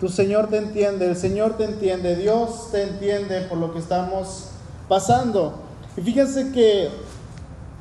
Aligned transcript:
Tu 0.00 0.08
Señor 0.08 0.48
te 0.48 0.56
entiende, 0.56 1.06
el 1.06 1.16
Señor 1.16 1.56
te 1.56 1.64
entiende, 1.64 2.16
Dios 2.16 2.70
te 2.72 2.82
entiende 2.82 3.42
por 3.42 3.58
lo 3.58 3.72
que 3.72 3.78
estamos 3.78 4.48
pasando. 4.88 5.54
Y 5.96 6.00
fíjense 6.00 6.50
que 6.50 6.90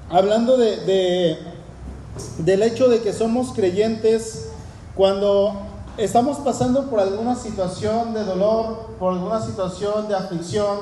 hablando 0.10 0.58
de, 0.58 1.40
del 2.38 2.62
hecho 2.62 2.88
de 2.88 3.02
que 3.02 3.14
somos 3.14 3.52
creyentes, 3.54 4.50
cuando 4.96 5.54
estamos 5.98 6.38
pasando 6.38 6.90
por 6.90 7.00
alguna 7.00 7.36
situación 7.36 8.14
de 8.14 8.24
dolor, 8.24 8.90
por 9.00 9.14
alguna 9.14 9.42
situación 9.42 10.08
de 10.08 10.16
aflicción, 10.16 10.78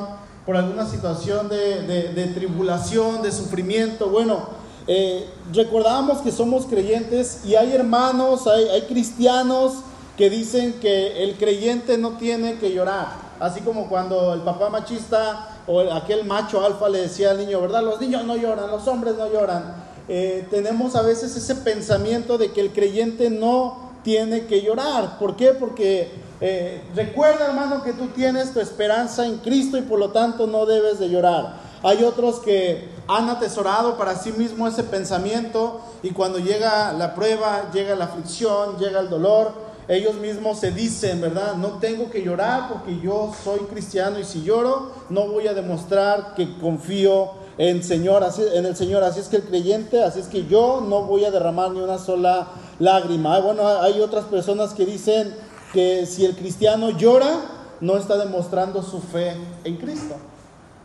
por 0.45 0.57
alguna 0.57 0.85
situación 0.85 1.47
de, 1.47 2.31
tribulación, 2.35 3.21
de 3.21 3.31
sufrimiento, 3.31 4.09
bueno, 4.09 4.61
eh, 4.87 5.29
recordamos 5.53 6.17
que 6.19 6.31
somos 6.31 6.65
creyentes 6.65 7.45
y 7.45 7.55
hay 7.55 7.71
hermanos, 7.73 8.47
hay, 8.47 8.65
hay 8.65 8.81
cristianos 8.81 9.75
que 10.17 10.29
dicen 10.29 10.73
que 10.81 11.23
el 11.23 11.35
creyente 11.37 11.97
no 11.97 12.17
tiene 12.17 12.57
que 12.57 12.73
llorar, 12.73 13.07
así 13.39 13.61
como 13.61 13.87
cuando 13.87 14.33
el 14.33 14.41
papá 14.41 14.69
machista 14.69 15.47
o 15.67 15.79
aquel 15.91 16.25
macho 16.25 16.65
alfa 16.65 16.89
le 16.89 17.01
decía 17.01 17.31
al 17.31 17.37
niño, 17.37 17.61
¿verdad? 17.61 17.83
Los 17.83 18.01
niños 18.01 18.25
no 18.25 18.35
lloran, 18.35 18.69
los 18.69 18.87
hombres 18.87 19.15
no 19.15 19.31
lloran. 19.31 19.75
Eh, 20.07 20.47
tenemos 20.49 20.95
a 20.95 21.01
veces 21.01 21.35
ese 21.35 21.55
pensamiento 21.55 22.37
de 22.37 22.51
que 22.51 22.61
el 22.61 22.71
creyente 22.71 23.29
no 23.29 23.91
tiene 24.03 24.45
que 24.45 24.61
llorar. 24.61 25.17
¿Por 25.19 25.35
qué? 25.35 25.49
Porque 25.53 26.11
eh, 26.41 26.81
recuerda, 26.95 27.45
hermano, 27.45 27.83
que 27.83 27.93
tú 27.93 28.07
tienes 28.07 28.51
tu 28.51 28.59
esperanza 28.59 29.25
en 29.25 29.37
Cristo 29.37 29.77
y 29.77 29.81
por 29.81 29.99
lo 29.99 30.09
tanto 30.09 30.47
no 30.47 30.65
debes 30.65 30.99
de 30.99 31.09
llorar. 31.09 31.55
Hay 31.83 32.03
otros 32.03 32.39
que 32.39 32.89
han 33.07 33.29
atesorado 33.29 33.97
para 33.97 34.15
sí 34.15 34.31
mismo 34.33 34.67
ese 34.67 34.83
pensamiento 34.83 35.81
y 36.03 36.11
cuando 36.11 36.39
llega 36.39 36.93
la 36.93 37.15
prueba, 37.15 37.69
llega 37.73 37.95
la 37.95 38.05
aflicción, 38.05 38.77
llega 38.77 38.99
el 38.99 39.09
dolor, 39.09 39.53
ellos 39.87 40.15
mismos 40.15 40.59
se 40.59 40.71
dicen, 40.71 41.21
¿verdad? 41.21 41.55
No 41.55 41.79
tengo 41.79 42.09
que 42.09 42.23
llorar 42.23 42.69
porque 42.69 42.99
yo 42.99 43.33
soy 43.43 43.59
cristiano 43.61 44.19
y 44.19 44.23
si 44.23 44.43
lloro 44.43 44.91
no 45.09 45.27
voy 45.27 45.47
a 45.47 45.53
demostrar 45.53 46.33
que 46.35 46.57
confío 46.59 47.31
en, 47.57 47.83
Señor, 47.83 48.23
en 48.53 48.65
el 48.65 48.75
Señor. 48.75 49.03
Así 49.03 49.19
es 49.19 49.27
que 49.27 49.37
el 49.37 49.43
creyente, 49.43 50.03
así 50.03 50.19
es 50.19 50.27
que 50.27 50.45
yo 50.45 50.81
no 50.87 51.03
voy 51.03 51.25
a 51.25 51.31
derramar 51.31 51.71
ni 51.71 51.81
una 51.81 51.97
sola 51.97 52.47
lágrima. 52.79 53.39
Bueno, 53.39 53.67
hay 53.67 53.99
otras 53.99 54.25
personas 54.25 54.73
que 54.73 54.85
dicen 54.85 55.33
que 55.73 56.05
si 56.05 56.25
el 56.25 56.35
cristiano 56.35 56.91
llora, 56.91 57.41
no 57.81 57.97
está 57.97 58.17
demostrando 58.17 58.83
su 58.83 58.99
fe 58.99 59.35
en 59.63 59.77
Cristo. 59.77 60.15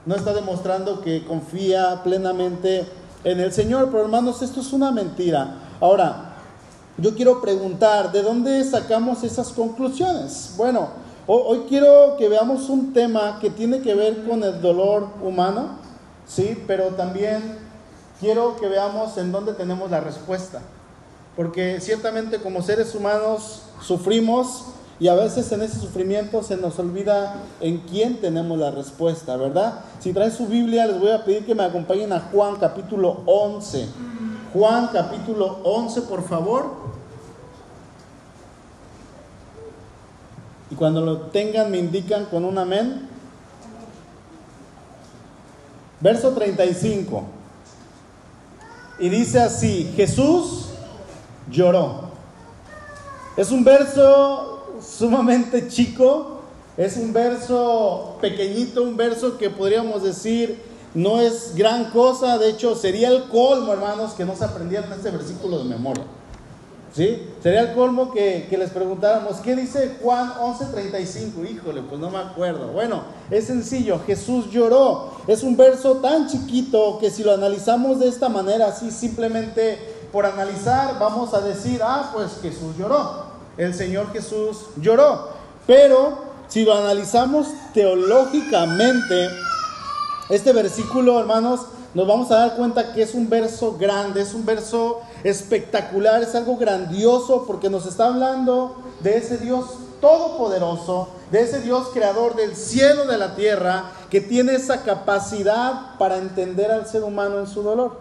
No 0.06 0.14
está 0.14 0.32
demostrando 0.32 1.00
que 1.00 1.24
confía 1.24 2.00
plenamente 2.02 2.86
en 3.24 3.40
el 3.40 3.52
Señor. 3.52 3.88
Pero 3.90 4.02
hermanos, 4.02 4.42
esto 4.42 4.60
es 4.60 4.72
una 4.72 4.90
mentira. 4.90 5.56
Ahora, 5.80 6.25
yo 6.98 7.14
quiero 7.14 7.42
preguntar, 7.42 8.10
¿de 8.10 8.22
dónde 8.22 8.64
sacamos 8.64 9.22
esas 9.22 9.50
conclusiones? 9.50 10.54
Bueno, 10.56 10.88
hoy 11.26 11.64
quiero 11.68 12.16
que 12.16 12.28
veamos 12.28 12.70
un 12.70 12.94
tema 12.94 13.38
que 13.40 13.50
tiene 13.50 13.80
que 13.80 13.94
ver 13.94 14.24
con 14.26 14.42
el 14.42 14.62
dolor 14.62 15.08
humano, 15.22 15.78
¿sí? 16.26 16.62
Pero 16.66 16.86
también 16.94 17.58
quiero 18.18 18.56
que 18.56 18.68
veamos 18.68 19.18
en 19.18 19.30
dónde 19.30 19.52
tenemos 19.52 19.90
la 19.90 20.00
respuesta. 20.00 20.62
Porque 21.36 21.80
ciertamente 21.82 22.38
como 22.38 22.62
seres 22.62 22.94
humanos 22.94 23.62
sufrimos 23.82 24.64
y 24.98 25.08
a 25.08 25.14
veces 25.14 25.52
en 25.52 25.60
ese 25.60 25.78
sufrimiento 25.78 26.42
se 26.42 26.56
nos 26.56 26.78
olvida 26.78 27.34
en 27.60 27.80
quién 27.80 28.22
tenemos 28.22 28.58
la 28.58 28.70
respuesta, 28.70 29.36
¿verdad? 29.36 29.80
Si 30.00 30.14
traen 30.14 30.32
su 30.32 30.46
Biblia, 30.46 30.86
les 30.86 30.98
voy 30.98 31.10
a 31.10 31.22
pedir 31.22 31.44
que 31.44 31.54
me 31.54 31.64
acompañen 31.64 32.14
a 32.14 32.20
Juan 32.32 32.56
capítulo 32.56 33.20
11. 33.26 33.86
Juan 34.56 34.88
capítulo 34.90 35.58
11, 35.64 36.00
por 36.02 36.26
favor. 36.26 36.70
Y 40.70 40.74
cuando 40.74 41.02
lo 41.02 41.20
tengan 41.26 41.70
me 41.70 41.76
indican 41.76 42.24
con 42.24 42.42
un 42.42 42.56
amén. 42.56 43.06
Verso 46.00 46.32
35. 46.32 47.24
Y 48.98 49.10
dice 49.10 49.40
así, 49.40 49.92
Jesús 49.94 50.68
lloró. 51.50 52.12
Es 53.36 53.50
un 53.50 53.62
verso 53.62 54.78
sumamente 54.80 55.68
chico, 55.68 56.40
es 56.78 56.96
un 56.96 57.12
verso 57.12 58.16
pequeñito, 58.22 58.82
un 58.82 58.96
verso 58.96 59.36
que 59.36 59.50
podríamos 59.50 60.02
decir 60.02 60.75
no 60.96 61.20
es 61.20 61.54
gran 61.54 61.90
cosa, 61.90 62.38
de 62.38 62.48
hecho 62.48 62.74
sería 62.74 63.08
el 63.08 63.24
colmo, 63.24 63.74
hermanos, 63.74 64.14
que 64.14 64.24
no 64.24 64.34
se 64.34 64.46
aprendieran 64.46 64.90
este 64.94 65.10
versículo 65.10 65.58
de 65.58 65.64
memoria. 65.64 66.04
¿Sí? 66.94 67.34
Sería 67.42 67.60
el 67.60 67.74
colmo 67.74 68.10
que, 68.14 68.48
les 68.58 68.70
preguntáramos, 68.70 69.36
¿qué 69.42 69.54
dice 69.54 69.98
Juan 70.02 70.32
11:35? 70.40 71.50
Híjole, 71.50 71.82
pues 71.82 72.00
no 72.00 72.08
me 72.08 72.16
acuerdo. 72.16 72.68
Bueno, 72.68 73.02
es 73.30 73.44
sencillo, 73.44 74.00
Jesús 74.06 74.50
lloró. 74.50 75.10
Es 75.26 75.42
un 75.42 75.58
verso 75.58 75.96
tan 75.96 76.28
chiquito 76.28 76.96
que 76.98 77.10
si 77.10 77.22
lo 77.22 77.34
analizamos 77.34 78.00
de 78.00 78.08
esta 78.08 78.30
manera, 78.30 78.68
así 78.68 78.90
simplemente 78.90 79.78
por 80.10 80.24
analizar, 80.24 80.98
vamos 80.98 81.34
a 81.34 81.42
decir, 81.42 81.82
ah, 81.84 82.10
pues 82.14 82.38
Jesús 82.40 82.74
lloró. 82.78 83.26
El 83.58 83.74
Señor 83.74 84.10
Jesús 84.14 84.60
lloró. 84.80 85.28
Pero 85.66 86.24
si 86.48 86.64
lo 86.64 86.74
analizamos 86.74 87.48
teológicamente, 87.74 89.28
este 90.28 90.52
versículo, 90.52 91.20
hermanos, 91.20 91.60
nos 91.94 92.06
vamos 92.06 92.30
a 92.30 92.38
dar 92.38 92.56
cuenta 92.56 92.92
que 92.92 93.02
es 93.02 93.14
un 93.14 93.30
verso 93.30 93.76
grande, 93.78 94.20
es 94.20 94.34
un 94.34 94.44
verso 94.44 95.00
espectacular, 95.24 96.22
es 96.22 96.34
algo 96.34 96.56
grandioso 96.56 97.44
porque 97.46 97.70
nos 97.70 97.86
está 97.86 98.08
hablando 98.08 98.76
de 99.00 99.16
ese 99.16 99.38
Dios 99.38 99.66
todopoderoso, 100.00 101.08
de 101.30 101.40
ese 101.40 101.60
Dios 101.60 101.88
creador 101.94 102.36
del 102.36 102.54
cielo, 102.54 103.06
de 103.06 103.16
la 103.16 103.34
tierra, 103.34 103.92
que 104.10 104.20
tiene 104.20 104.54
esa 104.54 104.82
capacidad 104.82 105.96
para 105.98 106.18
entender 106.18 106.70
al 106.70 106.86
ser 106.86 107.02
humano 107.02 107.38
en 107.38 107.46
su 107.46 107.62
dolor. 107.62 107.98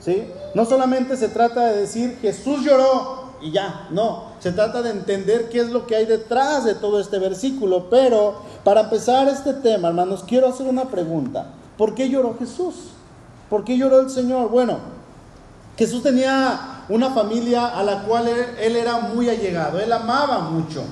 ¿Sí? 0.00 0.30
No 0.54 0.66
solamente 0.66 1.16
se 1.16 1.28
trata 1.28 1.66
de 1.68 1.80
decir 1.80 2.18
Jesús 2.20 2.62
lloró 2.62 3.23
y 3.44 3.50
ya, 3.50 3.88
no, 3.90 4.22
se 4.40 4.52
trata 4.52 4.80
de 4.80 4.88
entender 4.88 5.50
qué 5.50 5.60
es 5.60 5.68
lo 5.68 5.86
que 5.86 5.94
hay 5.94 6.06
detrás 6.06 6.64
de 6.64 6.74
todo 6.74 6.98
este 6.98 7.18
versículo, 7.18 7.90
pero 7.90 8.36
para 8.64 8.80
empezar 8.80 9.28
este 9.28 9.52
tema, 9.52 9.88
hermanos, 9.88 10.24
quiero 10.26 10.48
hacer 10.48 10.66
una 10.66 10.86
pregunta. 10.86 11.48
¿Por 11.76 11.94
qué 11.94 12.08
lloró 12.08 12.36
Jesús? 12.38 12.74
¿Por 13.50 13.62
qué 13.62 13.76
lloró 13.76 14.00
el 14.00 14.08
Señor? 14.08 14.48
Bueno, 14.48 14.78
Jesús 15.76 16.02
tenía 16.02 16.84
una 16.88 17.10
familia 17.10 17.68
a 17.68 17.82
la 17.82 18.04
cual 18.04 18.28
él, 18.28 18.76
era 18.76 19.00
muy 19.00 19.28
allegado, 19.28 19.78
él 19.78 19.92
amaba 19.92 20.38
mucho. 20.38 20.82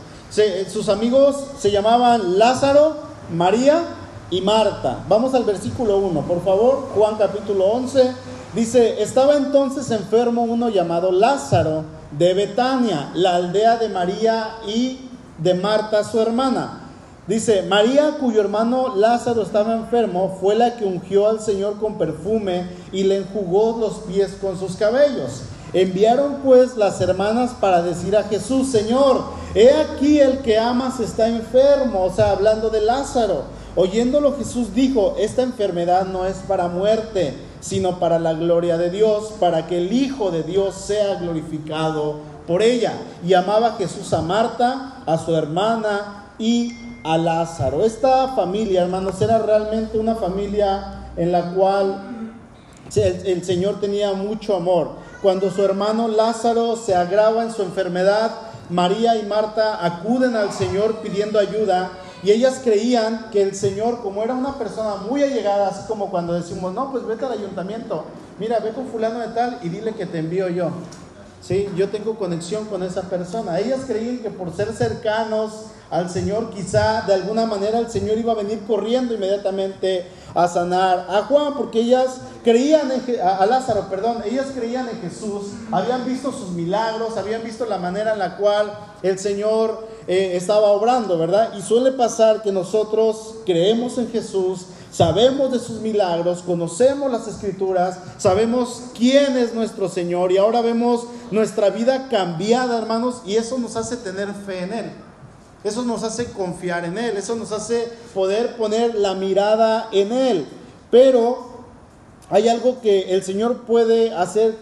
sus 0.71 0.91
amigos 0.91 1.37
se 1.59 1.71
llamaban 1.71 2.39
Lázaro, 2.39 2.97
María 3.35 3.83
y 4.31 4.43
Marta. 4.43 4.99
Vamos 5.09 5.33
al 5.33 5.45
versículo 5.45 5.97
1, 5.97 6.21
por 6.23 6.45
favor, 6.45 6.91
Juan 6.95 7.17
capítulo 7.17 7.65
11. 7.65 8.13
Dice, 8.55 9.03
estaba 9.03 9.37
entonces 9.37 9.91
enfermo 9.91 10.43
uno 10.43 10.69
llamado 10.69 11.11
Lázaro 11.11 12.02
de 12.19 12.35
Betania, 12.35 13.11
la 13.15 13.37
aldea 13.37 13.77
de 13.77 13.89
María 13.89 14.57
y 14.67 15.09
de 15.39 15.55
Marta 15.55 16.05
su 16.05 16.21
hermana. 16.21 16.79
Dice, 17.27 17.63
María, 17.63 18.17
cuyo 18.19 18.41
hermano 18.41 18.97
Lázaro 18.97 19.43
estaba 19.43 19.75
enfermo, 19.75 20.37
fue 20.41 20.57
la 20.57 20.77
que 20.77 20.85
ungió 20.85 21.29
al 21.29 21.41
Señor 21.41 21.79
con 21.79 21.97
perfume 21.97 22.67
y 22.91 23.05
le 23.05 23.19
enjugó 23.19 23.79
los 23.79 24.01
pies 24.01 24.37
con 24.41 24.59
sus 24.59 24.77
cabellos. 24.77 25.43
Enviaron 25.73 26.39
pues 26.45 26.77
las 26.77 27.01
hermanas 27.01 27.53
para 27.59 27.81
decir 27.81 28.17
a 28.17 28.25
Jesús, 28.25 28.69
Señor, 28.69 29.23
he 29.55 29.71
aquí 29.71 30.19
el 30.19 30.39
que 30.39 30.59
amas 30.59 31.01
está 31.01 31.29
enfermo, 31.29 32.05
o 32.05 32.13
sea, 32.13 32.33
hablando 32.33 32.69
de 32.71 32.83
Lázaro. 32.83 33.45
Oyéndolo 33.77 34.37
Jesús 34.37 34.75
dijo, 34.75 35.15
esta 35.19 35.43
enfermedad 35.43 36.05
no 36.07 36.27
es 36.27 36.37
para 36.47 36.69
muerte, 36.69 37.35
sino 37.63 38.01
para 38.01 38.19
la 38.19 38.35
gloria 38.35 38.77
de 38.77 38.91
Dios, 38.91 39.35
para 39.39 39.67
que 39.67 39.79
el 39.79 39.93
Hijo 39.93 40.31
de 40.31 40.43
Dios 40.43 40.75
sea 40.75 41.15
glorificado 41.15 42.17
por 42.47 42.61
ella. 42.61 42.93
Y 43.25 43.35
amaba 43.35 43.77
Jesús 43.79 44.13
a 44.13 44.21
Marta, 44.21 44.97
a 45.07 45.17
su 45.17 45.35
hermana 45.35 46.35
y 46.39 46.73
a 47.05 47.17
Lázaro. 47.17 47.85
Esta 47.85 48.35
familia, 48.35 48.83
hermanos, 48.83 49.21
era 49.23 49.39
realmente 49.39 49.99
una 49.99 50.17
familia 50.17 51.09
en 51.17 51.31
la 51.31 51.55
cual 51.55 52.03
el, 52.97 53.45
Señor 53.45 53.81
tenía 53.81 54.13
mucho 54.13 54.57
amor. 54.57 54.91
Cuando 55.23 55.51
su 55.51 55.65
hermano 55.65 56.09
Lázaro 56.09 56.77
se 56.77 56.97
agrava 56.97 57.45
en 57.45 57.53
su 57.53 57.63
enfermedad, 57.63 58.33
María 58.71 59.17
y 59.17 59.25
Marta 59.25 59.85
acuden 59.85 60.35
al 60.35 60.53
Señor 60.53 60.97
pidiendo 60.97 61.39
ayuda 61.39 61.93
y 62.23 62.31
ellas 62.31 62.61
creían 62.63 63.31
que 63.31 63.43
el 63.43 63.55
Señor, 63.55 64.01
como 64.03 64.23
era 64.23 64.35
una 64.35 64.57
persona 64.57 64.97
muy 65.09 65.23
allegada, 65.23 65.69
así 65.69 65.87
como 65.89 66.11
cuando 66.11 66.35
decimos, 66.35 66.73
no, 66.73 66.93
pues 66.93 67.05
vete 67.05 67.25
al 67.25 67.33
ayuntamiento, 67.33 68.05
mira, 68.39 68.61
ve 68.61 68.73
con 68.73 68.87
fulano 68.87 69.19
de 69.19 69.29
tal 69.29 69.59
y 69.63 69.69
dile 69.69 69.93
que 69.95 70.07
te 70.07 70.19
envío 70.19 70.49
yo. 70.49 70.71
Sí, 71.41 71.69
yo 71.77 71.89
tengo 71.89 72.17
conexión 72.17 72.67
con 72.67 72.85
esa 72.85 73.03
persona. 73.03 73.59
Ellas 73.59 73.81
creían 73.85 74.19
que 74.19 74.31
por 74.31 74.55
ser 74.55 74.73
cercanos 74.73 75.65
al 75.91 76.09
Señor, 76.09 76.51
quizá 76.51 77.03
de 77.03 77.15
alguna 77.15 77.47
manera 77.47 77.81
el 77.81 77.91
Señor 77.91 78.17
iba 78.17 78.33
a 78.33 78.37
venir 78.37 78.61
corriendo 78.65 79.13
inmediatamente 79.13 80.07
a 80.35 80.47
sanar 80.47 81.07
a 81.11 81.25
Juan, 81.25 81.55
porque 81.55 81.81
ellas 81.81 82.19
creían 82.45 82.93
en, 82.93 83.21
a 83.21 83.45
Lázaro, 83.45 83.89
perdón, 83.91 84.23
ellas 84.25 84.47
creían 84.55 84.89
en 84.89 85.01
Jesús, 85.01 85.49
habían 85.73 86.07
visto 86.07 86.33
sus 86.33 86.51
milagros, 86.51 87.17
habían 87.17 87.43
visto 87.43 87.67
la 87.67 87.79
manera 87.79 88.13
en 88.13 88.21
la 88.21 88.37
cual 88.37 88.73
el 89.03 89.19
Señor 89.19 89.89
eh, 90.07 90.33
estaba 90.35 90.69
obrando, 90.73 91.19
¿verdad? 91.19 91.53
Y 91.57 91.63
suele 91.63 91.93
pasar 91.93 92.43
que 92.43 92.53
nosotros 92.53 93.37
creemos 93.47 93.99
en 93.99 94.11
Jesús, 94.11 94.67
sabemos 94.91 95.53
de 95.53 95.59
sus 95.59 95.81
milagros, 95.81 96.43
conocemos 96.43 97.11
las 97.11 97.29
escrituras, 97.29 97.99
sabemos 98.19 98.85
quién 98.97 99.37
es 99.37 99.55
nuestro 99.55 99.89
Señor 99.89 100.33
y 100.33 100.39
ahora 100.39 100.61
vemos 100.61 101.05
nuestra 101.31 101.71
vida 101.71 102.09
cambiada, 102.09 102.79
hermanos, 102.79 103.23
y 103.25 103.37
eso 103.37 103.59
nos 103.59 103.77
hace 103.77 103.97
tener 103.97 104.29
fe 104.47 104.65
en 104.65 104.73
Él. 104.73 104.93
Eso 105.65 105.83
nos 105.83 106.03
hace 106.03 106.27
confiar 106.33 106.85
en 106.85 106.99
Él, 106.99 107.17
eso 107.17 107.37
nos 107.37 107.53
hace 107.53 107.89
poder 108.15 108.57
poner 108.57 108.97
la 108.97 109.15
mirada 109.15 109.89
en 109.93 110.13
Él. 110.13 110.47
Pero 110.91 111.53
hay 112.31 112.49
algo 112.49 112.81
que 112.81 113.15
el 113.15 113.23
Señor 113.23 113.59
puede 113.63 114.15
hacer 114.15 114.57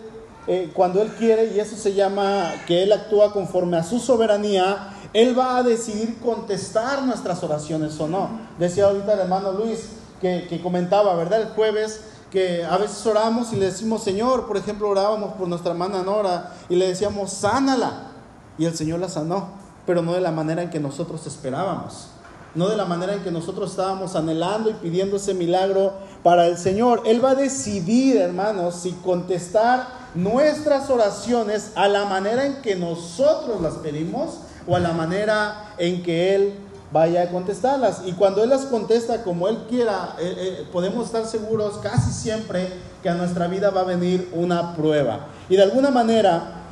eh, 0.47 0.71
cuando 0.75 1.01
Él 1.01 1.09
quiere 1.19 1.53
y 1.55 1.61
eso 1.61 1.77
se 1.77 1.95
llama 1.95 2.53
que 2.67 2.83
Él 2.83 2.93
actúa 2.93 3.33
conforme 3.33 3.77
a 3.77 3.85
su 3.85 3.99
soberanía. 3.99 4.89
Él 5.13 5.39
va 5.39 5.59
a 5.59 5.63
decidir 5.63 6.19
contestar 6.21 7.03
nuestras 7.03 7.43
oraciones 7.43 7.99
o 8.01 8.09
no. 8.09 8.31
Decía 8.59 8.87
ahorita 8.87 9.15
el 9.15 9.21
hermano 9.21 9.53
Luis 9.53 9.91
que, 10.21 10.61
comentaba, 10.63 11.15
¿verdad? 11.17 11.43
El 11.43 11.49
jueves 11.49 12.03
que 12.31 12.65
a 12.65 12.77
veces 12.77 13.05
oramos 13.07 13.53
y 13.53 13.57
le 13.57 13.67
decimos, 13.67 14.05
Señor, 14.05 14.47
por 14.47 14.57
ejemplo, 14.57 14.89
orábamos 14.89 15.35
por 15.35 15.49
nuestra 15.49 15.73
hermana 15.73 16.03
Nora 16.03 16.53
y 16.69 16.77
le 16.77 16.89
decíamos, 16.89 17.33
sánala. 17.33 18.13
Y 18.57 18.67
el 18.67 18.77
Señor 18.77 19.01
la 19.01 19.09
sanó 19.09 19.61
pero 19.87 20.03
no 20.03 20.13
de 20.13 20.21
la 20.21 20.31
manera 20.31 20.63
en 20.63 20.71
que 20.71 20.79
nosotros 20.79 21.27
esperábamos, 21.27 22.07
no 22.55 22.69
de 22.69 22.77
la 22.77 22.85
manera 22.85 23.15
en 23.15 23.25
que 23.25 23.33
nosotros 23.33 23.71
estábamos 23.71 24.15
anhelando 24.15 24.71
y 24.71 24.75
pidiendo 24.75 25.17
ese 25.17 25.35
milagro 25.35 25.95
para 26.23 26.47
el 26.47 26.59
Señor. 26.59 27.03
Él 27.07 27.25
va 27.25 27.31
a 27.31 27.35
decidir, 27.35 28.17
hermanos, 28.17 28.77
si 28.77 28.93
contestar 28.93 29.89
nuestras 30.15 30.91
oraciones 30.91 31.73
a 31.75 31.89
la 31.89 32.05
manera 32.05 32.45
en 32.45 32.63
que 32.63 32.77
nosotros 32.77 33.61
las 33.61 33.75
pedimos 33.75 34.39
o 34.67 34.77
a 34.77 34.81
la 34.81 34.93
manera 34.93 35.75
en 35.79 36.03
que 36.03 36.35
Él 36.35 36.55
vaya 36.93 37.23
a 37.23 37.27
contestarlas. 37.29 38.03
Y 38.07 38.13
cuando 38.13 38.43
Él 38.43 38.51
las 38.51 38.63
contesta 38.63 39.23
como 39.23 39.49
Él 39.49 39.59
quiera, 39.69 40.17
eh, 40.19 40.35
eh, 40.39 40.67
podemos 40.73 41.07
estar 41.07 41.27
seguros 41.27 41.79
casi 41.83 42.13
siempre 42.13 42.69
que 43.03 43.09
a 43.09 43.15
nuestra 43.15 43.47
vida 43.47 43.71
va 43.71 43.83
a 43.83 43.85
venir 43.85 44.29
una 44.33 44.75
prueba. 44.75 45.27
Y 45.49 45.57
de 45.57 45.63
alguna 45.63 45.91
manera, 45.91 46.63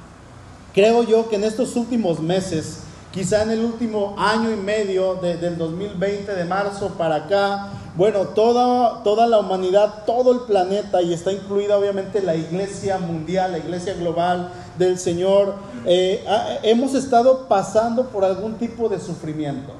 creo 0.75 1.03
yo 1.05 1.29
que 1.29 1.37
en 1.37 1.45
estos 1.45 1.77
últimos 1.77 2.21
meses, 2.21 2.81
quizá 3.13 3.43
en 3.43 3.53
el 3.53 3.61
último 3.61 4.15
año 4.19 4.51
y 4.51 4.57
medio 4.57 5.15
del 5.15 5.57
2020, 5.57 6.35
de 6.35 6.45
marzo 6.45 6.91
para 6.99 7.17
acá, 7.17 7.69
bueno, 7.97 8.29
toda, 8.29 9.03
toda 9.03 9.27
la 9.27 9.41
humanidad, 9.41 10.05
todo 10.07 10.33
el 10.33 10.41
planeta, 10.41 11.03
y 11.03 11.13
está 11.13 11.33
incluida 11.33 11.77
obviamente 11.77 12.23
la 12.23 12.37
iglesia 12.37 12.99
mundial, 12.99 13.53
la 13.53 13.59
iglesia 13.59 13.95
global 13.95 14.53
del 14.79 14.99
Señor, 14.99 15.55
eh, 15.85 16.25
hemos 16.63 16.95
estado 16.95 17.47
pasando 17.49 18.09
por 18.09 18.25
algún 18.25 18.55
tipo 18.55 18.89
de 18.89 19.01
sufrimiento. 19.01 19.73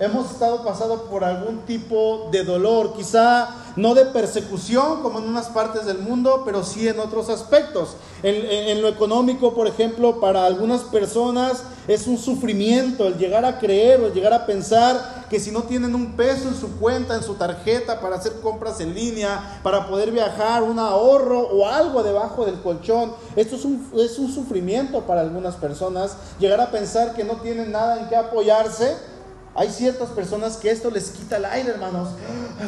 Hemos 0.00 0.32
estado 0.32 0.64
pasando 0.64 1.04
por 1.04 1.22
algún 1.22 1.58
tipo 1.66 2.28
de 2.32 2.42
dolor, 2.42 2.94
quizá 2.94 3.48
no 3.76 3.94
de 3.94 4.06
persecución 4.06 5.02
como 5.02 5.20
en 5.20 5.28
unas 5.28 5.46
partes 5.46 5.86
del 5.86 5.98
mundo, 5.98 6.42
pero 6.44 6.64
sí 6.64 6.88
en 6.88 6.98
otros 6.98 7.28
aspectos. 7.28 7.96
En, 8.24 8.82
lo 8.82 8.88
económico, 8.88 9.54
por 9.54 9.68
ejemplo, 9.68 10.18
para 10.18 10.46
algunas 10.46 10.80
personas 10.82 11.62
es 11.86 12.08
un 12.08 12.18
sufrimiento 12.18 13.06
el 13.06 13.18
llegar 13.18 13.44
a 13.44 13.58
creer 13.60 14.00
o 14.00 14.12
llegar 14.12 14.32
a 14.32 14.46
pensar 14.46 15.23
que 15.34 15.40
si 15.40 15.50
no 15.50 15.64
tienen 15.64 15.96
un 15.96 16.12
peso 16.12 16.46
en 16.46 16.54
su 16.54 16.76
cuenta, 16.76 17.16
en 17.16 17.24
su 17.24 17.34
tarjeta 17.34 17.98
para 17.98 18.14
hacer 18.14 18.34
compras 18.40 18.78
en 18.78 18.94
línea, 18.94 19.58
para 19.64 19.88
poder 19.88 20.12
viajar, 20.12 20.62
un 20.62 20.78
ahorro 20.78 21.40
o 21.40 21.66
algo 21.66 22.04
debajo 22.04 22.46
del 22.46 22.60
colchón, 22.60 23.12
esto 23.34 23.56
es 23.56 23.64
un, 23.64 23.84
es 23.96 24.16
un 24.20 24.32
sufrimiento 24.32 25.00
para 25.00 25.22
algunas 25.22 25.56
personas. 25.56 26.16
Llegar 26.38 26.60
a 26.60 26.70
pensar 26.70 27.14
que 27.14 27.24
no 27.24 27.32
tienen 27.38 27.72
nada 27.72 27.98
en 27.98 28.08
qué 28.08 28.14
apoyarse 28.14 28.96
hay 29.56 29.70
ciertas 29.70 30.10
personas 30.10 30.56
que 30.56 30.70
esto 30.70 30.88
les 30.88 31.10
quita 31.10 31.38
el 31.38 31.46
aire, 31.46 31.70
hermanos. 31.70 32.10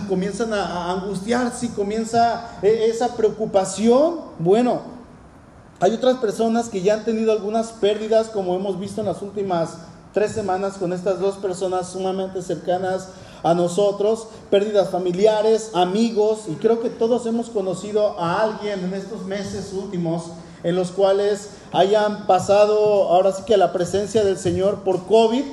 Comienzan 0.08 0.52
a 0.52 0.90
angustiarse 0.90 1.66
y 1.66 1.68
comienza 1.68 2.58
e, 2.62 2.86
esa 2.90 3.14
preocupación. 3.14 4.22
Bueno, 4.40 4.80
hay 5.78 5.94
otras 5.94 6.16
personas 6.16 6.68
que 6.68 6.82
ya 6.82 6.94
han 6.94 7.04
tenido 7.04 7.30
algunas 7.30 7.68
pérdidas, 7.68 8.26
como 8.26 8.56
hemos 8.56 8.80
visto 8.80 9.02
en 9.02 9.06
las 9.06 9.22
últimas 9.22 9.78
tres 10.16 10.32
semanas 10.32 10.78
con 10.78 10.94
estas 10.94 11.20
dos 11.20 11.34
personas 11.34 11.90
sumamente 11.90 12.40
cercanas 12.40 13.08
a 13.42 13.52
nosotros, 13.52 14.28
pérdidas 14.48 14.88
familiares, 14.88 15.72
amigos, 15.74 16.44
y 16.48 16.54
creo 16.54 16.80
que 16.80 16.88
todos 16.88 17.26
hemos 17.26 17.50
conocido 17.50 18.18
a 18.18 18.40
alguien 18.40 18.82
en 18.82 18.94
estos 18.94 19.26
meses 19.26 19.74
últimos 19.74 20.30
en 20.62 20.74
los 20.74 20.90
cuales 20.90 21.50
hayan 21.70 22.26
pasado 22.26 23.10
ahora 23.10 23.30
sí 23.30 23.42
que 23.44 23.58
la 23.58 23.74
presencia 23.74 24.24
del 24.24 24.38
Señor 24.38 24.84
por 24.84 25.04
COVID. 25.04 25.44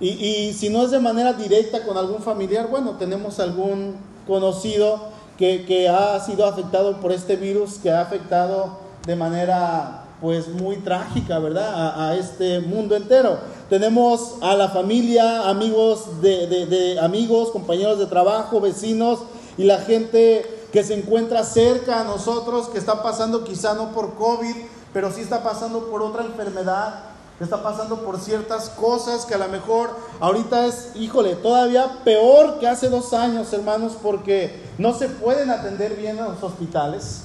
Y, 0.00 0.54
si 0.54 0.70
no 0.70 0.84
es 0.84 0.92
de 0.92 0.98
manera 0.98 1.34
directa 1.34 1.84
con 1.84 1.98
algún 1.98 2.22
familiar, 2.22 2.68
bueno, 2.70 2.92
tenemos 2.92 3.38
algún 3.38 3.96
conocido 4.26 5.10
que, 5.36 5.90
ha 5.90 6.18
sido 6.20 6.46
afectado 6.46 7.02
por 7.02 7.12
este 7.12 7.36
virus, 7.36 7.74
que 7.74 7.90
ha 7.90 8.00
afectado 8.00 8.78
de 9.06 9.14
manera 9.14 10.05
pues 10.20 10.48
muy 10.48 10.76
trágica, 10.76 11.38
¿verdad? 11.38 12.08
A, 12.08 12.14
este 12.16 12.60
mundo 12.60 12.96
entero. 12.96 13.38
Tenemos 13.68 14.36
a 14.40 14.54
la 14.54 14.68
familia, 14.68 15.48
amigos 15.48 16.22
de, 16.22 16.98
amigos, 17.00 17.50
compañeros 17.50 17.98
de 17.98 18.06
trabajo, 18.06 18.60
vecinos 18.60 19.20
y 19.58 19.64
la 19.64 19.78
gente 19.78 20.44
que 20.72 20.84
se 20.84 20.94
encuentra 20.94 21.44
cerca 21.44 22.00
a 22.00 22.04
nosotros, 22.04 22.68
que 22.68 22.78
está 22.78 23.02
pasando 23.02 23.44
quizá 23.44 23.74
no 23.74 23.92
por 23.92 24.14
COVID, 24.14 24.54
pero 24.92 25.12
sí 25.12 25.20
está 25.20 25.42
pasando 25.42 25.90
por 25.90 26.02
otra 26.02 26.24
enfermedad 26.24 27.16
está 27.44 27.62
pasando 27.62 28.00
por 28.00 28.18
ciertas 28.18 28.70
cosas 28.70 29.26
que 29.26 29.34
a 29.34 29.38
lo 29.38 29.48
mejor 29.48 29.90
ahorita 30.20 30.66
es, 30.66 30.92
híjole, 30.94 31.34
todavía 31.36 31.98
peor 32.02 32.58
que 32.58 32.66
hace 32.66 32.88
dos 32.88 33.12
años, 33.12 33.52
hermanos, 33.52 33.92
porque 34.02 34.64
no 34.78 34.94
se 34.94 35.08
pueden 35.08 35.50
atender 35.50 35.96
bien 35.96 36.18
en 36.18 36.24
los 36.24 36.42
hospitales. 36.42 37.24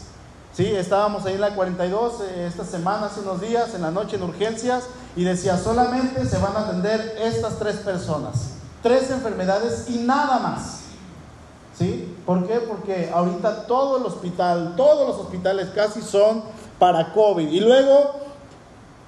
Sí, 0.54 0.66
estábamos 0.66 1.26
ahí 1.26 1.36
en 1.36 1.42
la 1.42 1.56
42 1.56 2.22
eh, 2.22 2.46
esta 2.48 2.66
semana, 2.66 3.06
hace 3.06 3.22
unos 3.22 3.40
días, 3.40 3.74
en 3.74 3.84
la 3.84 3.92
noche 3.92 4.18
en 4.18 4.24
urgencias, 4.24 4.84
y 5.16 5.24
decía, 5.24 5.58
solamente 5.58 6.26
se 6.26 6.38
van 6.40 6.56
a 6.58 6.68
atender 6.68 7.18
estas 7.22 7.58
tres 7.58 7.78
personas, 7.78 8.56
tres 8.84 9.10
enfermedades 9.12 9.90
y 9.90 10.00
nada 10.00 10.40
más. 10.40 10.80
¿Sí? 11.78 12.16
¿Por 12.26 12.46
qué? 12.48 12.56
Porque 12.60 13.10
ahorita 13.14 13.66
todo 13.66 13.98
el 13.98 14.06
hospital, 14.06 14.74
todos 14.76 15.08
los 15.08 15.18
hospitales 15.26 15.70
casi 15.74 16.02
son 16.02 16.44
para 16.78 17.14
COVID. 17.14 17.48
Y 17.50 17.62
luego 17.62 18.21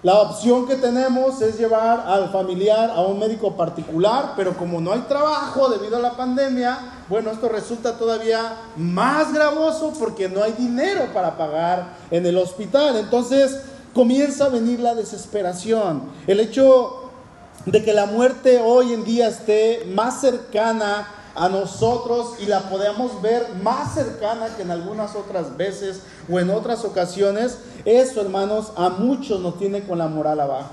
la 0.03 0.19
opción 0.19 0.67
que 0.67 0.75
tenemos 0.75 1.41
es 1.41 1.57
llevar 1.57 2.03
al 2.05 2.29
familiar 2.29 2.91
a 2.91 3.01
un 3.03 3.17
médico 3.19 3.55
particular, 3.55 4.33
pero 4.35 4.55
como 4.57 4.81
no 4.81 4.91
hay 4.91 4.99
trabajo 5.01 5.69
debido 5.69 5.95
a 5.95 6.01
la 6.01 6.17
pandemia, 6.17 6.77
bueno, 7.07 7.31
esto 7.31 7.47
resulta 7.47 7.97
todavía 7.97 8.57
más 8.75 9.33
gravoso 9.33 9.93
porque 9.97 10.27
no 10.27 10.43
hay 10.43 10.51
dinero 10.51 11.07
para 11.13 11.37
pagar 11.37 11.95
en 12.11 12.25
el 12.25 12.37
hospital. 12.37 12.97
Entonces 12.97 13.61
comienza 13.93 14.45
a 14.45 14.49
venir 14.49 14.81
la 14.81 14.93
desesperación. 14.93 16.03
El 16.27 16.41
hecho 16.41 17.11
de 17.65 17.81
que 17.81 17.93
la 17.93 18.05
muerte 18.05 18.59
hoy 18.59 18.91
en 18.91 19.05
día 19.05 19.29
esté 19.29 19.89
más 19.95 20.19
cercana 20.19 21.07
a 21.35 21.49
nosotros 21.49 22.35
y 22.39 22.45
la 22.45 22.69
podemos 22.69 23.21
ver 23.21 23.47
más 23.61 23.95
cercana 23.95 24.55
que 24.55 24.61
en 24.61 24.71
algunas 24.71 25.15
otras 25.15 25.57
veces 25.57 26.01
o 26.31 26.39
en 26.39 26.49
otras 26.49 26.85
ocasiones, 26.85 27.57
eso 27.85 28.21
hermanos 28.21 28.71
a 28.75 28.89
muchos 28.89 29.39
nos 29.39 29.57
tiene 29.57 29.83
con 29.83 29.97
la 29.97 30.07
moral 30.07 30.39
abajo. 30.39 30.69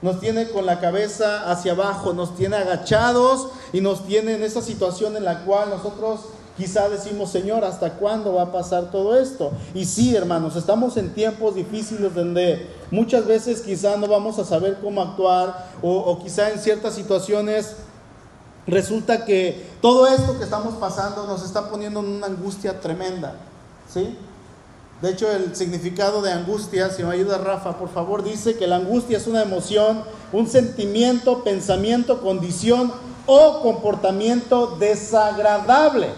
Nos 0.00 0.18
tiene 0.18 0.48
con 0.48 0.66
la 0.66 0.80
cabeza 0.80 1.48
hacia 1.50 1.72
abajo, 1.72 2.12
nos 2.12 2.34
tiene 2.34 2.56
agachados 2.56 3.48
y 3.72 3.80
nos 3.80 4.04
tiene 4.04 4.34
en 4.34 4.42
esa 4.42 4.60
situación 4.60 5.16
en 5.16 5.24
la 5.24 5.44
cual 5.44 5.70
nosotros 5.70 6.22
quizá 6.56 6.88
decimos, 6.88 7.30
Señor, 7.30 7.64
¿hasta 7.64 7.92
cuándo 7.94 8.34
va 8.34 8.42
a 8.42 8.52
pasar 8.52 8.90
todo 8.90 9.16
esto? 9.16 9.52
Y 9.74 9.84
sí, 9.84 10.16
hermanos, 10.16 10.56
estamos 10.56 10.96
en 10.96 11.14
tiempos 11.14 11.54
difíciles 11.54 12.14
donde 12.14 12.68
muchas 12.90 13.26
veces 13.26 13.60
quizá 13.60 13.96
no 13.96 14.08
vamos 14.08 14.40
a 14.40 14.44
saber 14.44 14.78
cómo 14.82 15.02
actuar 15.02 15.68
o, 15.82 15.92
o 15.92 16.18
quizá 16.18 16.50
en 16.50 16.58
ciertas 16.58 16.94
situaciones 16.94 17.76
resulta 18.66 19.24
que 19.24 19.70
todo 19.80 20.06
esto 20.06 20.38
que 20.38 20.44
estamos 20.44 20.74
pasando 20.74 21.26
nos 21.26 21.44
está 21.44 21.70
poniendo 21.70 22.00
en 22.00 22.06
una 22.06 22.26
angustia 22.26 22.80
tremenda. 22.80 23.34
¿Sí? 23.92 24.16
De 25.02 25.10
hecho, 25.10 25.30
el 25.32 25.56
significado 25.56 26.22
de 26.22 26.30
angustia, 26.30 26.88
si 26.90 27.02
me 27.02 27.12
ayuda 27.12 27.36
Rafa, 27.38 27.76
por 27.76 27.88
favor, 27.88 28.22
dice 28.22 28.56
que 28.56 28.68
la 28.68 28.76
angustia 28.76 29.18
es 29.18 29.26
una 29.26 29.42
emoción, 29.42 30.04
un 30.32 30.48
sentimiento, 30.48 31.42
pensamiento, 31.42 32.20
condición 32.20 32.92
o 33.26 33.62
comportamiento 33.62 34.76
desagradable. 34.78 36.10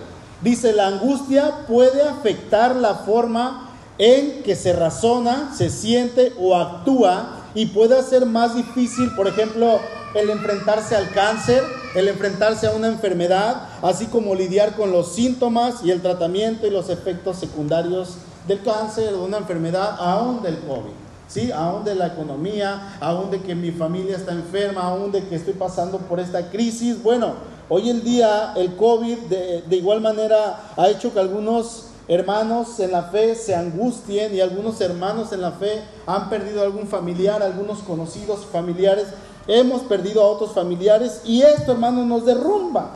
Dice, 0.43 0.75
la 0.75 0.89
angustia 0.89 1.65
puede 1.67 2.03
afectar 2.03 2.77
la 2.77 2.97
forma 2.97 3.71
en 3.97 4.43
que 4.43 4.55
se 4.55 4.75
razona, 4.75 5.55
se 5.57 5.71
siente 5.71 6.35
o 6.39 6.55
actúa 6.55 7.45
y 7.55 7.67
puede 7.67 7.99
hacer 7.99 8.27
más 8.27 8.55
difícil, 8.55 9.15
por 9.15 9.29
ejemplo, 9.29 9.81
el 10.15 10.29
enfrentarse 10.29 10.95
al 10.95 11.11
cáncer, 11.11 11.63
el 11.95 12.09
enfrentarse 12.09 12.67
a 12.67 12.73
una 12.73 12.89
enfermedad, 12.89 13.69
así 13.83 14.07
como 14.07 14.35
lidiar 14.35 14.75
con 14.75 14.91
los 14.91 15.15
síntomas 15.15 15.85
y 15.85 15.91
el 15.91 16.03
tratamiento 16.03 16.67
y 16.67 16.71
los 16.71 16.91
efectos 16.91 17.37
secundarios 17.37 18.17
del 18.49 18.63
cáncer, 18.63 19.13
de 19.13 19.19
una 19.19 19.39
enfermedad, 19.39 19.97
aún 19.99 20.43
del 20.43 20.59
COVID. 20.61 20.93
¿sí? 21.29 21.53
Aún 21.53 21.85
de 21.85 21.95
la 21.95 22.09
economía, 22.09 22.97
aún 23.01 23.31
de 23.31 23.41
que 23.41 23.55
mi 23.55 23.71
familia 23.71 24.17
está 24.17 24.33
enferma, 24.33 24.83
aún 24.83 25.13
de 25.13 25.25
que 25.25 25.37
estoy 25.37 25.55
pasando 25.55 25.99
por 25.99 26.21
esta 26.21 26.51
crisis. 26.51 27.03
Bueno, 27.03 27.35
hoy 27.69 27.91
en 27.91 28.03
día 28.03 28.53
el 28.57 28.77
COVID 28.77 29.19
de, 29.31 29.63
de 29.63 29.77
igual 29.77 30.01
manera 30.01 30.73
ha 30.77 30.89
hecho 30.89 31.13
que 31.13 31.21
algunos 31.21 31.87
hermanos 32.07 32.79
en 32.81 32.93
la 32.93 33.05
fe 33.05 33.35
se 33.35 33.55
angustien 33.55 34.35
y 34.35 34.41
algunos 34.41 34.81
hermanos 34.81 35.33
en 35.33 35.41
la 35.41 35.53
fe 35.53 35.83
han 36.07 36.29
perdido 36.29 36.63
algún 36.63 36.87
familiar, 36.87 37.43
algunos 37.43 37.79
conocidos 37.79 38.45
familiares, 38.53 39.07
hemos 39.47 39.83
perdido 39.83 40.23
a 40.23 40.27
otros 40.27 40.53
familiares 40.53 41.21
y 41.25 41.43
esto, 41.43 41.73
hermanos, 41.73 42.07
nos 42.07 42.25
derrumba. 42.25 42.91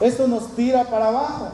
Esto 0.00 0.26
nos 0.26 0.54
tira 0.54 0.84
para 0.84 1.08
abajo. 1.08 1.48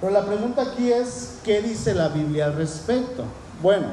Pero 0.00 0.12
la 0.12 0.24
pregunta 0.24 0.62
aquí 0.62 0.90
es, 0.90 1.38
¿qué 1.44 1.60
dice 1.60 1.94
la 1.94 2.08
Biblia 2.08 2.46
al 2.46 2.56
respecto? 2.56 3.24
Bueno, 3.62 3.86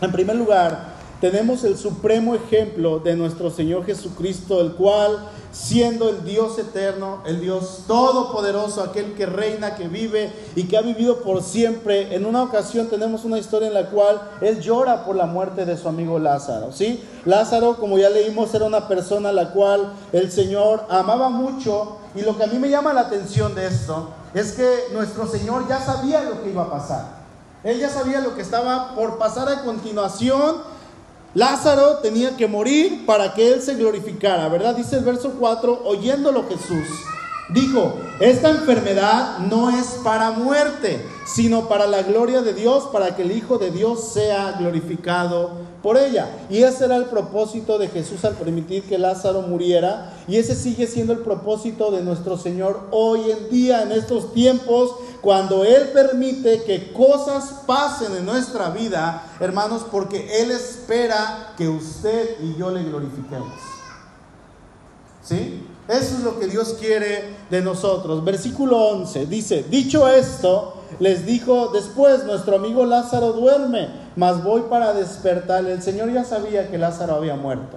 en 0.00 0.12
primer 0.12 0.36
lugar, 0.36 0.94
tenemos 1.20 1.62
el 1.64 1.76
supremo 1.76 2.34
ejemplo 2.34 3.00
de 3.00 3.16
nuestro 3.16 3.50
Señor 3.50 3.84
Jesucristo, 3.84 4.60
el 4.62 4.72
cual, 4.72 5.28
siendo 5.52 6.08
el 6.08 6.24
Dios 6.24 6.58
eterno, 6.58 7.22
el 7.26 7.40
Dios 7.40 7.84
todopoderoso, 7.86 8.82
aquel 8.82 9.14
que 9.14 9.26
reina, 9.26 9.74
que 9.74 9.88
vive 9.88 10.32
y 10.54 10.64
que 10.64 10.76
ha 10.76 10.82
vivido 10.82 11.20
por 11.20 11.42
siempre, 11.42 12.14
en 12.14 12.26
una 12.26 12.42
ocasión 12.42 12.88
tenemos 12.88 13.24
una 13.24 13.38
historia 13.38 13.68
en 13.68 13.74
la 13.74 13.90
cual 13.90 14.20
Él 14.40 14.60
llora 14.60 15.04
por 15.04 15.16
la 15.16 15.26
muerte 15.26 15.64
de 15.64 15.76
su 15.76 15.88
amigo 15.88 16.18
Lázaro. 16.18 16.72
¿sí? 16.72 17.02
Lázaro, 17.24 17.76
como 17.76 17.98
ya 17.98 18.10
leímos, 18.10 18.54
era 18.54 18.64
una 18.64 18.88
persona 18.88 19.30
a 19.30 19.32
la 19.32 19.50
cual 19.50 19.92
el 20.12 20.30
Señor 20.30 20.84
amaba 20.88 21.28
mucho 21.28 21.96
y 22.14 22.22
lo 22.22 22.36
que 22.36 22.44
a 22.44 22.46
mí 22.46 22.58
me 22.58 22.68
llama 22.70 22.92
la 22.92 23.02
atención 23.02 23.54
de 23.54 23.66
esto 23.66 24.10
es 24.34 24.52
que 24.52 24.88
nuestro 24.92 25.26
Señor 25.26 25.68
ya 25.68 25.80
sabía 25.80 26.22
lo 26.22 26.42
que 26.42 26.50
iba 26.50 26.62
a 26.62 26.70
pasar. 26.70 27.20
Él 27.62 27.78
ya 27.78 27.90
sabía 27.90 28.20
lo 28.20 28.34
que 28.34 28.42
estaba 28.42 28.94
por 28.94 29.18
pasar 29.18 29.48
a 29.48 29.62
continuación. 29.62 30.56
Lázaro 31.34 31.98
tenía 31.98 32.36
que 32.36 32.48
morir 32.48 33.06
para 33.06 33.34
que 33.34 33.52
Él 33.52 33.62
se 33.62 33.76
glorificara, 33.76 34.48
¿verdad? 34.48 34.74
Dice 34.74 34.96
el 34.96 35.04
verso 35.04 35.34
4, 35.38 35.82
oyéndolo 35.84 36.44
Jesús, 36.48 36.88
dijo, 37.54 37.94
esta 38.18 38.50
enfermedad 38.50 39.38
no 39.38 39.70
es 39.70 39.98
para 40.02 40.32
muerte, 40.32 41.04
sino 41.26 41.68
para 41.68 41.86
la 41.86 42.02
gloria 42.02 42.42
de 42.42 42.52
Dios, 42.52 42.88
para 42.92 43.14
que 43.14 43.22
el 43.22 43.30
Hijo 43.30 43.58
de 43.58 43.70
Dios 43.70 44.12
sea 44.12 44.56
glorificado 44.58 45.50
por 45.82 45.96
ella. 45.96 46.28
Y 46.50 46.64
ese 46.64 46.84
era 46.84 46.96
el 46.96 47.06
propósito 47.06 47.78
de 47.78 47.88
Jesús 47.88 48.24
al 48.24 48.34
permitir 48.34 48.82
que 48.82 48.98
Lázaro 48.98 49.42
muriera. 49.42 50.12
Y 50.26 50.36
ese 50.36 50.54
sigue 50.54 50.86
siendo 50.86 51.12
el 51.12 51.20
propósito 51.20 51.90
de 51.92 52.02
nuestro 52.02 52.36
Señor 52.36 52.88
hoy 52.90 53.30
en 53.30 53.50
día, 53.50 53.82
en 53.82 53.92
estos 53.92 54.32
tiempos, 54.32 54.94
cuando 55.20 55.64
Él 55.64 55.90
permite 55.92 56.62
que 56.62 56.92
cosas 56.92 57.62
pasen 57.66 58.16
en 58.16 58.24
nuestra 58.24 58.70
vida, 58.70 59.22
hermanos, 59.40 59.84
porque 59.90 60.40
Él 60.40 60.50
espera 60.50 61.54
que 61.56 61.68
usted 61.68 62.40
y 62.40 62.56
yo 62.56 62.70
le 62.70 62.82
glorifiquemos. 62.84 63.52
¿Sí? 65.22 65.66
Eso 65.88 66.16
es 66.16 66.20
lo 66.22 66.38
que 66.38 66.46
Dios 66.46 66.76
quiere 66.78 67.36
de 67.50 67.60
nosotros. 67.60 68.24
Versículo 68.24 68.78
11 68.78 69.26
dice, 69.26 69.64
dicho 69.68 70.08
esto, 70.08 70.74
les 70.98 71.26
dijo 71.26 71.68
después, 71.68 72.24
nuestro 72.24 72.56
amigo 72.56 72.86
Lázaro 72.86 73.32
duerme, 73.32 73.88
mas 74.16 74.42
voy 74.42 74.62
para 74.70 74.92
despertarle. 74.92 75.72
El 75.72 75.82
Señor 75.82 76.12
ya 76.12 76.24
sabía 76.24 76.70
que 76.70 76.78
Lázaro 76.78 77.16
había 77.16 77.36
muerto. 77.36 77.76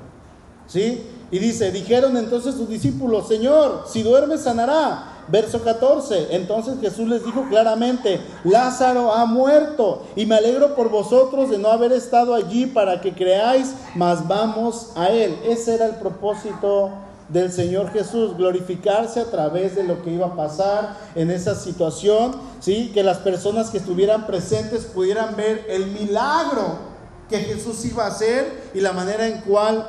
¿Sí? 0.67 1.03
Y 1.31 1.39
dice, 1.39 1.71
dijeron 1.71 2.15
entonces 2.15 2.55
sus 2.55 2.69
discípulos, 2.69 3.27
Señor, 3.27 3.85
si 3.87 4.03
duerme 4.03 4.37
sanará. 4.37 5.12
Verso 5.27 5.63
14, 5.63 6.35
entonces 6.35 6.75
Jesús 6.81 7.07
les 7.07 7.23
dijo 7.23 7.45
claramente, 7.49 8.19
Lázaro 8.43 9.13
ha 9.13 9.25
muerto 9.25 10.03
y 10.15 10.25
me 10.25 10.35
alegro 10.35 10.75
por 10.75 10.89
vosotros 10.89 11.49
de 11.49 11.57
no 11.57 11.69
haber 11.69 11.93
estado 11.93 12.35
allí 12.35 12.65
para 12.65 12.99
que 12.99 13.13
creáis, 13.13 13.73
mas 13.95 14.27
vamos 14.27 14.91
a 14.95 15.09
él. 15.09 15.37
Ese 15.45 15.75
era 15.75 15.85
el 15.85 15.95
propósito 15.95 16.91
del 17.29 17.51
Señor 17.51 17.91
Jesús, 17.91 18.35
glorificarse 18.37 19.21
a 19.21 19.31
través 19.31 19.75
de 19.75 19.83
lo 19.83 20.03
que 20.03 20.11
iba 20.11 20.27
a 20.27 20.35
pasar 20.35 20.97
en 21.15 21.31
esa 21.31 21.55
situación, 21.55 22.35
¿sí? 22.59 22.91
que 22.93 23.03
las 23.03 23.17
personas 23.19 23.69
que 23.69 23.77
estuvieran 23.77 24.27
presentes 24.27 24.85
pudieran 24.85 25.35
ver 25.35 25.65
el 25.69 25.87
milagro 25.87 26.93
que 27.29 27.39
Jesús 27.39 27.83
iba 27.85 28.05
a 28.05 28.07
hacer 28.07 28.69
y 28.73 28.81
la 28.81 28.91
manera 28.91 29.27
en 29.27 29.41
cual 29.41 29.87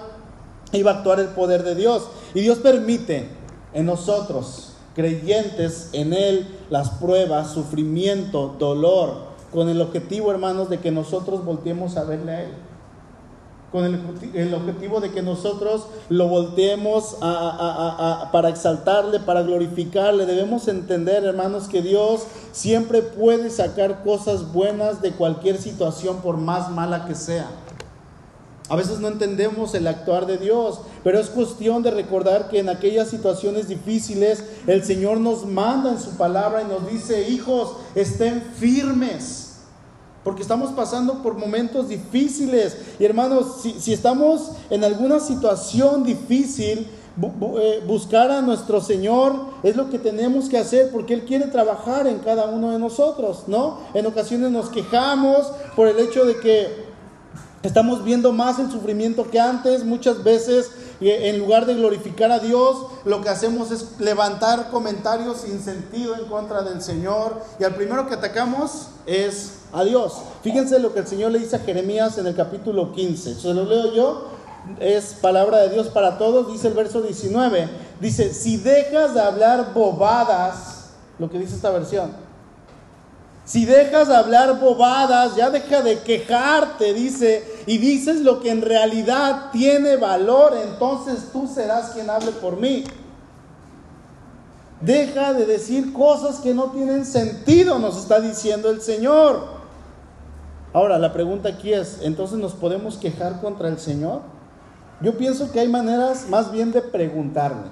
iba 0.73 0.93
a 0.93 0.95
actuar 0.95 1.21
el 1.21 1.29
poder 1.29 1.62
de 1.62 1.75
Dios. 1.75 2.09
Y 2.35 2.41
Dios 2.41 2.59
permite 2.59 3.29
en 3.73 3.87
nosotros, 3.87 4.74
creyentes 4.95 5.91
en 5.93 6.13
Él, 6.13 6.47
las 6.71 6.91
pruebas, 6.91 7.53
sufrimiento, 7.53 8.57
dolor, 8.59 9.35
con 9.53 9.69
el 9.69 9.81
objetivo, 9.81 10.31
hermanos, 10.31 10.69
de 10.69 10.79
que 10.79 10.91
nosotros 10.91 11.45
volteemos 11.45 11.97
a 11.97 12.05
verle 12.05 12.33
a 12.33 12.43
Él 12.43 12.51
con 13.75 13.85
el, 13.85 14.55
objetivo 14.55 15.01
de 15.01 15.11
que 15.11 15.21
nosotros 15.21 15.89
lo 16.09 16.29
volteemos 16.29 17.17
para 17.21 18.49
exaltarle, 18.49 19.19
para 19.19 19.43
glorificarle. 19.43 20.27
Debemos 20.27 20.69
entender, 20.69 21.25
hermanos, 21.25 21.67
que 21.67 21.83
Dios 21.83 22.23
siempre 22.53 23.03
puede 23.03 23.51
sacar 23.51 24.05
cosas 24.05 24.53
buenas 24.53 25.03
de 25.03 25.11
cualquier 25.11 25.59
situación, 25.59 26.19
por 26.19 26.37
más 26.37 26.71
mala 26.71 27.07
que 27.07 27.17
sea. 27.17 27.49
A 28.69 28.77
veces 28.77 29.01
no 29.01 29.09
entendemos 29.09 29.75
el 29.75 29.89
actuar 29.89 30.27
de 30.27 30.39
Dios, 30.39 30.79
pero 31.04 31.20
es 31.20 31.28
cuestión 31.28 31.82
de 31.82 31.92
recordar 31.92 32.49
que 32.49 32.58
en 32.58 32.68
aquellas 32.68 33.08
situaciones 33.08 33.68
difíciles 33.68 34.42
el 34.66 34.82
Señor 34.82 35.20
nos 35.20 35.46
manda 35.46 35.92
en 35.92 36.00
su 36.00 36.16
palabra 36.16 36.62
y 36.62 36.64
nos 36.64 36.90
dice, 36.90 37.28
hijos, 37.28 37.76
estén 37.94 38.42
firmes 38.56 39.44
porque 40.25 40.40
estamos 40.40 40.73
pasando 40.73 41.23
por 41.23 41.37
momentos 41.37 41.90
difíciles. 41.90 42.78
Y 42.99 43.04
hermanos, 43.04 43.61
si, 43.78 43.92
estamos 43.92 44.52
en 44.70 44.82
alguna 44.82 45.20
situación 45.20 46.02
difícil, 46.02 46.88
eh, 47.61 47.82
buscar 47.87 48.30
a 48.30 48.40
nuestro 48.40 48.80
Señor 48.80 49.34
es 49.62 49.76
lo 49.76 49.90
que 49.90 49.99
tenemos 49.99 50.49
que 50.49 50.58
hacer 50.58 50.90
porque 50.90 51.14
Él 51.14 51.25
quiere 51.26 51.46
trabajar 51.46 52.06
en 52.06 52.18
cada 52.20 52.46
uno 52.46 52.73
de 52.73 52.78
nosotros, 52.78 53.44
¿no? 53.46 53.80
En 53.92 54.06
ocasiones 54.06 54.50
nos 54.50 54.70
quejamos 54.70 55.52
por 55.76 55.87
el 55.87 55.99
hecho 55.99 56.25
de 56.25 56.40
que 56.40 56.84
estamos 57.62 58.02
viendo 58.02 58.32
más 58.32 58.58
el 58.58 58.70
sufrimiento 58.70 59.30
que 59.30 59.38
antes, 59.38 59.84
muchas 59.84 60.25
veces 60.25 60.70
en 61.01 61.39
lugar 61.39 61.67
de 61.67 61.75
glorificar 61.75 62.31
a 62.31 62.39
Dios, 62.39 62.87
lo 63.05 63.21
que 63.21 63.29
hacemos 63.29 63.71
es 63.71 63.99
levantar 63.99 64.71
comentarios 64.71 65.43
sin 65.43 65.61
sentido 65.61 66.15
en 66.17 66.27
contra 66.27 66.63
del 66.63 66.83
Señor 66.83 67.43
y 67.59 67.65
al 67.65 67.75
primero 67.75 68.07
que 68.07 68.15
atacamos 68.15 68.89
es 69.07 69.53
a 69.73 69.85
Dios. 69.85 70.15
Fíjense 70.43 70.79
lo 70.79 70.95
que 70.95 71.01
el 71.01 71.07
Señor 71.07 71.33
le 71.33 71.41
dice 71.41 71.57
a 71.57 71.61
Jeremías 71.61 72.17
en 72.19 72.27
el 72.27 72.35
capítulo 72.35 72.93
15. 72.93 73.35
Se 73.35 73.55
lo 73.55 73.65
leo 73.65 73.93
yo. 73.93 74.29
Es 74.81 75.15
palabra 75.21 75.59
de 75.59 75.71
Dios 75.71 75.89
para 75.89 76.17
todos. 76.17 76.51
Dice 76.51 76.69
el 76.69 76.75
verso 76.75 77.03
19. 77.03 77.69
Dice, 78.01 78.33
si 78.33 78.57
dejas 78.57 79.15
de 79.15 79.21
hablar 79.21 79.75
bobadas, 79.75 80.91
lo 81.19 81.29
que 81.29 81.39
dice 81.39 81.57
esta 81.57 81.71
versión. 81.71 82.24
Si 83.45 83.67
dejas 83.67 84.09
de 84.09 84.17
hablar 84.17 84.59
bobadas, 84.59 85.37
ya 85.37 85.51
deja 85.51 85.83
de 85.83 85.99
quejarte, 86.01 86.95
dice, 86.95 87.45
y 87.67 87.77
dices 87.77 88.21
lo 88.21 88.41
que 88.41 88.51
en 88.51 88.63
realidad 88.63 89.51
tiene 89.53 89.97
valor, 89.97 90.57
entonces 90.63 91.29
tú 91.31 91.47
serás 91.47 91.91
quien 91.91 92.09
hable 92.09 92.33
por 92.33 92.57
mí. 92.57 92.85
Deja 94.81 95.35
de 95.35 95.45
decir 95.45 95.93
cosas 95.93 96.41
que 96.41 96.55
no 96.55 96.71
tienen 96.71 97.05
sentido, 97.05 97.79
nos 97.79 97.99
está 97.99 98.21
diciendo 98.21 98.71
el 98.71 98.81
Señor. 98.81 99.55
Ahora, 100.73 100.99
la 100.99 101.13
pregunta 101.13 101.51
aquí 101.51 101.73
es, 101.73 101.99
¿entonces 102.03 102.39
nos 102.39 102.53
podemos 102.53 102.97
quejar 102.97 103.41
contra 103.41 103.69
el 103.69 103.79
Señor? 103.79 104.23
Yo 105.01 105.17
pienso 105.19 105.53
que 105.53 105.61
hay 105.61 105.69
maneras 105.69 106.29
más 106.29 106.51
bien 106.51 106.73
de 106.73 106.81
preguntarle, 106.81 107.69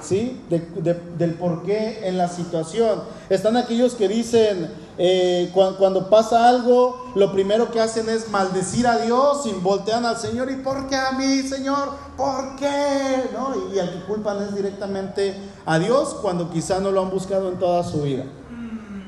¿sí? 0.00 0.40
del 0.48 1.34
por 1.34 1.64
qué 1.64 2.08
en 2.08 2.16
la 2.18 2.28
situación. 2.28 3.02
Están 3.28 3.56
aquellos 3.56 3.94
que 3.94 4.08
dicen, 4.08 4.70
eh, 4.98 5.50
cuando, 5.54 6.10
pasa 6.10 6.48
algo, 6.48 7.12
lo 7.14 7.32
primero 7.32 7.70
que 7.70 7.80
hacen 7.80 8.08
es 8.08 8.28
maldecir 8.28 8.86
a 8.86 8.98
Dios 8.98 9.46
y 9.46 9.52
voltean 9.52 10.04
al 10.04 10.18
Señor. 10.18 10.50
¿Y 10.50 10.56
por 10.56 10.88
qué 10.88 10.96
a 10.96 11.12
mí, 11.12 11.42
Señor? 11.42 11.90
¿Por 12.16 12.56
qué? 12.56 13.30
¿No? 13.32 13.54
Y, 13.72 13.78
al 13.78 13.90
que 13.90 14.04
culpan 14.04 14.42
es 14.42 14.54
directamente 14.54 15.34
a 15.64 15.78
Dios 15.78 16.16
cuando 16.20 16.50
quizá 16.50 16.80
no 16.80 16.90
lo 16.90 17.02
han 17.02 17.10
buscado 17.10 17.48
en 17.48 17.58
toda 17.58 17.84
su 17.84 18.02
vida. 18.02 18.24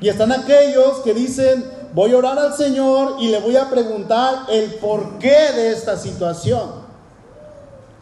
Y 0.00 0.08
están 0.08 0.32
aquellos 0.32 0.98
que 0.98 1.14
dicen, 1.14 1.64
voy 1.94 2.12
a 2.12 2.18
orar 2.18 2.38
al 2.38 2.54
Señor 2.54 3.16
y 3.20 3.28
le 3.28 3.40
voy 3.40 3.56
a 3.56 3.70
preguntar 3.70 4.46
el 4.48 4.74
porqué 4.74 5.52
de 5.54 5.72
esta 5.72 5.96
situación. 5.96 6.83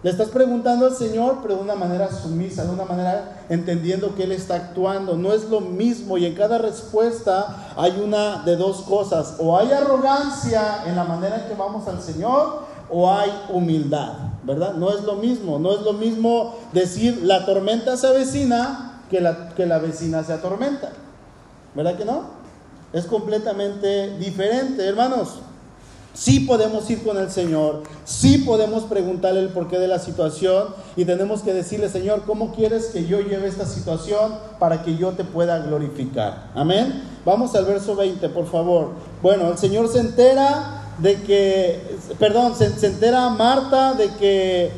Le 0.02 0.10
estás 0.10 0.30
preguntando 0.30 0.86
al 0.86 0.96
Señor, 0.96 1.38
pero 1.42 1.54
de 1.54 1.62
una 1.62 1.76
manera 1.76 2.10
sumisa, 2.10 2.64
de 2.64 2.72
una 2.72 2.84
manera 2.84 3.44
entendiendo 3.48 4.16
que 4.16 4.24
Él 4.24 4.32
está 4.32 4.56
actuando. 4.56 5.16
No 5.16 5.32
es 5.32 5.48
lo 5.48 5.60
mismo 5.60 6.18
y 6.18 6.26
en 6.26 6.34
cada 6.34 6.58
respuesta 6.58 7.72
hay 7.76 8.00
una 8.04 8.42
de 8.42 8.56
dos 8.56 8.82
cosas. 8.82 9.36
O 9.38 9.56
hay 9.56 9.70
arrogancia 9.70 10.82
en 10.86 10.96
la 10.96 11.04
manera 11.04 11.42
en 11.42 11.48
que 11.48 11.54
vamos 11.54 11.86
al 11.86 12.02
Señor 12.02 12.62
o 12.90 13.12
hay 13.12 13.30
humildad, 13.48 14.14
¿verdad? 14.42 14.74
No 14.74 14.90
es 14.90 15.04
lo 15.04 15.14
mismo. 15.14 15.60
No 15.60 15.72
es 15.72 15.82
lo 15.82 15.92
mismo 15.92 16.56
decir 16.72 17.20
la 17.22 17.46
tormenta 17.46 17.96
se 17.96 18.08
avecina 18.08 19.02
que 19.08 19.20
la, 19.20 19.50
que 19.50 19.66
la 19.66 19.78
vecina 19.78 20.24
se 20.24 20.32
atormenta. 20.32 20.90
¿Verdad 21.76 21.96
que 21.96 22.04
no? 22.04 22.24
Es 22.92 23.06
completamente 23.06 24.18
diferente, 24.18 24.84
hermanos. 24.84 25.38
Sí 26.14 26.40
podemos 26.40 26.88
ir 26.90 27.02
con 27.02 27.16
el 27.16 27.30
Señor, 27.30 27.84
sí 28.04 28.38
podemos 28.38 28.84
preguntarle 28.84 29.40
el 29.40 29.48
porqué 29.48 29.78
de 29.78 29.88
la 29.88 29.98
situación 29.98 30.66
y 30.94 31.06
tenemos 31.06 31.40
que 31.40 31.54
decirle, 31.54 31.88
Señor, 31.88 32.24
¿cómo 32.26 32.52
quieres 32.54 32.86
que 32.86 33.06
yo 33.06 33.20
lleve 33.20 33.48
esta 33.48 33.64
situación 33.64 34.34
para 34.58 34.82
que 34.82 34.96
yo 34.96 35.12
te 35.12 35.24
pueda 35.24 35.58
glorificar? 35.60 36.50
Amén. 36.54 37.02
Vamos 37.24 37.54
al 37.54 37.64
verso 37.64 37.96
20, 37.96 38.28
por 38.28 38.46
favor. 38.46 38.90
Bueno, 39.22 39.48
el 39.48 39.56
Señor 39.56 39.88
se 39.88 40.00
entera 40.00 40.82
de 40.98 41.22
que, 41.22 41.80
perdón, 42.18 42.54
se, 42.56 42.66
entera 42.86 43.30
Marta 43.30 43.94
de 43.94 44.08
que 44.16 44.70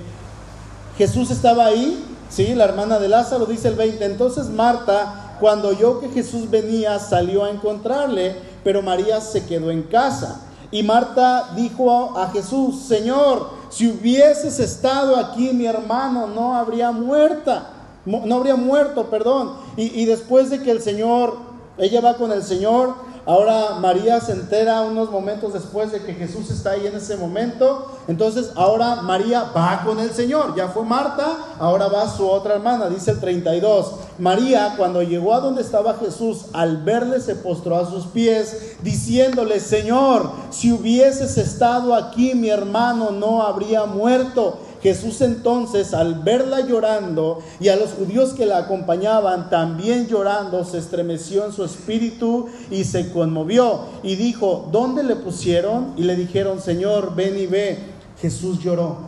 Jesús 0.96 1.32
estaba 1.32 1.66
ahí, 1.66 2.04
¿sí? 2.30 2.54
La 2.54 2.64
hermana 2.64 3.00
de 3.00 3.08
Lázaro 3.08 3.46
dice 3.46 3.68
el 3.68 3.74
20. 3.74 4.04
Entonces 4.04 4.50
Marta, 4.50 5.36
cuando 5.40 5.68
oyó 5.68 6.00
que 6.00 6.10
Jesús 6.10 6.48
venía, 6.48 6.98
salió 7.00 7.44
a 7.44 7.50
encontrarle, 7.50 8.36
pero 8.62 8.82
María 8.82 9.20
se 9.20 9.44
quedó 9.44 9.72
en 9.72 9.82
casa. 9.82 10.42
Y 10.74 10.82
Marta 10.82 11.50
dijo 11.54 12.18
a 12.18 12.32
Jesús, 12.32 12.80
Señor, 12.88 13.48
si 13.70 13.86
hubieses 13.86 14.58
estado 14.58 15.14
aquí, 15.14 15.50
mi 15.52 15.66
hermano 15.66 16.26
no 16.26 16.56
habría 16.56 16.90
muerta, 16.90 17.70
no 18.04 18.34
habría 18.34 18.56
muerto, 18.56 19.08
perdón. 19.08 19.52
Y, 19.76 20.02
y 20.02 20.04
después 20.04 20.50
de 20.50 20.64
que 20.64 20.72
el 20.72 20.82
Señor, 20.82 21.36
ella 21.78 22.00
va 22.00 22.16
con 22.16 22.32
el 22.32 22.42
Señor, 22.42 22.96
Ahora 23.26 23.76
María 23.80 24.20
se 24.20 24.32
entera 24.32 24.82
unos 24.82 25.10
momentos 25.10 25.54
después 25.54 25.90
de 25.90 26.02
que 26.02 26.12
Jesús 26.12 26.50
está 26.50 26.72
ahí 26.72 26.86
en 26.86 26.94
ese 26.94 27.16
momento. 27.16 27.90
Entonces 28.06 28.50
ahora 28.54 28.96
María 28.96 29.44
va 29.56 29.82
con 29.82 29.98
el 29.98 30.10
Señor. 30.10 30.54
Ya 30.54 30.68
fue 30.68 30.84
Marta, 30.84 31.38
ahora 31.58 31.88
va 31.88 32.08
su 32.08 32.28
otra 32.28 32.54
hermana, 32.54 32.90
dice 32.90 33.12
el 33.12 33.20
32. 33.20 33.92
María 34.18 34.74
cuando 34.76 35.02
llegó 35.02 35.34
a 35.34 35.40
donde 35.40 35.62
estaba 35.62 35.94
Jesús, 35.94 36.46
al 36.52 36.82
verle 36.82 37.18
se 37.20 37.34
postró 37.34 37.76
a 37.76 37.88
sus 37.88 38.04
pies, 38.06 38.76
diciéndole, 38.82 39.58
Señor, 39.58 40.30
si 40.50 40.72
hubieses 40.72 41.38
estado 41.38 41.94
aquí, 41.94 42.34
mi 42.34 42.50
hermano 42.50 43.10
no 43.10 43.42
habría 43.42 43.86
muerto. 43.86 44.58
Jesús 44.84 45.22
entonces, 45.22 45.94
al 45.94 46.16
verla 46.16 46.60
llorando 46.60 47.38
y 47.58 47.68
a 47.68 47.76
los 47.76 47.92
judíos 47.92 48.34
que 48.34 48.44
la 48.44 48.58
acompañaban 48.58 49.48
también 49.48 50.08
llorando, 50.08 50.62
se 50.62 50.76
estremeció 50.76 51.46
en 51.46 51.52
su 51.52 51.64
espíritu 51.64 52.50
y 52.70 52.84
se 52.84 53.10
conmovió 53.10 53.86
y 54.02 54.16
dijo, 54.16 54.68
¿dónde 54.70 55.02
le 55.02 55.16
pusieron? 55.16 55.94
Y 55.96 56.02
le 56.02 56.16
dijeron, 56.16 56.60
Señor, 56.60 57.14
ven 57.14 57.38
y 57.38 57.46
ve. 57.46 57.78
Jesús 58.20 58.58
lloró. 58.58 58.98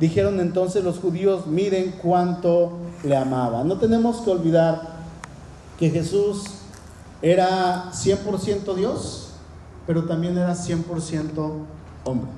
Dijeron 0.00 0.40
entonces 0.40 0.82
los 0.82 0.98
judíos, 0.98 1.46
miren 1.46 1.92
cuánto 2.02 2.72
le 3.04 3.14
amaba. 3.14 3.64
No 3.64 3.76
tenemos 3.76 4.22
que 4.22 4.30
olvidar 4.30 4.80
que 5.78 5.90
Jesús 5.90 6.44
era 7.20 7.90
100% 7.92 8.74
Dios, 8.74 9.32
pero 9.86 10.04
también 10.04 10.38
era 10.38 10.54
100% 10.54 11.52
hombre. 12.04 12.30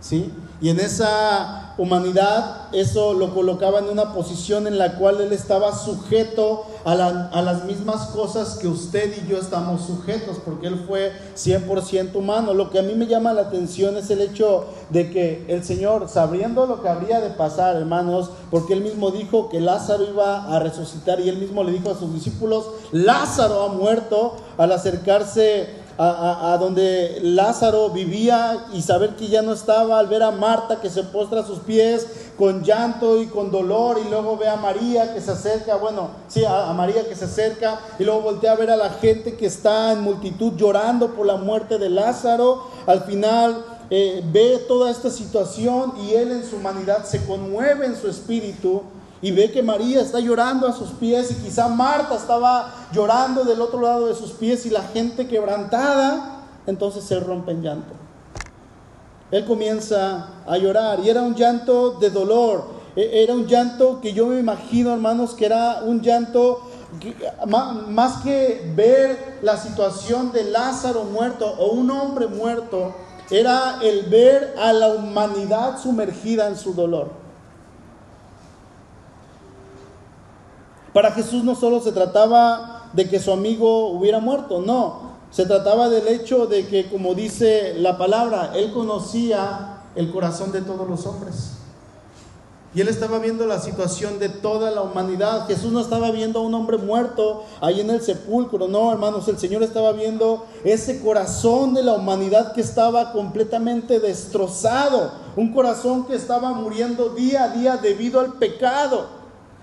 ¿Sí? 0.00 0.32
Y 0.60 0.70
en 0.70 0.80
esa 0.80 1.67
humanidad 1.78 2.68
eso 2.72 3.14
lo 3.14 3.34
colocaba 3.34 3.78
en 3.78 3.86
una 3.86 4.12
posición 4.12 4.66
en 4.66 4.78
la 4.78 4.96
cual 4.96 5.20
él 5.20 5.32
estaba 5.32 5.74
sujeto 5.74 6.66
a, 6.84 6.94
las 6.94 7.64
mismas 7.64 8.08
cosas 8.08 8.58
que 8.58 8.68
usted 8.68 9.12
y 9.22 9.28
yo 9.28 9.38
estamos 9.38 9.82
sujetos, 9.82 10.38
porque 10.44 10.66
él 10.66 10.84
fue 10.86 11.12
100% 11.36 12.14
humano. 12.14 12.54
Lo 12.54 12.70
que 12.70 12.78
a 12.78 12.82
mí 12.82 12.94
me 12.94 13.06
llama 13.06 13.32
la 13.32 13.42
atención 13.42 13.96
es 13.96 14.10
el 14.10 14.20
hecho 14.20 14.66
de 14.90 15.10
que 15.10 15.44
el 15.48 15.64
Señor, 15.64 16.08
sabiendo 16.08 16.66
lo 16.66 16.82
que 16.82 16.88
habría 16.88 17.20
de 17.20 17.30
pasar, 17.30 17.76
hermanos, 17.76 18.30
porque 18.50 18.72
él 18.72 18.82
mismo 18.82 19.10
dijo 19.10 19.48
que 19.48 19.60
Lázaro 19.60 20.04
iba 20.04 20.44
a 20.44 20.58
resucitar 20.58 21.20
y 21.20 21.28
él 21.28 21.38
mismo 21.38 21.62
le 21.62 21.72
dijo 21.72 21.90
a 21.90 21.98
sus 21.98 22.12
discípulos, 22.12 22.66
Lázaro 22.92 23.62
ha 23.62 23.68
muerto, 23.68 24.36
al 24.56 24.72
acercarse 24.72 25.68
a, 26.00 26.56
donde 26.60 27.18
Lázaro 27.22 27.90
vivía 27.90 28.66
y 28.72 28.82
saber 28.82 29.16
que 29.16 29.26
ya 29.26 29.42
no 29.42 29.52
estaba, 29.52 29.98
al 29.98 30.06
ver 30.06 30.22
a 30.22 30.30
Marta 30.30 30.80
que 30.80 30.90
se 30.90 31.02
postra 31.02 31.40
a 31.40 31.44
sus 31.44 31.58
pies 31.58 32.06
con 32.38 32.62
llanto 32.62 33.20
y 33.20 33.26
con 33.26 33.50
dolor 33.50 33.98
y 34.04 34.08
luego 34.08 34.36
ve 34.36 34.46
a 34.46 34.54
María 34.54 35.12
que 35.12 35.20
se 35.20 35.32
acerca, 35.32 35.74
bueno, 35.74 36.10
sí, 36.28 36.44
a, 36.44 36.72
María 36.72 37.08
que 37.08 37.16
se 37.16 37.24
acerca 37.24 37.80
y 37.98 38.04
luego 38.04 38.20
voltea 38.20 38.52
a 38.52 38.56
ver 38.56 38.70
a 38.70 38.76
la 38.76 38.90
gente 38.90 39.36
que 39.36 39.46
está 39.46 39.92
en 39.92 40.02
multitud 40.02 40.52
llorando 40.56 41.14
por 41.14 41.26
la 41.26 41.36
muerte 41.36 41.78
de 41.78 41.90
Lázaro, 41.90 42.68
al 42.86 43.02
final 43.02 43.64
eh, 43.90 44.22
ve 44.32 44.64
toda 44.68 44.92
esta 44.92 45.10
situación 45.10 45.94
y 46.06 46.14
él 46.14 46.30
en 46.30 46.48
su 46.48 46.56
humanidad 46.56 47.04
se 47.06 47.24
conmueve 47.24 47.86
en 47.86 47.96
su 47.96 48.06
espíritu 48.06 48.82
y 49.20 49.32
ve 49.32 49.50
que 49.50 49.62
María 49.62 50.00
está 50.00 50.20
llorando 50.20 50.68
a 50.68 50.72
sus 50.72 50.90
pies 50.90 51.30
y 51.30 51.34
quizá 51.34 51.68
Marta 51.68 52.14
estaba 52.14 52.72
llorando 52.92 53.44
del 53.44 53.60
otro 53.60 53.80
lado 53.80 54.06
de 54.06 54.14
sus 54.14 54.32
pies 54.32 54.64
y 54.66 54.70
la 54.70 54.82
gente 54.82 55.26
quebrantada, 55.26 56.44
entonces 56.66 57.10
él 57.10 57.24
rompe 57.24 57.52
en 57.52 57.62
llanto. 57.62 57.94
Él 59.30 59.44
comienza 59.44 60.28
a 60.46 60.56
llorar 60.56 61.00
y 61.00 61.10
era 61.10 61.22
un 61.22 61.34
llanto 61.34 61.92
de 61.98 62.10
dolor, 62.10 62.64
e, 62.96 63.22
era 63.22 63.34
un 63.34 63.46
llanto 63.46 64.00
que 64.00 64.12
yo 64.12 64.26
me 64.26 64.38
imagino, 64.38 64.92
hermanos, 64.92 65.34
que 65.34 65.46
era 65.46 65.82
un 65.84 66.00
llanto 66.00 66.62
más 67.88 68.22
que 68.22 68.72
ver 68.74 69.38
la 69.42 69.56
situación 69.56 70.32
de 70.32 70.44
Lázaro 70.44 71.04
muerto 71.04 71.46
o 71.58 71.72
un 71.72 71.90
hombre 71.90 72.26
muerto, 72.28 72.94
era 73.30 73.78
el 73.82 74.04
ver 74.04 74.54
a 74.58 74.72
la 74.72 74.88
humanidad 74.88 75.78
sumergida 75.78 76.48
en 76.48 76.56
su 76.56 76.72
dolor. 76.72 77.10
Para 80.98 81.12
Jesús 81.12 81.44
no 81.44 81.54
solo 81.54 81.80
se 81.80 81.92
trataba 81.92 82.90
de 82.92 83.08
que 83.08 83.20
su 83.20 83.30
amigo 83.30 83.90
hubiera 83.90 84.18
muerto, 84.18 84.60
no, 84.60 85.12
se 85.30 85.46
trataba 85.46 85.88
del 85.88 86.08
hecho 86.08 86.46
de 86.46 86.66
que, 86.66 86.90
como 86.90 87.14
dice 87.14 87.74
la 87.78 87.96
palabra, 87.96 88.50
Él 88.56 88.72
conocía 88.72 89.82
el 89.94 90.10
corazón 90.10 90.50
de 90.50 90.60
todos 90.60 90.88
los 90.88 91.06
hombres. 91.06 91.52
Y 92.74 92.80
él 92.80 92.88
estaba 92.88 93.20
viendo 93.20 93.46
la 93.46 93.60
situación 93.60 94.18
de 94.18 94.28
toda 94.28 94.72
la 94.72 94.82
humanidad. 94.82 95.46
Jesús 95.46 95.70
no 95.70 95.80
estaba 95.80 96.10
viendo 96.10 96.40
a 96.40 96.42
un 96.42 96.52
hombre 96.54 96.78
muerto 96.78 97.44
ahí 97.60 97.80
en 97.80 97.90
el 97.90 98.02
sepulcro, 98.02 98.66
no, 98.66 98.90
hermanos, 98.90 99.28
el 99.28 99.38
Señor 99.38 99.62
estaba 99.62 99.92
viendo 99.92 100.46
ese 100.64 101.00
corazón 101.00 101.74
de 101.74 101.84
la 101.84 101.92
humanidad 101.92 102.54
que 102.54 102.60
estaba 102.60 103.12
completamente 103.12 104.00
destrozado, 104.00 105.12
un 105.36 105.52
corazón 105.54 106.06
que 106.06 106.16
estaba 106.16 106.52
muriendo 106.54 107.10
día 107.10 107.44
a 107.44 107.48
día 107.50 107.76
debido 107.76 108.18
al 108.18 108.32
pecado. 108.32 109.17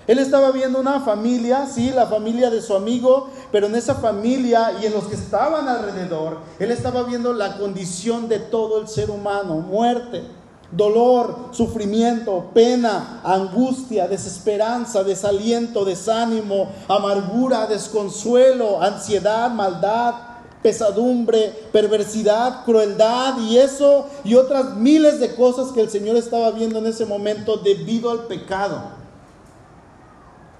Él 0.07 0.19
estaba 0.19 0.51
viendo 0.51 0.79
una 0.79 0.99
familia, 0.99 1.65
sí, 1.65 1.91
la 1.91 2.05
familia 2.05 2.49
de 2.49 2.61
su 2.61 2.75
amigo, 2.75 3.29
pero 3.51 3.67
en 3.67 3.75
esa 3.75 3.95
familia 3.95 4.73
y 4.81 4.85
en 4.85 4.93
los 4.93 5.05
que 5.05 5.15
estaban 5.15 5.67
alrededor, 5.67 6.39
él 6.59 6.71
estaba 6.71 7.03
viendo 7.03 7.33
la 7.33 7.57
condición 7.57 8.27
de 8.27 8.39
todo 8.39 8.79
el 8.79 8.87
ser 8.87 9.09
humano, 9.09 9.55
muerte, 9.55 10.23
dolor, 10.71 11.49
sufrimiento, 11.51 12.51
pena, 12.53 13.21
angustia, 13.23 14.07
desesperanza, 14.07 15.03
desaliento, 15.03 15.85
desánimo, 15.85 16.69
amargura, 16.87 17.65
desconsuelo, 17.65 18.81
ansiedad, 18.81 19.49
maldad, 19.51 20.13
pesadumbre, 20.61 21.53
perversidad, 21.71 22.65
crueldad 22.65 23.39
y 23.39 23.57
eso 23.57 24.07
y 24.23 24.35
otras 24.35 24.75
miles 24.75 25.19
de 25.19 25.35
cosas 25.35 25.71
que 25.71 25.81
el 25.81 25.89
Señor 25.89 26.15
estaba 26.15 26.51
viendo 26.51 26.79
en 26.79 26.87
ese 26.87 27.05
momento 27.05 27.57
debido 27.57 28.11
al 28.11 28.25
pecado. 28.25 29.04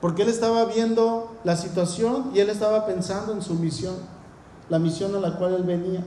Porque 0.06 0.22
él 0.22 0.30
estaba 0.30 0.66
viendo 0.66 1.32
la 1.44 1.58
situación 1.58 2.30
y 2.32 2.40
él 2.40 2.52
estaba 2.52 2.86
pensando 2.86 3.34
en 3.34 3.42
su 3.42 3.56
misión, 3.56 3.96
la 4.70 4.78
misión 4.78 5.16
a 5.16 5.20
la 5.20 5.36
cual 5.36 5.56
él 5.56 5.64
venía. 5.64 6.06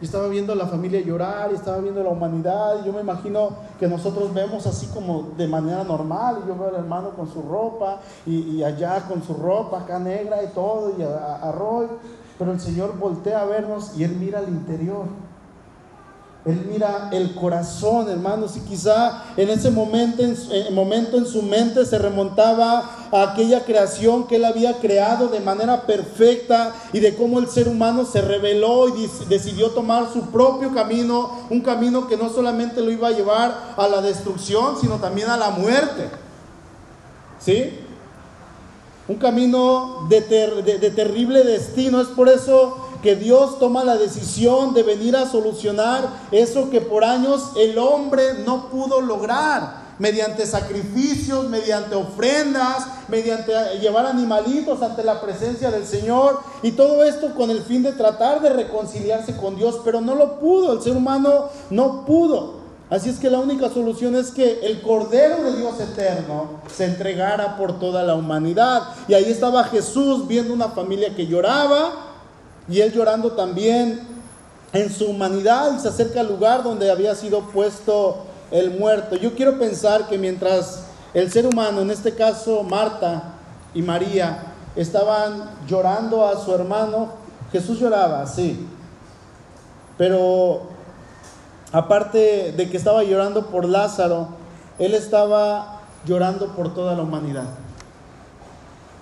Y 0.00 0.06
estaba 0.06 0.28
viendo 0.28 0.54
a 0.54 0.56
la 0.56 0.66
familia 0.66 0.98
llorar, 1.02 1.50
y 1.52 1.56
estaba 1.56 1.76
viendo 1.76 2.00
a 2.00 2.04
la 2.04 2.08
humanidad, 2.08 2.80
y 2.80 2.86
yo 2.86 2.94
me 2.94 3.02
imagino 3.02 3.50
que 3.78 3.86
nosotros 3.86 4.32
vemos 4.32 4.66
así 4.66 4.86
como 4.86 5.32
de 5.36 5.46
manera 5.46 5.84
normal, 5.84 6.38
y 6.42 6.48
yo 6.48 6.56
veo 6.56 6.68
al 6.68 6.76
hermano 6.76 7.10
con 7.10 7.30
su 7.30 7.42
ropa, 7.42 8.00
y, 8.24 8.62
allá 8.62 9.06
con 9.06 9.22
su 9.22 9.34
ropa 9.34 9.80
acá 9.80 9.98
negra 9.98 10.42
y 10.42 10.46
todo, 10.54 10.94
y 10.98 11.02
a, 11.02 11.52
pero 12.38 12.52
el 12.52 12.60
Señor 12.60 12.96
voltea 12.98 13.42
a 13.42 13.44
vernos 13.44 13.92
y 13.98 14.04
Él 14.04 14.16
mira 14.18 14.38
al 14.38 14.48
interior. 14.48 15.04
Él 16.46 16.66
mira 16.70 17.10
el 17.12 17.34
corazón, 17.34 18.08
hermanos, 18.08 18.56
y 18.56 18.60
quizá 18.60 19.24
en 19.36 19.50
ese 19.50 19.70
momento 19.70 20.22
en, 20.22 20.34
su, 20.34 20.50
momento 20.72 21.18
en 21.18 21.26
su 21.26 21.42
mente 21.42 21.84
se 21.84 21.98
remontaba 21.98 23.08
a 23.12 23.22
aquella 23.22 23.62
creación 23.66 24.26
que 24.26 24.36
él 24.36 24.46
había 24.46 24.78
creado 24.78 25.28
de 25.28 25.40
manera 25.40 25.82
perfecta 25.82 26.72
y 26.94 27.00
de 27.00 27.14
cómo 27.14 27.40
el 27.40 27.48
ser 27.48 27.68
humano 27.68 28.06
se 28.06 28.22
rebeló 28.22 28.88
y 28.88 29.10
decidió 29.28 29.72
tomar 29.72 30.10
su 30.10 30.30
propio 30.30 30.72
camino, 30.72 31.30
un 31.50 31.60
camino 31.60 32.08
que 32.08 32.16
no 32.16 32.30
solamente 32.30 32.80
lo 32.80 32.90
iba 32.90 33.08
a 33.08 33.12
llevar 33.12 33.74
a 33.76 33.86
la 33.86 34.00
destrucción, 34.00 34.80
sino 34.80 34.96
también 34.96 35.28
a 35.28 35.36
la 35.36 35.50
muerte. 35.50 36.08
¿Sí? 37.38 37.80
Un 39.08 39.16
camino 39.16 40.06
de, 40.08 40.22
de 40.22 40.90
terrible 40.90 41.44
destino. 41.44 42.00
Es 42.00 42.08
por 42.08 42.30
eso 42.30 42.89
que 43.02 43.16
Dios 43.16 43.58
toma 43.58 43.84
la 43.84 43.96
decisión 43.96 44.74
de 44.74 44.82
venir 44.82 45.16
a 45.16 45.28
solucionar 45.28 46.08
eso 46.30 46.70
que 46.70 46.80
por 46.80 47.04
años 47.04 47.50
el 47.56 47.78
hombre 47.78 48.22
no 48.44 48.68
pudo 48.68 49.00
lograr. 49.00 49.80
mediante 50.00 50.46
sacrificios, 50.46 51.50
mediante 51.50 51.94
ofrendas, 51.94 52.86
mediante 53.08 53.52
llevar 53.82 54.06
animalitos 54.06 54.80
ante 54.80 55.04
la 55.04 55.20
presencia 55.20 55.70
del 55.70 55.84
Señor 55.84 56.40
y 56.62 56.72
todo 56.72 57.04
esto 57.04 57.34
con 57.34 57.50
el 57.50 57.60
fin 57.60 57.82
de 57.82 57.92
tratar 57.92 58.40
de 58.40 58.48
reconciliarse 58.48 59.36
con 59.36 59.56
Dios, 59.56 59.78
pero 59.84 60.00
no 60.00 60.14
lo 60.14 60.40
pudo, 60.40 60.72
el 60.72 60.80
ser 60.80 60.96
humano 60.96 61.50
no 61.68 62.06
pudo. 62.06 62.60
Así 62.88 63.10
es 63.10 63.18
que 63.18 63.30
la 63.30 63.38
única 63.38 63.68
solución 63.68 64.16
es 64.16 64.30
que 64.30 64.60
el 64.62 64.80
Cordero 64.80 65.44
de 65.44 65.56
Dios 65.58 65.78
eterno 65.78 66.60
se 66.74 66.86
entregara 66.86 67.56
por 67.56 67.78
toda 67.78 68.02
la 68.02 68.14
humanidad. 68.14 68.82
Y 69.06 69.14
ahí 69.14 69.30
estaba 69.30 69.62
Jesús 69.64 70.26
viendo 70.26 70.52
una 70.52 70.70
familia 70.70 71.14
que 71.14 71.28
lloraba 71.28 72.09
y 72.70 72.80
él 72.80 72.92
llorando 72.92 73.32
también 73.32 74.00
en 74.72 74.92
su 74.92 75.06
humanidad 75.06 75.76
y 75.76 75.80
se 75.80 75.88
acerca 75.88 76.20
al 76.20 76.28
lugar 76.28 76.62
donde 76.62 76.90
había 76.90 77.14
sido 77.16 77.40
puesto 77.48 78.18
el 78.52 78.78
muerto. 78.78 79.16
Yo 79.16 79.34
quiero 79.34 79.58
pensar 79.58 80.06
que 80.08 80.16
mientras 80.16 80.84
el 81.12 81.30
ser 81.32 81.46
humano, 81.46 81.80
en 81.80 81.90
este 81.90 82.14
caso 82.14 82.62
Marta 82.62 83.34
y 83.74 83.82
María, 83.82 84.52
estaban 84.76 85.50
llorando 85.66 86.24
a 86.24 86.38
su 86.38 86.54
hermano, 86.54 87.08
Jesús 87.50 87.80
lloraba, 87.80 88.24
sí. 88.26 88.68
Pero 89.98 90.62
aparte 91.72 92.52
de 92.56 92.70
que 92.70 92.76
estaba 92.76 93.02
llorando 93.02 93.46
por 93.46 93.64
Lázaro, 93.64 94.28
él 94.78 94.94
estaba 94.94 95.80
llorando 96.06 96.54
por 96.54 96.72
toda 96.72 96.94
la 96.94 97.02
humanidad. 97.02 97.48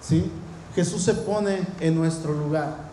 ¿Sí? 0.00 0.32
Jesús 0.74 1.02
se 1.02 1.12
pone 1.12 1.66
en 1.80 1.94
nuestro 1.94 2.32
lugar. 2.32 2.87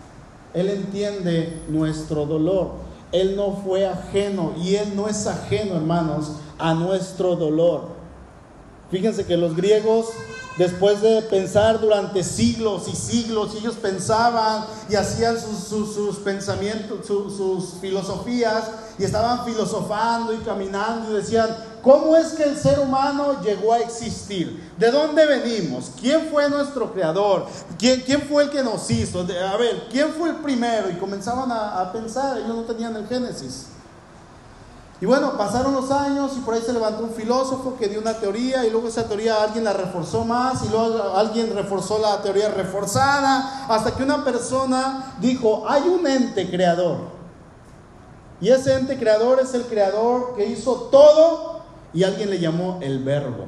Él 0.55 0.69
entiende 0.69 1.61
nuestro 1.67 2.25
dolor. 2.25 2.71
Él 3.11 3.35
no 3.35 3.61
fue 3.63 3.85
ajeno 3.85 4.53
y 4.57 4.75
Él 4.75 4.95
no 4.95 5.07
es 5.07 5.27
ajeno, 5.27 5.75
hermanos, 5.75 6.37
a 6.57 6.73
nuestro 6.73 7.35
dolor. 7.35 7.95
Fíjense 8.89 9.25
que 9.25 9.37
los 9.37 9.55
griegos 9.55 10.07
Después 10.57 11.01
de 11.01 11.21
pensar 11.23 11.81
durante 11.81 12.23
siglos 12.23 12.87
y 12.87 12.95
siglos, 12.95 13.55
ellos 13.55 13.75
pensaban 13.75 14.63
y 14.89 14.95
hacían 14.95 15.35
sus, 15.37 16.15
pensamientos, 16.23 17.05
sus 17.05 17.73
filosofías, 17.81 18.71
y 18.97 19.03
estaban 19.03 19.43
filosofando 19.43 20.33
y 20.33 20.37
caminando 20.37 21.11
y 21.11 21.15
decían, 21.15 21.49
¿cómo 21.86 22.17
es 22.17 22.34
que 22.34 22.43
el 22.43 22.58
ser 22.58 22.80
humano 22.80 23.41
llegó 23.43 23.71
a 23.71 23.80
existir? 23.80 24.74
¿De 24.76 24.89
dónde 24.89 25.24
venimos? 25.28 25.91
¿Quién 26.02 26.30
fue 26.32 26.50
nuestro 26.50 26.91
creador? 26.91 27.45
¿Quién, 27.78 28.24
fue 28.28 28.45
el 28.45 28.50
que 28.50 28.63
nos 28.63 28.89
hizo? 28.89 29.19
A 29.19 29.56
ver, 29.56 29.88
¿quién 29.91 30.12
fue 30.13 30.30
el 30.30 30.38
primero? 30.38 30.89
Y 30.89 30.95
comenzaban 30.95 31.52
a, 31.52 31.80
a 31.80 31.91
pensar, 31.93 32.39
ellos 32.39 32.56
no 32.56 32.63
tenían 32.63 32.95
el 32.95 33.08
Génesis. 33.08 33.67
Y 35.00 35.06
bueno, 35.06 35.38
pasaron 35.38 35.74
los 35.74 35.91
años 35.91 36.32
y 36.36 36.39
por 36.39 36.56
ahí 36.56 36.62
se 36.62 36.74
levantó 36.74 37.04
un 37.04 37.12
filósofo 37.12 37.76
que 37.78 37.88
dio 37.88 38.00
una 38.00 38.13
teoría 38.13 38.65
y 38.65 38.71
luego 38.71 38.88
esa 38.88 39.04
teoría 39.04 39.43
alguien 39.43 39.63
la 39.63 39.74
reforzó 39.74 40.26
más 40.26 40.63
y 40.63 40.69
luego 40.69 41.13
alguien 41.15 41.54
reforzó 41.54 42.00
la 42.00 42.21
teoría 42.24 42.50
reforzada 42.50 43.67
hasta 43.69 43.93
que 43.93 44.02
una 44.02 44.24
persona 44.24 45.15
dijo, 45.19 45.65
hay 45.67 45.84
un 45.84 46.08
ente 46.08 46.50
creador. 46.50 47.13
Y 48.41 48.50
ese 48.50 48.74
ente 48.74 48.98
creador 48.98 49.39
es 49.39 49.54
el 49.54 49.65
creador 49.65 50.34
que 50.36 50.45
hizo 50.48 50.89
todo 50.91 51.54
y 51.95 52.03
alguien 52.03 52.29
le 52.29 52.39
llamó 52.39 52.79
el 52.81 52.99
verbo. 53.03 53.45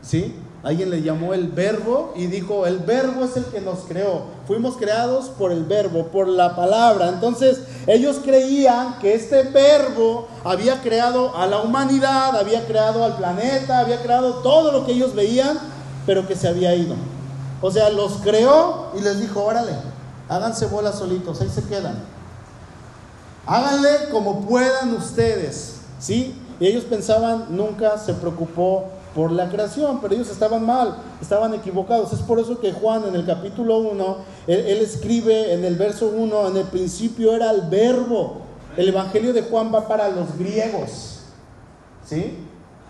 ¿Sí? 0.00 0.34
Alguien 0.64 0.90
le 0.90 1.02
llamó 1.02 1.34
el 1.34 1.48
verbo 1.48 2.12
y 2.16 2.26
dijo, 2.26 2.66
el 2.66 2.78
verbo 2.78 3.24
es 3.24 3.36
el 3.36 3.44
que 3.46 3.60
nos 3.60 3.80
creó. 3.80 4.22
Fuimos 4.46 4.76
creados 4.76 5.28
por 5.28 5.52
el 5.52 5.64
verbo, 5.64 6.06
por 6.06 6.28
la 6.28 6.56
palabra. 6.56 7.08
Entonces 7.08 7.62
ellos 7.86 8.20
creían 8.24 8.98
que 9.00 9.14
este 9.14 9.42
verbo 9.42 10.28
había 10.44 10.80
creado 10.80 11.36
a 11.36 11.46
la 11.46 11.60
humanidad, 11.60 12.36
había 12.36 12.64
creado 12.66 13.04
al 13.04 13.16
planeta, 13.16 13.80
había 13.80 14.02
creado 14.02 14.34
todo 14.36 14.72
lo 14.72 14.86
que 14.86 14.92
ellos 14.92 15.14
veían, 15.14 15.58
pero 16.06 16.26
que 16.26 16.36
se 16.36 16.48
había 16.48 16.74
ido. 16.74 16.94
O 17.60 17.70
sea, 17.70 17.90
los 17.90 18.14
creó 18.18 18.92
y 18.96 19.02
les 19.02 19.20
dijo, 19.20 19.42
órale, 19.44 19.72
háganse 20.28 20.66
bolas 20.66 20.96
solitos, 20.96 21.40
ahí 21.40 21.48
se 21.48 21.64
quedan. 21.64 21.96
Háganle 23.46 24.10
como 24.10 24.46
puedan 24.46 24.94
ustedes, 24.94 25.80
¿sí? 25.98 26.40
Y 26.62 26.68
ellos 26.68 26.84
pensaban, 26.84 27.46
nunca 27.50 27.98
se 27.98 28.14
preocupó 28.14 28.84
por 29.16 29.32
la 29.32 29.50
creación, 29.50 29.98
pero 30.00 30.14
ellos 30.14 30.30
estaban 30.30 30.64
mal, 30.64 30.94
estaban 31.20 31.52
equivocados. 31.54 32.12
Es 32.12 32.20
por 32.20 32.38
eso 32.38 32.60
que 32.60 32.70
Juan 32.70 33.02
en 33.08 33.16
el 33.16 33.26
capítulo 33.26 33.78
1, 33.78 34.16
él, 34.46 34.78
escribe 34.80 35.54
en 35.54 35.64
el 35.64 35.74
verso 35.74 36.12
1, 36.16 36.50
en 36.50 36.56
el 36.58 36.66
principio 36.66 37.34
era 37.34 37.50
el 37.50 37.62
verbo. 37.62 38.42
El 38.76 38.90
Evangelio 38.90 39.32
de 39.32 39.42
Juan 39.42 39.74
va 39.74 39.88
para 39.88 40.08
los 40.10 40.38
griegos. 40.38 41.22
¿Sí? 42.04 42.38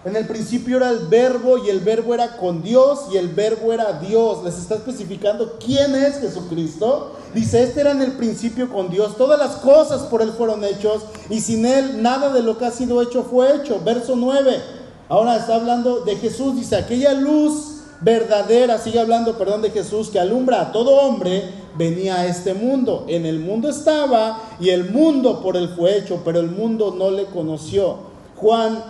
En 0.04 0.16
el 0.16 0.26
principio 0.26 0.78
era 0.78 0.90
el 0.90 1.06
verbo 1.06 1.58
y 1.58 1.70
el 1.70 1.78
verbo 1.78 2.12
era 2.12 2.36
con 2.36 2.62
Dios 2.62 3.02
y 3.12 3.18
el 3.18 3.28
verbo 3.28 3.72
era 3.72 4.00
Dios. 4.00 4.42
Les 4.42 4.58
está 4.58 4.74
especificando 4.74 5.58
quién 5.64 5.94
es 5.94 6.18
Jesucristo. 6.18 7.12
Dice, 7.32 7.62
este 7.62 7.82
era 7.82 7.92
en 7.92 8.02
el 8.02 8.12
principio 8.12 8.68
con 8.68 8.90
Dios. 8.90 9.16
Todas 9.16 9.38
las 9.38 9.56
cosas 9.56 10.02
por 10.02 10.20
Él 10.20 10.32
fueron 10.32 10.64
hechos 10.64 11.04
y 11.30 11.40
sin 11.40 11.64
Él 11.64 12.02
nada 12.02 12.32
de 12.32 12.42
lo 12.42 12.58
que 12.58 12.64
ha 12.64 12.72
sido 12.72 13.00
hecho 13.00 13.22
fue 13.22 13.54
hecho. 13.54 13.80
Verso 13.84 14.16
9. 14.16 14.60
Ahora 15.08 15.36
está 15.36 15.54
hablando 15.54 16.00
de 16.00 16.16
Jesús, 16.16 16.56
dice, 16.56 16.74
aquella 16.74 17.12
luz 17.12 17.82
verdadera, 18.00 18.78
sigue 18.78 18.98
hablando, 18.98 19.38
perdón, 19.38 19.62
de 19.62 19.70
Jesús, 19.70 20.08
que 20.08 20.18
alumbra 20.18 20.60
a 20.60 20.72
todo 20.72 20.96
hombre, 20.96 21.50
venía 21.76 22.16
a 22.16 22.26
este 22.26 22.54
mundo. 22.54 23.04
En 23.06 23.24
el 23.24 23.38
mundo 23.38 23.68
estaba 23.68 24.40
y 24.58 24.70
el 24.70 24.90
mundo 24.90 25.40
por 25.40 25.56
él 25.56 25.68
fue 25.76 25.96
hecho, 25.96 26.22
pero 26.24 26.40
el 26.40 26.50
mundo 26.50 26.94
no 26.98 27.10
le 27.10 27.26
conoció. 27.26 27.98
Juan 28.36 28.82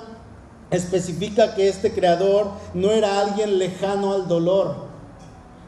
especifica 0.72 1.54
que 1.54 1.68
este 1.68 1.92
creador 1.92 2.50
no 2.74 2.90
era 2.90 3.20
alguien 3.20 3.58
lejano 3.58 4.12
al 4.12 4.26
dolor 4.26 4.92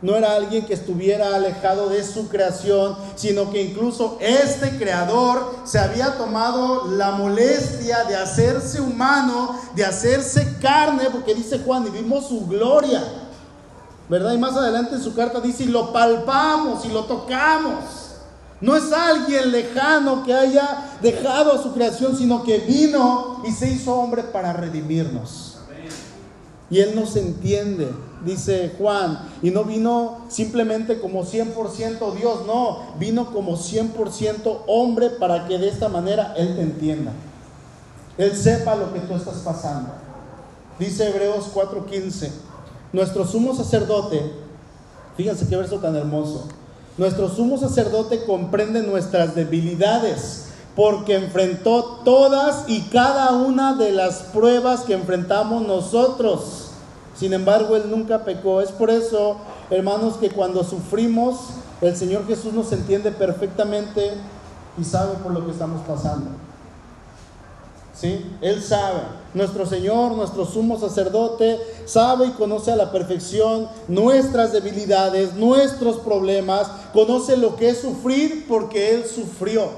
no 0.05 0.15
era 0.15 0.35
alguien 0.35 0.67
que 0.67 0.75
estuviera 0.75 1.35
alejado 1.35 1.89
de 1.89 2.05
su 2.05 2.29
creación, 2.29 2.95
sino 3.15 3.51
que 3.51 3.63
incluso 3.63 4.19
este 4.21 4.77
creador 4.77 5.55
se 5.65 5.79
había 5.79 6.19
tomado 6.19 6.89
la 6.91 7.13
molestia 7.13 8.05
de 8.05 8.15
hacerse 8.15 8.83
humano, 8.83 9.59
de 9.75 9.83
hacerse 9.83 10.59
carne, 10.61 11.05
porque 11.11 11.35
dice 11.35 11.61
Juan, 11.61 11.87
y 11.87 11.91
vimos 11.91 12.29
su 12.29 12.47
gloria. 12.47 13.03
¿Verdad? 14.07 14.35
Y 14.35 14.39
más 14.39 14.55
adelante 14.55 14.97
en 14.97 15.03
su 15.03 15.15
carta 15.15 15.41
dice, 15.41 15.65
y 15.65 15.69
lo 15.69 15.91
palpamos 15.91 16.85
y 16.85 16.89
lo 16.89 17.05
tocamos. 17.05 18.04
No 18.61 18.77
es 18.77 18.93
alguien 18.93 19.51
lejano 19.51 20.25
que 20.25 20.33
haya 20.33 20.97
dejado 21.03 21.53
a 21.53 21.63
su 21.63 21.73
creación, 21.73 22.17
sino 22.17 22.43
que 22.45 22.59
vino 22.59 23.43
y 23.47 23.53
se 23.53 23.71
hizo 23.71 23.95
hombre 23.95 24.23
para 24.23 24.53
redimirnos. 24.53 25.59
Y 26.71 26.81
Él 26.81 26.95
nos 26.95 27.17
entiende 27.17 27.91
dice 28.25 28.73
Juan, 28.79 29.19
y 29.43 29.51
no 29.51 29.65
vino 29.65 30.19
simplemente 30.29 31.01
como 31.01 31.25
100% 31.25 32.15
Dios, 32.15 32.47
no, 32.47 32.95
vino 32.99 33.33
como 33.33 33.57
100% 33.57 34.63
hombre 34.67 35.11
para 35.11 35.47
que 35.47 35.59
de 35.59 35.69
esta 35.69 35.89
manera 35.89 36.35
Él 36.37 36.57
te 36.57 36.63
entienda. 36.63 37.13
Él 38.17 38.35
sepa 38.37 38.75
lo 38.77 38.93
que 38.93 39.01
tú 39.01 39.15
estás 39.15 39.37
pasando. 39.37 39.91
Dice 40.79 41.09
Hebreos 41.09 41.51
4:15, 41.55 42.31
nuestro 42.93 43.27
sumo 43.27 43.55
sacerdote, 43.55 44.33
fíjense 45.17 45.47
qué 45.49 45.57
verso 45.57 45.79
tan 45.79 45.95
hermoso, 45.97 46.49
nuestro 46.97 47.29
sumo 47.29 47.59
sacerdote 47.59 48.25
comprende 48.25 48.83
nuestras 48.83 49.35
debilidades 49.35 50.47
porque 50.77 51.17
enfrentó 51.17 52.01
todas 52.05 52.65
y 52.69 52.83
cada 52.83 53.33
una 53.33 53.75
de 53.75 53.93
las 53.93 54.23
pruebas 54.33 54.81
que 54.81 54.95
enfrentamos 54.95 55.67
nosotros 55.67 56.65
sin 57.17 57.33
embargo, 57.33 57.77
Él 57.77 57.85
nunca 57.91 58.25
pecó. 58.25 58.61
Es 58.61 58.73
por 58.73 58.91
eso, 58.91 59.37
hermanos, 59.71 60.17
que 60.17 60.31
cuando 60.31 60.65
sufrimos, 60.65 61.37
el 61.81 61.97
Señor 61.97 62.27
Jesús 62.27 62.53
nos 62.53 62.73
entiende 62.73 63.13
perfectamente 63.13 64.13
y 64.77 64.85
sabe 64.85 65.15
por 65.23 65.33
lo 65.33 65.45
que 65.45 65.53
estamos 65.53 65.81
pasando. 65.87 66.27
¿Sí? 67.95 68.25
Él 68.41 68.63
sabe. 68.63 69.01
Nuestro 69.35 69.67
Señor, 69.67 70.13
nuestro 70.13 70.45
sumo 70.47 70.79
sacerdote, 70.79 71.61
sabe 71.87 72.27
y 72.27 72.31
conoce 72.31 72.73
a 72.73 72.77
la 72.77 72.91
perfección 72.91 73.69
nuestras 73.89 74.53
debilidades, 74.53 75.35
nuestros 75.35 75.97
problemas, 75.99 76.69
conoce 76.93 77.37
lo 77.37 77.57
que 77.57 77.71
es 77.71 77.81
sufrir 77.81 78.47
porque 78.49 78.95
Él 78.95 79.05
sufrió. 79.05 79.69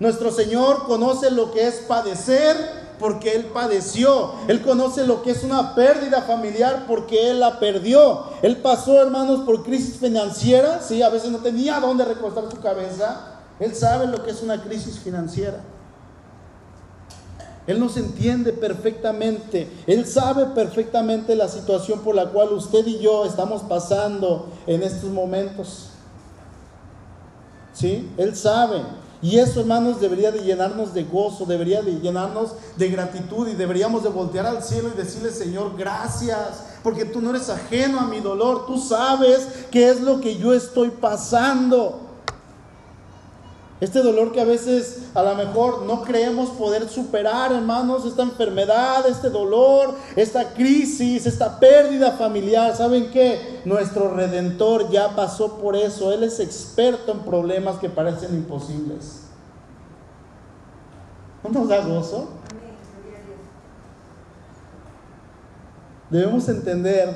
Nuestro 0.00 0.30
Señor 0.30 0.86
conoce 0.86 1.30
lo 1.30 1.50
que 1.52 1.66
es 1.66 1.76
padecer 1.88 2.56
porque 2.98 3.34
Él 3.34 3.46
padeció. 3.46 4.32
Él 4.48 4.62
conoce 4.62 5.06
lo 5.06 5.22
que 5.22 5.30
es 5.30 5.44
una 5.44 5.74
pérdida 5.74 6.22
familiar 6.22 6.84
porque 6.86 7.30
Él 7.30 7.40
la 7.40 7.58
perdió. 7.58 8.24
Él 8.42 8.58
pasó, 8.58 9.00
hermanos, 9.00 9.40
por 9.46 9.62
crisis 9.62 9.96
financiera. 9.96 10.80
Sí, 10.82 11.02
a 11.02 11.08
veces 11.08 11.30
no 11.30 11.38
tenía 11.38 11.80
dónde 11.80 12.04
recostar 12.04 12.44
su 12.50 12.60
cabeza. 12.60 13.40
Él 13.60 13.74
sabe 13.74 14.06
lo 14.06 14.22
que 14.24 14.30
es 14.30 14.42
una 14.42 14.62
crisis 14.62 14.98
financiera. 14.98 15.60
Él 17.66 17.80
nos 17.80 17.96
entiende 17.96 18.52
perfectamente. 18.52 19.68
Él 19.86 20.06
sabe 20.06 20.46
perfectamente 20.46 21.34
la 21.34 21.48
situación 21.48 22.00
por 22.00 22.14
la 22.14 22.28
cual 22.30 22.52
usted 22.52 22.86
y 22.86 22.98
yo 22.98 23.24
estamos 23.24 23.62
pasando 23.62 24.48
en 24.66 24.82
estos 24.82 25.10
momentos. 25.10 25.90
¿Sí? 27.72 28.10
Él 28.18 28.36
sabe. 28.36 28.82
Y 29.22 29.38
eso, 29.38 29.60
hermanos, 29.60 30.02
debería 30.02 30.30
de 30.30 30.42
llenarnos 30.42 30.92
de 30.92 31.04
gozo, 31.04 31.46
debería 31.46 31.80
de 31.80 31.98
llenarnos 31.98 32.50
de 32.76 32.90
gratitud 32.90 33.48
y 33.48 33.54
deberíamos 33.54 34.02
de 34.02 34.10
voltear 34.10 34.44
al 34.44 34.62
cielo 34.62 34.90
y 34.92 34.98
decirle, 34.98 35.30
Señor, 35.30 35.74
gracias, 35.78 36.64
porque 36.82 37.06
tú 37.06 37.22
no 37.22 37.30
eres 37.30 37.48
ajeno 37.48 38.00
a 38.00 38.06
mi 38.06 38.20
dolor, 38.20 38.66
tú 38.66 38.78
sabes 38.78 39.48
qué 39.70 39.88
es 39.88 40.02
lo 40.02 40.20
que 40.20 40.36
yo 40.36 40.52
estoy 40.52 40.90
pasando. 40.90 42.00
Este 43.84 44.02
dolor 44.02 44.32
que 44.32 44.40
a 44.40 44.46
veces 44.46 45.10
a 45.12 45.22
lo 45.22 45.34
mejor 45.34 45.82
no 45.82 46.04
creemos 46.04 46.48
poder 46.48 46.88
superar, 46.88 47.52
hermanos, 47.52 48.06
esta 48.06 48.22
enfermedad, 48.22 49.06
este 49.06 49.28
dolor, 49.28 49.94
esta 50.16 50.54
crisis, 50.54 51.26
esta 51.26 51.60
pérdida 51.60 52.12
familiar. 52.12 52.74
¿Saben 52.74 53.10
qué? 53.10 53.60
Nuestro 53.66 54.14
redentor 54.14 54.88
ya 54.90 55.14
pasó 55.14 55.58
por 55.58 55.76
eso. 55.76 56.14
Él 56.14 56.22
es 56.22 56.40
experto 56.40 57.12
en 57.12 57.18
problemas 57.18 57.76
que 57.76 57.90
parecen 57.90 58.34
imposibles. 58.34 59.24
¿No 61.42 61.50
nos 61.50 61.68
da 61.68 61.84
gozo? 61.84 62.28
Debemos 66.08 66.48
entender 66.48 67.14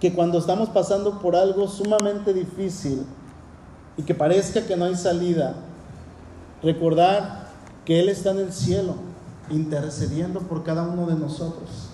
que 0.00 0.12
cuando 0.12 0.36
estamos 0.36 0.68
pasando 0.68 1.18
por 1.18 1.34
algo 1.34 1.66
sumamente 1.66 2.34
difícil, 2.34 3.06
y 3.96 4.02
que 4.02 4.14
parezca 4.14 4.62
que 4.62 4.76
no 4.76 4.84
hay 4.84 4.96
salida, 4.96 5.54
recordar 6.62 7.46
que 7.84 8.00
Él 8.00 8.08
está 8.08 8.30
en 8.30 8.38
el 8.38 8.52
cielo 8.52 8.94
intercediendo 9.50 10.40
por 10.40 10.64
cada 10.64 10.82
uno 10.82 11.06
de 11.06 11.14
nosotros. 11.14 11.90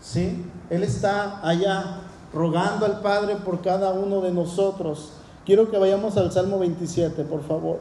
¿Sí? 0.00 0.44
Él 0.70 0.82
está 0.82 1.46
allá 1.46 2.00
rogando 2.32 2.86
al 2.86 3.00
Padre 3.00 3.36
por 3.36 3.62
cada 3.62 3.92
uno 3.92 4.20
de 4.20 4.32
nosotros. 4.32 5.12
Quiero 5.44 5.70
que 5.70 5.78
vayamos 5.78 6.16
al 6.16 6.30
Salmo 6.30 6.58
27, 6.58 7.24
por 7.24 7.42
favor. 7.42 7.80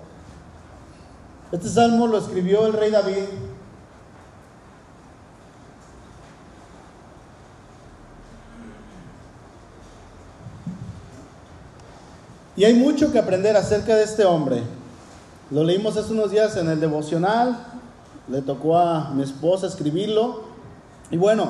Este 1.52 1.70
salmo 1.70 2.08
lo 2.08 2.18
escribió 2.18 2.66
el 2.66 2.74
rey 2.74 2.92
David 2.92 3.24
Y 12.58 12.66
hay 12.66 12.74
mucho 12.74 13.12
que 13.12 13.20
aprender 13.20 13.56
acerca 13.56 13.96
de 13.96 14.04
este 14.04 14.26
hombre. 14.26 14.64
Lo 15.52 15.64
leímos 15.64 15.96
hace 15.96 16.12
unos 16.12 16.32
días 16.32 16.58
en 16.58 16.68
el 16.68 16.80
devocional, 16.80 17.56
le 18.28 18.42
tocó 18.42 18.80
a 18.80 19.12
mi 19.12 19.22
esposa 19.22 19.68
escribirlo. 19.68 20.42
Y 21.12 21.18
bueno, 21.18 21.50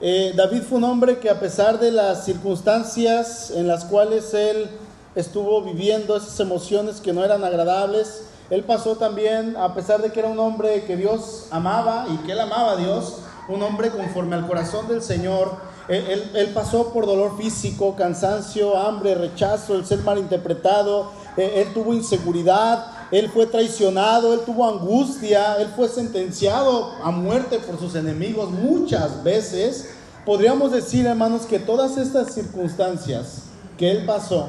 eh, 0.00 0.32
David 0.36 0.62
fue 0.62 0.78
un 0.78 0.84
hombre 0.84 1.20
que 1.20 1.30
a 1.30 1.38
pesar 1.38 1.78
de 1.78 1.92
las 1.92 2.24
circunstancias 2.24 3.52
en 3.52 3.68
las 3.68 3.84
cuales 3.84 4.34
él 4.34 4.68
estuvo 5.14 5.62
viviendo 5.62 6.16
esas 6.16 6.40
emociones 6.40 7.00
que 7.00 7.12
no 7.12 7.24
eran 7.24 7.44
agradables, 7.44 8.24
él 8.50 8.64
pasó 8.64 8.96
también, 8.96 9.56
a 9.56 9.74
pesar 9.74 10.02
de 10.02 10.10
que 10.10 10.18
era 10.18 10.28
un 10.28 10.40
hombre 10.40 10.82
que 10.82 10.96
Dios 10.96 11.46
amaba 11.52 12.06
y 12.12 12.16
que 12.26 12.32
él 12.32 12.40
amaba 12.40 12.72
a 12.72 12.76
Dios, 12.76 13.18
un 13.48 13.62
hombre 13.62 13.90
conforme 13.90 14.34
al 14.34 14.48
corazón 14.48 14.88
del 14.88 15.02
Señor, 15.02 15.52
él, 15.88 16.50
pasó 16.54 16.92
por 16.92 17.06
dolor 17.06 17.36
físico, 17.36 17.96
cansancio, 17.96 18.76
hambre, 18.76 19.14
rechazo, 19.14 19.74
el 19.74 19.84
ser 19.84 20.00
malinterpretado. 20.00 21.10
Él 21.36 21.72
tuvo 21.72 21.92
inseguridad, 21.94 22.86
él 23.10 23.30
fue 23.30 23.46
traicionado, 23.46 24.34
él 24.34 24.40
tuvo 24.46 24.68
angustia, 24.68 25.56
él 25.56 25.68
fue 25.74 25.88
sentenciado 25.88 26.92
a 27.02 27.10
muerte 27.10 27.58
por 27.58 27.78
sus 27.78 27.94
enemigos 27.94 28.50
muchas 28.50 29.24
veces. 29.24 29.88
Podríamos 30.24 30.72
decir, 30.72 31.06
hermanos, 31.06 31.46
que 31.46 31.58
todas 31.58 31.96
estas 31.96 32.32
circunstancias 32.32 33.44
que 33.76 33.90
él 33.90 34.04
pasó 34.04 34.48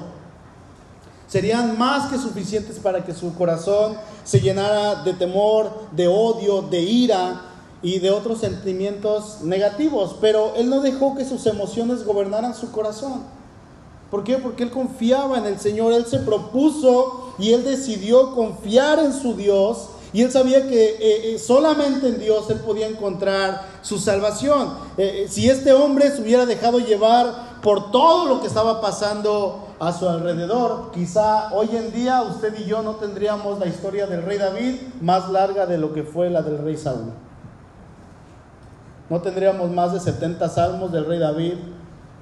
serían 1.27 1.79
más 1.79 2.11
que 2.11 2.19
suficientes 2.19 2.77
para 2.77 3.03
que 3.03 3.13
su 3.13 3.33
corazón 3.33 3.97
se 4.23 4.39
llenara 4.39 5.03
de 5.03 5.13
temor, 5.13 5.87
de 5.91 6.07
odio, 6.07 6.61
de 6.61 6.81
ira, 6.81 7.41
y 7.83 7.99
de 7.99 8.09
otros 8.09 8.39
sentimientos 8.39 9.41
negativos, 9.43 10.15
pero 10.19 10.53
él 10.55 10.69
no 10.69 10.79
dejó 10.79 11.15
que 11.15 11.25
sus 11.25 11.45
emociones 11.45 12.05
gobernaran 12.05 12.55
su 12.55 12.71
corazón. 12.71 13.21
¿Por 14.09 14.23
qué? 14.23 14.37
Porque 14.37 14.63
él 14.63 14.71
confiaba 14.71 15.37
en 15.37 15.45
el 15.45 15.59
Señor, 15.59 15.91
él 15.91 16.05
se 16.05 16.19
propuso 16.19 17.33
y 17.37 17.51
él 17.51 17.63
decidió 17.63 18.33
confiar 18.33 18.99
en 18.99 19.11
su 19.11 19.35
Dios 19.35 19.89
y 20.13 20.21
él 20.21 20.31
sabía 20.31 20.67
que 20.67 20.91
eh, 20.91 21.33
eh, 21.33 21.39
solamente 21.39 22.07
en 22.07 22.19
Dios 22.19 22.47
él 22.51 22.59
podía 22.59 22.87
encontrar 22.87 23.63
su 23.81 23.97
salvación. 23.97 24.69
Eh, 24.97 25.25
si 25.27 25.49
este 25.49 25.73
hombre 25.73 26.11
se 26.11 26.21
hubiera 26.21 26.45
dejado 26.45 26.77
llevar 26.79 27.59
por 27.63 27.91
todo 27.91 28.27
lo 28.27 28.39
que 28.39 28.47
estaba 28.47 28.79
pasando 28.79 29.67
a 29.79 29.91
su 29.91 30.07
alrededor, 30.07 30.91
quizá 30.93 31.51
hoy 31.51 31.69
en 31.73 31.91
día 31.91 32.21
usted 32.21 32.53
y 32.59 32.65
yo 32.65 32.83
no 32.83 32.91
tendríamos 32.97 33.59
la 33.59 33.65
historia 33.65 34.05
del 34.05 34.21
rey 34.21 34.37
David 34.37 34.75
más 35.01 35.29
larga 35.31 35.65
de 35.65 35.79
lo 35.79 35.91
que 35.93 36.03
fue 36.03 36.29
la 36.29 36.43
del 36.43 36.59
rey 36.59 36.77
Saúl. 36.77 37.11
No 39.13 39.21
tendríamos 39.21 39.69
más 39.69 39.93
de 39.93 39.99
70 39.99 40.49
salmos 40.49 40.91
del 40.91 41.05
rey 41.05 41.19
David, 41.19 41.53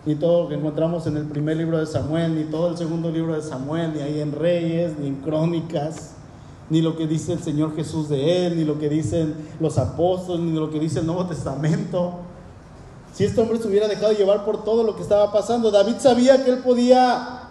ni 0.06 0.16
todo 0.16 0.44
lo 0.44 0.50
que 0.50 0.56
encontramos 0.56 1.08
en 1.08 1.16
el 1.16 1.26
primer 1.26 1.56
libro 1.56 1.78
de 1.78 1.86
Samuel, 1.86 2.36
ni 2.36 2.44
todo 2.44 2.68
el 2.68 2.78
segundo 2.78 3.10
libro 3.10 3.34
de 3.34 3.42
Samuel, 3.42 3.94
ni 3.94 4.02
ahí 4.02 4.20
en 4.20 4.34
Reyes, 4.34 5.00
ni 5.00 5.08
en 5.08 5.16
Crónicas, 5.22 6.16
ni 6.70 6.82
lo 6.82 6.98
que 6.98 7.08
dice 7.08 7.32
el 7.32 7.42
Señor 7.42 7.78
Jesús 7.78 8.10
de 8.10 8.46
él, 8.46 8.58
ni 8.58 8.66
lo 8.66 8.78
que 8.78 8.90
dicen 8.90 9.36
los 9.62 9.78
apóstoles, 9.78 10.42
ni 10.42 10.52
lo 10.52 10.70
que 10.70 10.82
dice 10.82 11.00
el 11.00 11.06
Nuevo 11.06 11.26
Testamento. 11.28 12.16
Si 13.14 13.24
este 13.24 13.40
hombre 13.40 13.60
se 13.60 13.70
hubiera 13.70 13.88
dejado 13.88 14.12
llevar 14.12 14.44
por 14.44 14.66
todo 14.66 14.84
lo 14.84 14.98
que 14.98 15.02
estaba 15.02 15.32
pasando, 15.32 15.72
David 15.72 15.96
sabía 16.00 16.44
que 16.44 16.52
él 16.52 16.58
podía 16.58 17.44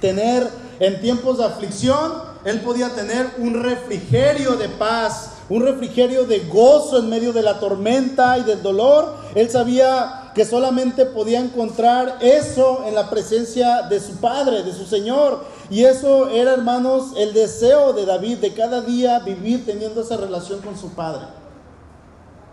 tener 0.00 0.48
en 0.78 1.00
tiempos 1.00 1.38
de 1.38 1.46
aflicción, 1.46 2.12
él 2.44 2.60
podía 2.60 2.94
tener 2.94 3.26
un 3.38 3.60
refrigerio 3.60 4.54
de 4.54 4.68
paz 4.68 5.37
un 5.48 5.62
refrigerio 5.62 6.24
de 6.24 6.40
gozo 6.40 6.98
en 6.98 7.08
medio 7.08 7.32
de 7.32 7.42
la 7.42 7.58
tormenta 7.58 8.38
y 8.38 8.44
del 8.44 8.62
dolor. 8.62 9.14
Él 9.34 9.50
sabía 9.50 10.32
que 10.34 10.44
solamente 10.44 11.06
podía 11.06 11.40
encontrar 11.40 12.18
eso 12.20 12.84
en 12.86 12.94
la 12.94 13.08
presencia 13.10 13.82
de 13.82 13.98
su 14.00 14.16
Padre, 14.16 14.62
de 14.62 14.72
su 14.72 14.84
Señor. 14.84 15.44
Y 15.70 15.84
eso 15.84 16.28
era, 16.28 16.52
hermanos, 16.52 17.12
el 17.16 17.32
deseo 17.32 17.92
de 17.92 18.06
David 18.06 18.38
de 18.38 18.52
cada 18.54 18.82
día 18.82 19.18
vivir 19.20 19.64
teniendo 19.64 20.02
esa 20.02 20.16
relación 20.16 20.60
con 20.60 20.78
su 20.78 20.90
Padre. 20.90 21.37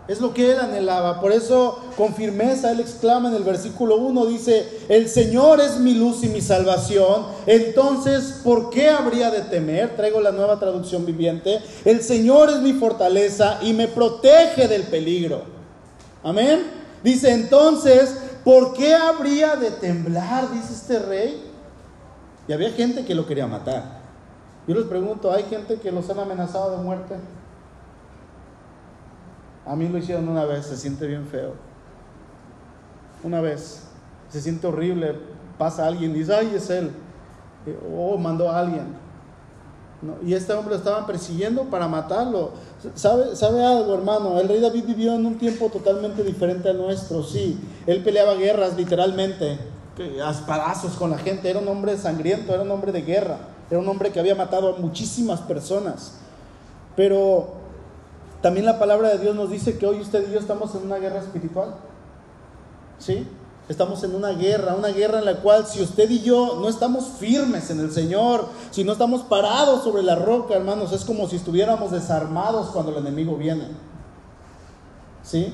Es 0.08 0.20
lo 0.20 0.32
que 0.32 0.52
él 0.52 0.60
anhelaba. 0.60 1.20
Por 1.20 1.32
eso 1.32 1.80
con 1.96 2.14
firmeza 2.14 2.70
él 2.70 2.80
exclama 2.80 3.28
en 3.28 3.34
el 3.34 3.42
versículo 3.42 3.96
1, 3.96 4.26
dice, 4.26 4.68
el 4.88 5.08
Señor 5.08 5.60
es 5.60 5.78
mi 5.78 5.94
luz 5.94 6.22
y 6.22 6.28
mi 6.28 6.40
salvación. 6.40 7.26
Entonces, 7.46 8.40
¿por 8.44 8.70
qué 8.70 8.88
habría 8.88 9.30
de 9.30 9.40
temer? 9.40 9.96
Traigo 9.96 10.20
la 10.20 10.30
nueva 10.30 10.60
traducción 10.60 11.04
viviente. 11.04 11.60
El 11.84 12.02
Señor 12.02 12.50
es 12.50 12.60
mi 12.60 12.74
fortaleza 12.74 13.58
y 13.62 13.72
me 13.72 13.88
protege 13.88 14.68
del 14.68 14.84
peligro. 14.84 15.42
Amén. 16.22 16.62
Dice 17.02 17.32
entonces, 17.32 18.16
¿por 18.44 18.74
qué 18.74 18.94
habría 18.94 19.56
de 19.56 19.72
temblar? 19.72 20.52
Dice 20.52 20.72
este 20.72 21.00
rey. 21.00 21.42
Y 22.46 22.52
había 22.52 22.70
gente 22.70 23.04
que 23.04 23.14
lo 23.14 23.26
quería 23.26 23.48
matar. 23.48 24.06
Yo 24.68 24.74
les 24.74 24.84
pregunto, 24.84 25.32
¿hay 25.32 25.44
gente 25.44 25.76
que 25.76 25.90
los 25.90 26.08
han 26.10 26.20
amenazado 26.20 26.76
de 26.76 26.78
muerte? 26.78 27.14
A 29.66 29.74
mí 29.74 29.88
lo 29.88 29.98
hicieron 29.98 30.28
una 30.28 30.44
vez, 30.44 30.66
se 30.66 30.76
siente 30.76 31.06
bien 31.06 31.26
feo. 31.26 31.54
Una 33.24 33.40
vez, 33.40 33.82
se 34.28 34.40
siente 34.40 34.66
horrible. 34.66 35.16
Pasa 35.58 35.86
alguien 35.86 36.12
y 36.12 36.20
dice, 36.20 36.34
ay, 36.34 36.52
es 36.54 36.70
él. 36.70 36.90
O 37.96 38.16
mandó 38.16 38.50
a 38.50 38.60
alguien. 38.60 39.06
Y 40.24 40.34
este 40.34 40.52
hombre 40.52 40.74
lo 40.74 40.78
estaban 40.78 41.06
persiguiendo 41.06 41.64
para 41.64 41.88
matarlo. 41.88 42.50
¿Sabe, 42.94 43.34
¿Sabe 43.34 43.64
algo, 43.64 43.94
hermano? 43.94 44.38
El 44.38 44.48
rey 44.48 44.60
David 44.60 44.84
vivió 44.86 45.14
en 45.14 45.26
un 45.26 45.38
tiempo 45.38 45.68
totalmente 45.68 46.22
diferente 46.22 46.68
al 46.68 46.76
nuestro, 46.76 47.22
sí. 47.22 47.58
Él 47.86 48.04
peleaba 48.04 48.34
guerras, 48.34 48.76
literalmente, 48.76 49.58
a 50.22 50.74
con 50.98 51.10
la 51.10 51.18
gente. 51.18 51.48
Era 51.48 51.58
un 51.58 51.68
hombre 51.68 51.96
sangriento, 51.96 52.52
era 52.52 52.62
un 52.62 52.70
hombre 52.70 52.92
de 52.92 53.02
guerra. 53.02 53.38
Era 53.70 53.80
un 53.80 53.88
hombre 53.88 54.10
que 54.12 54.20
había 54.20 54.34
matado 54.34 54.76
a 54.76 54.78
muchísimas 54.78 55.40
personas. 55.40 56.12
Pero 56.94 57.65
también 58.46 58.64
la 58.64 58.78
palabra 58.78 59.08
de 59.08 59.18
Dios 59.18 59.34
nos 59.34 59.50
dice 59.50 59.76
que 59.76 59.88
hoy 59.88 59.98
usted 59.98 60.28
y 60.28 60.32
yo 60.32 60.38
estamos 60.38 60.72
en 60.76 60.84
una 60.84 60.98
guerra 60.98 61.18
espiritual. 61.18 61.74
¿Sí? 62.96 63.26
Estamos 63.68 64.04
en 64.04 64.14
una 64.14 64.28
guerra, 64.28 64.76
una 64.76 64.90
guerra 64.90 65.18
en 65.18 65.24
la 65.24 65.38
cual 65.38 65.66
si 65.66 65.82
usted 65.82 66.08
y 66.08 66.22
yo 66.22 66.60
no 66.60 66.68
estamos 66.68 67.06
firmes 67.18 67.70
en 67.70 67.80
el 67.80 67.90
Señor, 67.90 68.46
si 68.70 68.84
no 68.84 68.92
estamos 68.92 69.22
parados 69.22 69.82
sobre 69.82 70.04
la 70.04 70.14
roca, 70.14 70.54
hermanos, 70.54 70.92
es 70.92 71.04
como 71.04 71.26
si 71.26 71.34
estuviéramos 71.34 71.90
desarmados 71.90 72.68
cuando 72.68 72.92
el 72.92 72.98
enemigo 72.98 73.34
viene. 73.34 73.66
¿Sí? 75.24 75.52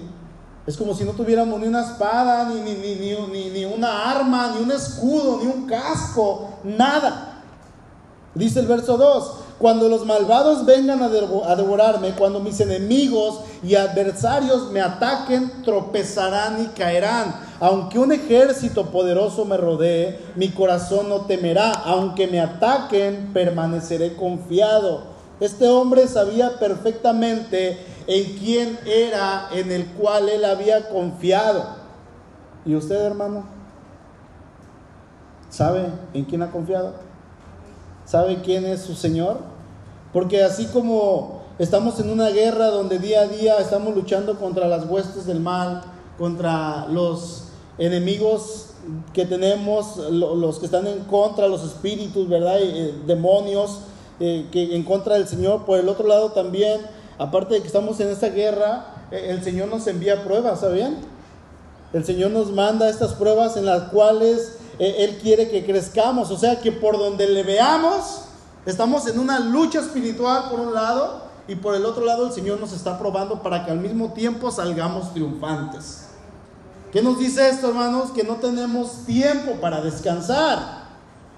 Es 0.67 0.77
como 0.77 0.93
si 0.93 1.05
no 1.05 1.13
tuviéramos 1.13 1.59
ni 1.61 1.69
una 1.69 1.91
espada, 1.91 2.45
ni, 2.45 2.61
ni, 2.61 2.75
ni, 2.75 3.49
ni, 3.49 3.65
una 3.65 4.11
arma, 4.11 4.53
ni 4.55 4.65
un 4.65 4.71
escudo, 4.71 5.39
ni 5.43 5.47
un 5.47 5.67
casco, 5.67 6.59
nada. 6.63 7.43
Dice 8.35 8.61
el 8.61 8.67
verso 8.67 8.99
2, 8.99 9.33
Cuando 9.63 9.89
los 9.89 10.05
malvados 10.05 10.67
vengan 10.67 11.05
a 11.05 11.09
devorarme, 11.55 12.17
cuando 12.17 12.41
mis 12.41 12.59
enemigos 12.59 13.43
y 13.63 13.77
adversarios 13.77 14.73
me 14.73 14.81
ataquen, 14.81 15.63
tropezarán 15.63 16.65
y 16.65 16.67
caerán. 16.77 17.37
Aunque 17.61 18.01
un 18.01 18.11
ejército 18.11 18.87
poderoso 18.87 19.45
me 19.45 19.57
rodee, 19.57 20.19
mi 20.35 20.49
corazón 20.49 21.09
no 21.09 21.27
temerá. 21.27 21.71
Aunque 21.71 22.27
me 22.27 22.41
ataquen, 22.41 23.31
permaneceré 23.33 24.17
confiado. 24.17 25.05
Este 25.39 25.69
hombre 25.69 26.09
sabía 26.09 26.59
perfectamente 26.59 27.87
en 28.09 28.37
quién 28.39 28.81
era 28.85 29.47
en 29.53 29.71
el 29.71 29.87
cual 29.93 30.29
él 30.29 30.45
había 30.45 30.89
confiado. 30.89 31.67
¿Y 32.67 32.75
usted, 32.75 33.01
hermano? 33.01 33.45
¿Sabe 35.51 35.87
en 36.15 36.25
quién 36.25 36.43
ha 36.43 36.51
confiado? 36.51 36.95
¿Sabe 38.05 38.43
quién 38.43 38.67
es 38.67 38.81
su 38.81 38.97
Señor? 38.97 39.52
Porque 40.13 40.43
así 40.43 40.67
como 40.67 41.43
estamos 41.59 41.99
en 42.01 42.11
una 42.11 42.29
guerra 42.29 42.67
donde 42.67 42.99
día 42.99 43.23
a 43.23 43.27
día 43.29 43.59
estamos 43.59 43.95
luchando 43.95 44.39
contra 44.39 44.69
las 44.69 44.85
huestes 44.87 45.27
del 45.27 45.41
mal, 45.41 45.83
contra 46.19 46.87
los 46.89 47.45
enemigos 47.79 48.67
que 49.13 49.25
tenemos, 49.25 49.97
los 49.97 50.59
que 50.59 50.67
están 50.67 50.87
en 50.87 51.01
contra, 51.05 51.49
los 51.49 51.65
espíritus, 51.65 52.29
¿verdad? 52.29 52.59
Eh, 52.61 52.95
demonios 53.07 53.79
eh, 54.21 54.47
que 54.51 54.75
en 54.77 54.83
contra 54.83 55.15
del 55.15 55.29
Señor. 55.29 55.65
Por 55.65 55.79
el 55.79 55.89
otro 55.89 56.07
lado 56.07 56.33
también, 56.33 56.81
aparte 57.19 57.55
de 57.55 57.61
que 57.61 57.67
estamos 57.67 57.99
en 58.01 58.09
esta 58.09 58.29
guerra, 58.29 59.07
eh, 59.11 59.29
el 59.31 59.43
Señor 59.43 59.69
nos 59.69 59.87
envía 59.87 60.25
pruebas, 60.25 60.61
¿sabían? 60.61 60.97
El 61.93 62.05
Señor 62.05 62.33
nos 62.33 62.51
manda 62.51 62.89
estas 62.89 63.15
pruebas 63.15 63.57
en 63.57 63.67
las 63.67 63.85
cuales 63.91 64.57
Él 64.79 65.19
quiere 65.23 65.49
que 65.49 65.65
crezcamos. 65.65 66.31
O 66.31 66.39
sea 66.39 66.59
que 66.61 66.73
por 66.73 66.99
donde 66.99 67.29
le 67.29 67.43
veamos, 67.43 68.23
Estamos 68.65 69.09
en 69.09 69.19
una 69.19 69.41
lucha 69.41 69.81
espiritual 69.81 70.45
por 70.49 70.61
un 70.61 70.73
lado 70.73 71.23
y 71.49 71.57
por 71.57 71.75
el 71.75 71.85
otro 71.85 72.05
lado 72.05 72.27
el 72.27 72.33
Señor 72.33 72.61
nos 72.61 72.73
está 72.73 72.97
probando 72.97 73.43
para 73.43 73.65
que 73.65 73.73
al 73.73 73.81
mismo 73.81 74.13
tiempo 74.13 74.53
salgamos 74.53 75.13
triunfantes. 75.13 76.07
¿Qué 76.93 77.03
nos 77.03 77.19
dice 77.19 77.49
esto, 77.49 77.71
hermanos? 77.71 78.13
Que 78.13 78.23
no 78.23 78.37
tenemos 78.37 79.05
tiempo 79.05 79.53
para 79.61 79.81
descansar. 79.81 80.83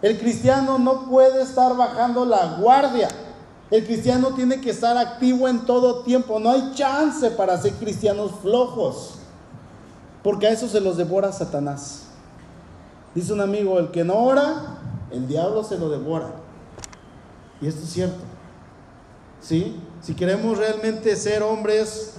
El 0.03 0.19
cristiano 0.19 0.79
no 0.79 1.07
puede 1.07 1.43
estar 1.43 1.75
bajando 1.75 2.27
la 2.27 2.57
guardia. 2.59 3.09
El 3.71 3.87
cristiano 3.87 4.35
tiene 4.35 4.61
que 4.61 4.71
estar 4.71 4.99
activo 4.99 5.49
en 5.49 5.65
todo 5.65 6.03
tiempo. 6.03 6.39
No 6.39 6.51
hay 6.51 6.73
chance 6.75 7.31
para 7.31 7.57
ser 7.57 7.73
cristianos 7.75 8.33
flojos. 8.43 9.15
Porque 10.23 10.47
a 10.47 10.51
eso 10.51 10.69
se 10.69 10.81
los 10.81 10.99
devora 10.99 11.33
Satanás. 11.33 12.03
Dice 13.15 13.33
un 13.33 13.41
amigo, 13.41 13.79
el 13.79 13.91
que 13.93 14.05
no 14.05 14.17
ora, 14.17 14.77
el 15.11 15.27
diablo 15.27 15.65
se 15.65 15.79
lo 15.79 15.89
devora. 15.89 16.44
Y 17.65 17.69
esto 17.69 17.83
es 17.83 17.91
cierto. 17.91 18.21
¿Sí? 19.41 19.75
Si 20.03 20.15
queremos 20.15 20.59
realmente 20.59 21.17
ser 21.17 21.43
hombres 21.43 22.13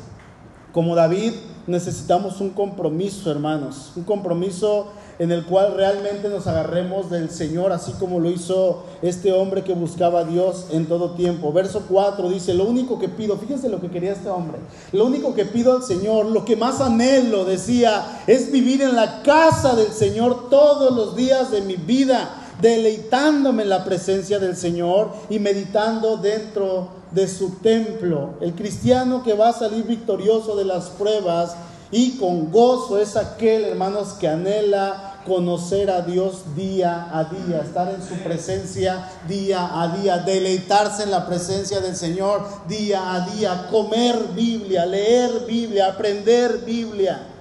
como 0.73 0.95
David, 0.95 1.33
necesitamos 1.67 2.41
un 2.41 2.49
compromiso, 2.49 3.29
hermanos. 3.29 3.91
Un 3.95 4.05
compromiso 4.05 4.87
en 5.19 5.31
el 5.31 5.45
cual 5.45 5.75
realmente 5.75 6.29
nos 6.29 6.47
agarremos 6.47 7.11
del 7.11 7.29
Señor, 7.29 7.71
así 7.71 7.91
como 7.93 8.19
lo 8.19 8.31
hizo 8.31 8.85
este 9.03 9.33
hombre 9.33 9.63
que 9.63 9.75
buscaba 9.75 10.21
a 10.21 10.23
Dios 10.23 10.65
en 10.71 10.87
todo 10.87 11.11
tiempo. 11.11 11.53
Verso 11.53 11.83
4 11.87 12.27
dice, 12.29 12.55
lo 12.55 12.65
único 12.65 12.97
que 12.97 13.07
pido, 13.07 13.37
fíjense 13.37 13.69
lo 13.69 13.79
que 13.79 13.91
quería 13.91 14.13
este 14.13 14.29
hombre, 14.29 14.57
lo 14.91 15.05
único 15.05 15.35
que 15.35 15.45
pido 15.45 15.73
al 15.73 15.83
Señor, 15.83 16.25
lo 16.25 16.43
que 16.43 16.55
más 16.55 16.81
anhelo, 16.81 17.45
decía, 17.45 18.23
es 18.25 18.51
vivir 18.51 18.81
en 18.81 18.95
la 18.95 19.21
casa 19.21 19.75
del 19.75 19.91
Señor 19.91 20.49
todos 20.49 20.93
los 20.93 21.15
días 21.15 21.51
de 21.51 21.61
mi 21.61 21.75
vida 21.75 22.41
deleitándome 22.61 23.63
en 23.63 23.69
la 23.69 23.83
presencia 23.83 24.39
del 24.39 24.55
Señor 24.55 25.11
y 25.29 25.39
meditando 25.39 26.17
dentro 26.17 26.89
de 27.11 27.27
su 27.27 27.57
templo. 27.59 28.35
El 28.41 28.53
cristiano 28.53 29.23
que 29.23 29.33
va 29.33 29.49
a 29.49 29.53
salir 29.53 29.85
victorioso 29.85 30.55
de 30.55 30.65
las 30.65 30.85
pruebas 30.89 31.55
y 31.91 32.17
con 32.17 32.51
gozo 32.51 32.99
es 32.99 33.15
aquel, 33.15 33.65
hermanos, 33.65 34.13
que 34.19 34.27
anhela 34.27 35.21
conocer 35.25 35.89
a 35.89 36.01
Dios 36.01 36.55
día 36.55 37.09
a 37.11 37.23
día, 37.23 37.61
estar 37.61 37.91
en 37.93 38.01
su 38.01 38.15
presencia 38.23 39.09
día 39.27 39.81
a 39.81 39.97
día, 39.97 40.19
deleitarse 40.19 41.03
en 41.03 41.11
la 41.11 41.25
presencia 41.25 41.79
del 41.79 41.95
Señor 41.95 42.45
día 42.67 43.13
a 43.13 43.27
día, 43.31 43.67
comer 43.71 44.15
Biblia, 44.35 44.85
leer 44.85 45.45
Biblia, 45.47 45.87
aprender 45.87 46.59
Biblia 46.65 47.34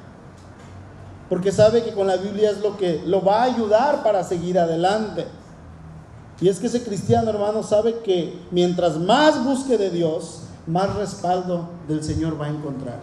porque 1.28 1.52
sabe 1.52 1.82
que 1.82 1.92
con 1.92 2.06
la 2.06 2.16
Biblia 2.16 2.50
es 2.50 2.60
lo 2.60 2.76
que 2.76 3.02
lo 3.06 3.24
va 3.24 3.42
a 3.42 3.44
ayudar 3.44 4.02
para 4.02 4.22
seguir 4.24 4.58
adelante. 4.58 5.26
Y 6.40 6.48
es 6.48 6.58
que 6.58 6.66
ese 6.66 6.82
cristiano, 6.82 7.30
hermano, 7.30 7.62
sabe 7.62 8.00
que 8.00 8.38
mientras 8.50 8.98
más 8.98 9.42
busque 9.44 9.78
de 9.78 9.90
Dios, 9.90 10.40
más 10.66 10.94
respaldo 10.96 11.68
del 11.88 12.02
Señor 12.02 12.40
va 12.40 12.46
a 12.46 12.50
encontrar. 12.50 12.98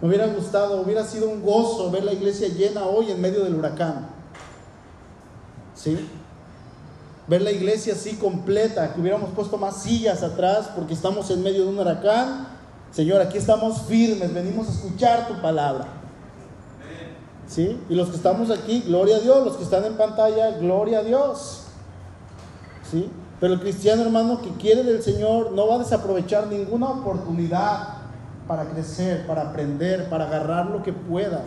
Me 0.00 0.08
hubiera 0.08 0.26
gustado, 0.26 0.82
hubiera 0.82 1.04
sido 1.04 1.28
un 1.28 1.42
gozo 1.42 1.90
ver 1.90 2.04
la 2.04 2.12
iglesia 2.12 2.48
llena 2.48 2.84
hoy 2.84 3.10
en 3.10 3.20
medio 3.20 3.44
del 3.44 3.54
huracán. 3.54 4.08
¿Sí? 5.74 6.08
Ver 7.28 7.40
la 7.40 7.52
iglesia 7.52 7.94
así 7.94 8.16
completa, 8.16 8.92
que 8.92 9.00
hubiéramos 9.00 9.30
puesto 9.30 9.56
más 9.56 9.82
sillas 9.82 10.22
atrás 10.22 10.70
porque 10.74 10.92
estamos 10.92 11.30
en 11.30 11.42
medio 11.42 11.62
de 11.62 11.68
un 11.68 11.78
huracán. 11.78 12.48
Señor, 12.90 13.22
aquí 13.22 13.38
estamos 13.38 13.82
firmes, 13.82 14.34
venimos 14.34 14.68
a 14.68 14.72
escuchar 14.72 15.28
tu 15.28 15.40
palabra. 15.40 16.01
¿Sí? 17.52 17.78
Y 17.90 17.94
los 17.94 18.08
que 18.08 18.16
estamos 18.16 18.50
aquí, 18.50 18.82
gloria 18.86 19.16
a 19.16 19.20
Dios. 19.20 19.44
Los 19.44 19.56
que 19.58 19.64
están 19.64 19.84
en 19.84 19.92
pantalla, 19.94 20.52
gloria 20.52 21.00
a 21.00 21.02
Dios. 21.02 21.64
¿Sí? 22.90 23.10
Pero 23.40 23.52
el 23.52 23.60
cristiano 23.60 24.00
hermano 24.00 24.40
que 24.40 24.48
quiere 24.52 24.82
del 24.82 25.02
Señor 25.02 25.52
no 25.52 25.66
va 25.68 25.74
a 25.74 25.78
desaprovechar 25.80 26.46
ninguna 26.46 26.88
oportunidad 26.88 27.88
para 28.48 28.64
crecer, 28.70 29.26
para 29.26 29.50
aprender, 29.50 30.08
para 30.08 30.28
agarrar 30.28 30.70
lo 30.70 30.82
que 30.82 30.94
pueda. 30.94 31.42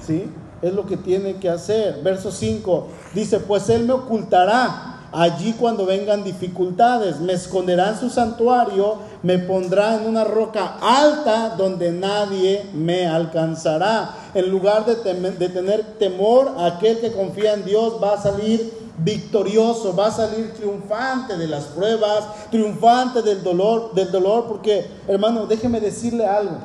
¿Sí? 0.00 0.32
Es 0.62 0.72
lo 0.72 0.86
que 0.86 0.96
tiene 0.96 1.36
que 1.36 1.50
hacer. 1.50 2.00
Verso 2.02 2.30
5 2.30 2.86
dice, 3.12 3.38
pues 3.40 3.68
Él 3.68 3.84
me 3.84 3.92
ocultará 3.92 4.96
Allí 5.16 5.54
cuando 5.54 5.86
vengan 5.86 6.24
dificultades, 6.24 7.20
me 7.20 7.32
esconderá 7.32 7.88
en 7.88 7.96
su 7.96 8.10
santuario, 8.10 8.96
me 9.26 9.40
pondrá 9.40 9.96
en 9.96 10.06
una 10.06 10.22
roca 10.22 10.76
alta 10.80 11.56
donde 11.58 11.90
nadie 11.90 12.64
me 12.72 13.08
alcanzará. 13.08 14.14
En 14.34 14.48
lugar 14.48 14.86
de, 14.86 14.94
tener 14.94 15.82
temor, 15.98 16.54
aquel 16.60 17.00
que 17.00 17.10
confía 17.10 17.54
en 17.54 17.64
Dios 17.64 17.94
va 18.00 18.12
a 18.12 18.22
salir 18.22 18.72
victorioso, 18.98 19.96
va 19.96 20.06
a 20.06 20.10
salir 20.12 20.54
triunfante 20.54 21.36
de 21.36 21.48
las 21.48 21.64
pruebas, 21.64 22.24
triunfante 22.52 23.20
del 23.22 23.42
dolor, 23.42 23.92
del 23.94 24.12
dolor, 24.12 24.44
porque 24.46 24.86
hermano, 25.08 25.48
déjeme 25.48 25.80
decirle 25.80 26.24
algo 26.24 26.58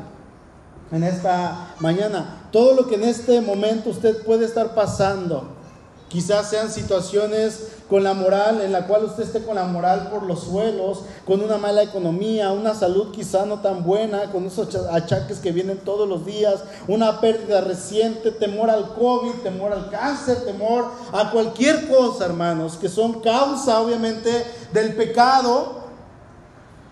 en 0.91 1.04
esta 1.04 1.74
mañana. 1.80 2.43
Todo 2.52 2.76
lo 2.76 2.88
que 2.88 2.93
en 2.93 3.06
este 3.06 3.41
momento 3.41 3.89
usted 3.89 4.24
puede 4.24 4.45
estar 4.45 4.76
pasando, 4.76 5.47
Quizás 6.12 6.50
sean 6.50 6.69
situaciones 6.69 7.67
con 7.91 8.06
la 8.06 8.13
moral, 8.13 8.62
en 8.62 8.71
la 8.71 8.88
cual 8.88 9.04
usted 9.04 9.23
esté 9.23 9.43
con 9.43 9.56
la 9.56 9.65
moral 9.65 10.08
por 10.10 10.23
los 10.23 10.45
suelos, 10.45 11.01
con 11.27 11.41
una 11.41 11.58
mala 11.58 11.84
economía, 11.84 12.54
una 12.54 12.73
salud 12.73 13.12
quizá 13.12 13.45
no 13.45 13.60
tan 13.60 13.84
buena, 13.84 14.32
con 14.32 14.45
esos 14.45 14.73
achaques 14.89 15.39
que 15.39 15.51
vienen 15.51 15.77
todos 15.80 16.08
los 16.08 16.25
días, 16.25 16.62
una 16.88 17.19
pérdida 17.19 17.60
reciente, 17.60 18.32
temor 18.32 18.69
al 18.69 18.93
COVID, 18.93 19.41
temor 19.43 19.73
al 19.73 19.89
cáncer, 19.89 20.45
temor 20.45 20.86
a 21.12 21.32
cualquier 21.32 21.89
cosa, 21.89 22.23
hermanos, 22.23 22.77
que 22.80 22.88
son 22.88 23.19
causa 23.19 23.82
obviamente 23.82 24.45
del 24.71 24.95
pecado 24.95 25.81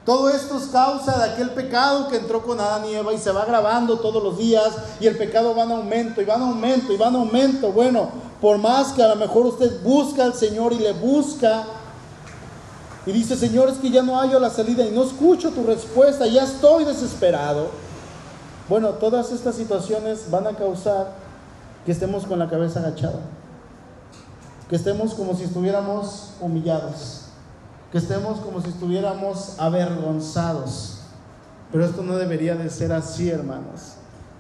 todo 0.10 0.28
esto 0.28 0.58
es 0.58 0.63
causa 0.69 1.19
de 1.19 1.34
aquel 1.34 1.52
pecado 1.52 2.08
que 2.08 2.17
entró 2.17 2.41
con 2.41 2.60
Adán 2.60 2.84
y 2.86 2.95
Eva 2.95 3.13
y 3.13 3.19
se 3.19 3.32
va 3.32 3.45
grabando 3.45 4.00
todos 4.00 4.24
los 4.24 4.39
días 4.39 4.74
y 5.00 5.06
el 5.06 5.15
pecado 5.15 5.56
va 5.56 5.65
en 5.65 5.72
aumento 5.72 6.19
y 6.19 6.26
va 6.26 6.34
en 6.34 6.41
aumento 6.41 6.91
y 6.91 6.98
va 6.98 7.10
en 7.10 7.15
aumento. 7.15 7.72
Bueno, 7.72 8.10
por 8.41 8.58
más 8.58 8.91
que 8.93 9.04
a 9.04 9.10
lo 9.10 9.17
mejor 9.17 9.45
usted 9.45 9.84
busca 9.84 10.24
al 10.24 10.34
Señor 10.34 10.74
y 10.74 10.80
le 10.80 10.93
busca 10.93 11.63
y 13.06 13.12
dice, 13.12 13.38
Señor, 13.38 13.69
es 13.69 13.78
que 13.78 13.91
ya 13.91 14.02
no 14.02 14.19
hallo 14.19 14.39
la 14.39 14.50
salida 14.50 14.84
y 14.84 14.89
no 14.89 15.04
escucho 15.04 15.52
tu 15.52 15.63
respuesta, 15.63 16.26
ya 16.26 16.43
estoy 16.43 16.86
desesperado. 16.86 17.67
Bueno, 18.67 18.89
todas 18.93 19.32
estas 19.32 19.54
situaciones 19.58 20.32
van 20.32 20.48
a 20.48 20.54
causar 20.54 21.12
que 21.86 21.91
estemos 21.91 22.26
con 22.26 22.39
la 22.39 22.50
cabeza 22.50 22.80
agachada, 22.80 23.19
que 24.72 24.76
estemos 24.76 25.13
como 25.13 25.36
si 25.36 25.43
estuviéramos 25.43 26.32
humillados 26.41 27.18
que 27.91 27.97
estemos 27.97 28.39
como 28.39 28.62
si 28.62 28.69
estuviéramos 28.69 29.56
avergonzados. 29.58 30.99
Pero 31.71 31.86
esto 31.86 32.02
no 32.04 32.17
debería 32.17 32.56
de 32.56 32.69
ser 32.69 32.91
así, 32.91 33.30
hermanos. 33.30 33.93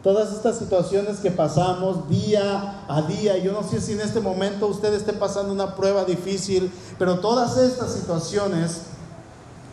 Todas 0.03 0.31
estas 0.31 0.57
situaciones 0.57 1.19
que 1.19 1.29
pasamos 1.29 2.07
día 2.09 2.85
a 2.87 3.01
día, 3.01 3.37
yo 3.37 3.51
no 3.51 3.63
sé 3.63 3.81
si 3.81 3.93
en 3.93 4.01
este 4.01 4.21
momento 4.21 4.67
usted 4.67 4.93
esté 4.93 5.13
pasando 5.13 5.51
una 5.51 5.75
prueba 5.75 6.05
difícil, 6.05 6.71
pero 6.97 7.19
todas 7.19 7.57
estas 7.57 7.93
situaciones 7.93 8.83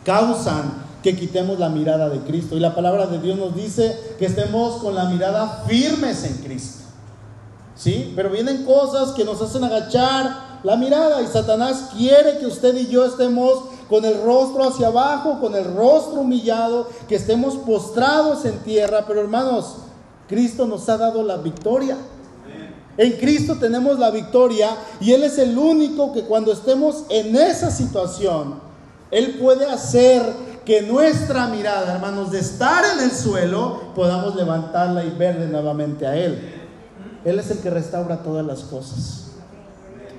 causan 0.03 0.85
que 1.01 1.15
quitemos 1.15 1.59
la 1.59 1.69
mirada 1.69 2.09
de 2.09 2.19
Cristo. 2.19 2.57
Y 2.57 2.59
la 2.59 2.75
palabra 2.75 3.07
de 3.07 3.19
Dios 3.19 3.37
nos 3.37 3.55
dice 3.55 4.15
que 4.19 4.25
estemos 4.25 4.81
con 4.81 4.95
la 4.95 5.05
mirada 5.05 5.63
firmes 5.67 6.23
en 6.25 6.37
Cristo. 6.37 6.83
¿Sí? 7.75 8.11
Pero 8.15 8.29
vienen 8.29 8.65
cosas 8.65 9.11
que 9.11 9.23
nos 9.23 9.41
hacen 9.41 9.63
agachar 9.63 10.46
la 10.63 10.75
mirada 10.75 11.21
y 11.21 11.27
Satanás 11.27 11.89
quiere 11.95 12.39
que 12.39 12.45
usted 12.45 12.75
y 12.75 12.87
yo 12.87 13.05
estemos 13.05 13.63
con 13.89 14.03
el 14.05 14.21
rostro 14.23 14.67
hacia 14.67 14.87
abajo, 14.87 15.39
con 15.39 15.55
el 15.55 15.63
rostro 15.75 16.21
humillado, 16.21 16.89
que 17.07 17.15
estemos 17.15 17.55
postrados 17.57 18.45
en 18.45 18.57
tierra, 18.59 19.05
pero 19.07 19.21
hermanos, 19.21 19.77
Cristo 20.27 20.65
nos 20.65 20.87
ha 20.89 20.97
dado 20.97 21.23
la 21.23 21.37
victoria. 21.37 21.97
En 22.97 23.13
Cristo 23.13 23.57
tenemos 23.59 23.99
la 23.99 24.09
victoria 24.09 24.69
y 24.99 25.11
Él 25.11 25.23
es 25.23 25.37
el 25.37 25.57
único 25.57 26.11
que 26.13 26.23
cuando 26.23 26.51
estemos 26.51 27.03
en 27.09 27.35
esa 27.35 27.69
situación, 27.69 28.59
Él 29.11 29.37
puede 29.39 29.65
hacer 29.67 30.23
que 30.65 30.81
nuestra 30.81 31.47
mirada, 31.47 31.93
hermanos, 31.93 32.31
de 32.31 32.39
estar 32.39 32.83
en 32.95 33.05
el 33.05 33.11
suelo, 33.11 33.93
podamos 33.95 34.35
levantarla 34.35 35.05
y 35.05 35.11
verle 35.11 35.47
nuevamente 35.47 36.05
a 36.05 36.17
Él. 36.17 36.55
Él 37.23 37.39
es 37.39 37.51
el 37.51 37.59
que 37.59 37.69
restaura 37.69 38.23
todas 38.23 38.45
las 38.45 38.61
cosas. 38.61 39.26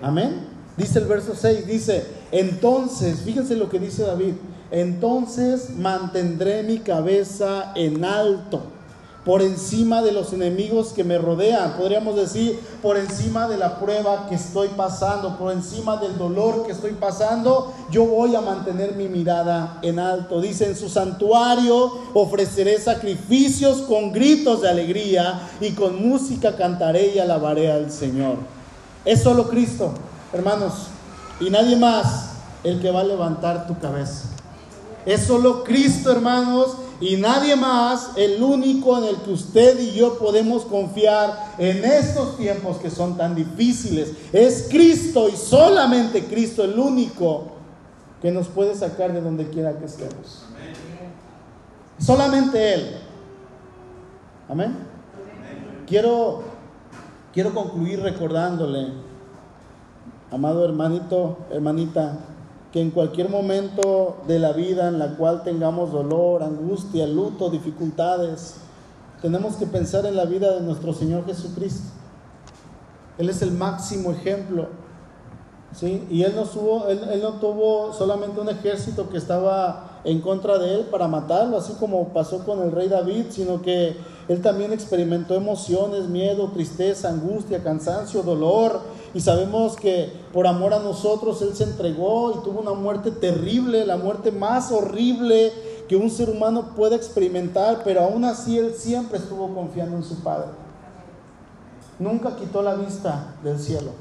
Amén. 0.03 0.47
Dice 0.77 1.01
el 1.01 1.07
verso 1.07 1.35
6, 1.35 1.67
dice, 1.67 2.07
entonces, 2.31 3.21
fíjense 3.21 3.57
lo 3.57 3.69
que 3.69 3.81
dice 3.81 4.05
David, 4.05 4.35
entonces 4.71 5.71
mantendré 5.71 6.63
mi 6.63 6.79
cabeza 6.79 7.73
en 7.75 8.05
alto 8.05 8.63
por 9.29 9.43
encima 9.43 10.01
de 10.01 10.13
los 10.13 10.33
enemigos 10.33 10.95
que 10.95 11.05
me 11.05 11.19
rodean, 11.19 11.75
podríamos 11.77 12.17
decir, 12.17 12.59
por 12.81 12.97
encima 12.97 13.47
de 13.47 13.59
la 13.59 13.79
prueba 13.79 14.27
que 14.27 14.37
estoy 14.37 14.69
pasando, 14.69 15.37
por 15.37 15.53
encima 15.53 15.99
del 15.99 16.17
dolor 16.17 16.65
que 16.65 16.73
estoy 16.73 16.93
pasando, 16.93 17.75
yo 17.91 18.07
voy 18.07 18.35
a 18.35 18.41
mantener 18.41 18.95
mi 18.95 19.07
mirada 19.07 19.81
en 19.83 19.99
alto. 19.99 20.41
Dice, 20.41 20.65
en 20.65 20.77
su 20.77 20.89
santuario 20.89 21.93
ofreceré 22.15 22.81
sacrificios 22.81 23.83
con 23.83 24.13
gritos 24.13 24.63
de 24.63 24.71
alegría 24.71 25.47
y 25.61 25.73
con 25.73 26.09
música 26.09 26.57
cantaré 26.57 27.15
y 27.15 27.19
alabaré 27.19 27.71
al 27.71 27.91
Señor. 27.91 28.58
Es 29.09 29.23
solo 29.23 29.49
Cristo, 29.49 29.95
hermanos, 30.35 30.89
y 31.41 31.49
nadie 31.49 31.77
más 31.77 32.33
el 32.63 32.79
que 32.79 32.91
va 32.91 33.01
a 33.01 33.05
levantar 33.05 33.67
tu 33.67 33.79
cabeza. 33.79 34.29
Es 35.07 35.23
solo 35.23 35.65
Cristo, 35.65 36.13
hermanos, 36.13 36.77
y 37.01 37.17
nadie 37.17 37.57
más, 37.57 38.11
el 38.17 38.43
único 38.43 38.99
en 38.99 39.05
el 39.05 39.17
que 39.23 39.31
usted 39.31 39.81
y 39.81 39.93
yo 39.93 40.19
podemos 40.19 40.67
confiar 40.67 41.55
en 41.57 41.87
estos 41.87 42.37
tiempos 42.37 42.77
que 42.77 42.91
son 42.91 43.17
tan 43.17 43.35
difíciles. 43.35 44.13
Es 44.31 44.67
Cristo 44.69 45.31
y 45.31 45.37
solamente 45.39 46.27
Cristo 46.27 46.63
el 46.63 46.79
único 46.79 47.53
que 48.21 48.31
nos 48.31 48.49
puede 48.49 48.75
sacar 48.75 49.15
de 49.15 49.23
donde 49.23 49.49
quiera 49.49 49.79
que 49.79 49.87
estemos. 49.87 50.43
Solamente 51.99 52.75
Él. 52.75 52.97
Amén. 54.51 54.77
Quiero, 55.87 56.58
quiero 57.33 57.55
concluir 57.55 58.01
recordándole, 58.01 58.89
amado 60.31 60.65
hermanito, 60.65 61.39
hermanita, 61.51 62.19
que 62.73 62.81
en 62.81 62.91
cualquier 62.91 63.31
momento 63.31 64.19
de 64.27 64.39
la 64.39 64.53
vida 64.53 64.89
en 64.89 64.99
la 64.99 65.17
cual 65.17 65.43
tengamos 65.43 65.91
dolor, 65.93 66.43
angustia, 66.43 67.07
luto, 67.07 67.49
dificultades, 67.49 68.57
tenemos 69.23 69.57
que 69.57 69.67
pensar 69.67 70.07
en 70.07 70.17
la 70.17 70.27
vida 70.27 70.55
de 70.55 70.61
nuestro 70.61 70.93
Señor 70.93 71.25
Jesucristo. 71.25 71.89
Él 73.17 73.31
es 73.31 73.43
el 73.43 73.53
máximo 73.53 74.13
ejemplo. 74.13 74.69
¿sí? 75.75 76.07
Y 76.11 76.23
él 76.23 76.35
no, 76.37 76.87
él, 76.89 77.01
él 77.11 77.23
no 77.23 77.33
tuvo 77.35 77.93
solamente 77.93 78.41
un 78.41 78.49
ejército 78.49 79.09
que 79.09 79.17
estaba 79.17 79.88
en 80.05 80.21
contra 80.21 80.59
de 80.59 80.75
él 80.75 80.87
para 80.91 81.09
matarlo, 81.09 81.57
así 81.57 81.73
como 81.75 82.09
pasó 82.09 82.45
con 82.45 82.63
el 82.63 82.73
rey 82.73 82.89
David, 82.89 83.27
sino 83.31 83.63
que 83.63 83.97
él 84.29 84.43
también 84.43 84.73
experimentó 84.73 85.35
emociones, 85.35 86.09
miedo, 86.09 86.51
tristeza, 86.53 87.09
angustia, 87.09 87.63
cansancio, 87.63 88.23
dolor, 88.23 88.81
y 89.15 89.21
sabemos 89.21 89.75
que 89.75 90.13
por 90.35 90.47
amor 90.47 90.75
a 90.75 90.81
nosotros 90.81 91.41
Él 91.41 91.55
se 91.55 91.65
entregó 91.65 92.33
y 92.33 92.45
tuvo 92.45 92.61
una 92.61 92.75
muerte 92.75 93.11
terrible, 93.11 93.87
la 93.87 93.97
muerte 93.97 94.31
más 94.31 94.71
horrible 94.71 95.53
que 95.89 95.97
un 95.97 96.11
ser 96.11 96.29
humano 96.29 96.75
puede 96.77 96.97
experimentar, 96.97 97.81
pero 97.85 98.03
aún 98.03 98.25
así 98.25 98.59
Él 98.59 98.75
siempre 98.77 99.19
estuvo 99.19 99.55
confiando 99.55 99.97
en 99.97 100.05
su 100.05 100.23
Padre. 100.23 100.49
Nunca 101.99 102.37
quitó 102.37 102.61
la 102.63 102.75
vista 102.75 103.35
del 103.43 103.59
cielo, 103.59 103.93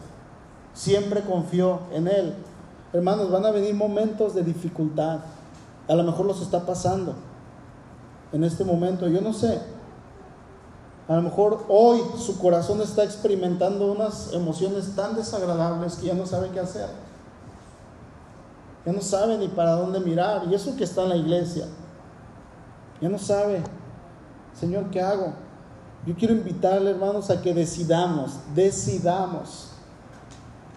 siempre 0.74 1.22
confió 1.22 1.80
en 1.94 2.10
Él. 2.10 2.34
Hermanos, 2.92 3.32
van 3.32 3.46
a 3.46 3.52
venir 3.52 3.74
momentos 3.74 4.36
de 4.36 4.44
dificultad, 4.44 5.20
a 5.88 5.96
lo 5.96 6.04
mejor 6.04 6.26
los 6.26 6.42
está 6.42 6.66
pasando 6.66 7.14
en 8.32 8.44
este 8.44 8.64
momento, 8.64 9.08
yo 9.08 9.22
no 9.22 9.34
sé, 9.34 9.60
a 11.08 11.16
lo 11.16 11.22
mejor 11.22 11.64
hoy 11.70 12.02
su 12.18 12.38
corazón 12.38 12.82
está 12.82 13.04
experimentando 13.04 13.92
unas 13.92 14.34
emociones 14.34 14.94
tan 14.96 15.16
desagradables 15.16 15.96
que 15.96 16.08
ya 16.08 16.14
no 16.14 16.26
sabe 16.26 16.50
qué 16.50 16.60
hacer. 16.60 16.90
Ya 18.86 18.92
no 18.92 19.02
sabe 19.02 19.38
ni 19.38 19.48
para 19.48 19.72
dónde 19.74 20.02
mirar. 20.02 20.44
Y 20.50 20.54
eso 20.54 20.76
que 20.76 20.84
está 20.84 21.04
en 21.04 21.10
la 21.10 21.16
iglesia. 21.16 21.66
Ya 23.00 23.08
no 23.08 23.18
sabe, 23.18 23.62
Señor, 24.54 24.90
¿qué 24.90 25.02
hago? 25.02 25.34
Yo 26.06 26.16
quiero 26.16 26.34
invitarle, 26.34 26.92
hermanos, 26.92 27.30
a 27.30 27.42
que 27.42 27.54
decidamos, 27.54 28.40
decidamos 28.54 29.70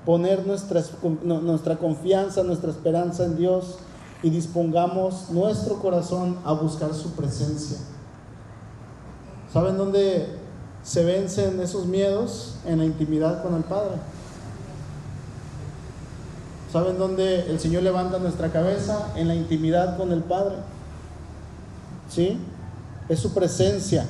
poner 0.05 0.47
nuestra, 0.47 0.83
nuestra 1.23 1.77
confianza, 1.77 2.43
nuestra 2.43 2.71
esperanza 2.71 3.25
en 3.25 3.37
Dios 3.37 3.79
y 4.23 4.31
dispongamos 4.31 5.31
nuestro 5.31 5.77
corazón 5.77 6.39
a 6.45 6.53
buscar 6.53 6.95
su 6.95 7.13
presencia. 7.13 7.79
¿Saben 9.53 9.77
dónde 9.77 10.27
se 10.83 11.05
vencen 11.05 11.61
esos 11.61 11.87
miedos? 11.87 12.57
En 12.67 12.79
la 12.79 12.85
intimidad 12.85 13.43
con 13.43 13.55
el 13.55 13.63
Padre. 13.63 13.97
¿Saben 16.73 16.99
dónde 16.99 17.51
el 17.51 17.59
Señor 17.59 17.83
levanta 17.83 18.19
nuestra 18.19 18.53
cabeza? 18.53 19.09
En 19.17 19.27
la 19.27 19.35
intimidad 19.35 19.97
con 19.97 20.13
el 20.13 20.23
Padre. 20.23 20.57
¿Sí? 22.09 22.39
Es 23.09 23.19
su 23.19 23.35
presencia, 23.35 24.07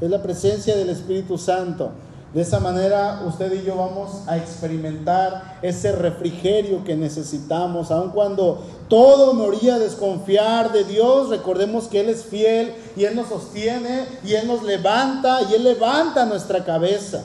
es 0.00 0.10
la 0.10 0.22
presencia 0.22 0.76
del 0.76 0.88
Espíritu 0.88 1.38
Santo. 1.38 1.92
De 2.32 2.42
esa 2.42 2.60
manera 2.60 3.22
usted 3.26 3.52
y 3.60 3.64
yo 3.64 3.74
vamos 3.76 4.22
a 4.28 4.36
experimentar 4.36 5.58
ese 5.62 5.90
refrigerio 5.90 6.84
que 6.84 6.94
necesitamos, 6.94 7.90
aun 7.90 8.10
cuando 8.10 8.62
todo 8.88 9.34
me 9.34 9.70
a 9.70 9.78
desconfiar 9.80 10.70
de 10.70 10.84
Dios, 10.84 11.28
recordemos 11.28 11.88
que 11.88 12.00
Él 12.00 12.08
es 12.08 12.24
fiel 12.24 12.72
y 12.96 13.04
Él 13.04 13.16
nos 13.16 13.28
sostiene 13.28 14.06
y 14.24 14.34
Él 14.34 14.46
nos 14.46 14.62
levanta 14.62 15.42
y 15.42 15.54
Él 15.54 15.64
levanta 15.64 16.24
nuestra 16.24 16.64
cabeza. 16.64 17.24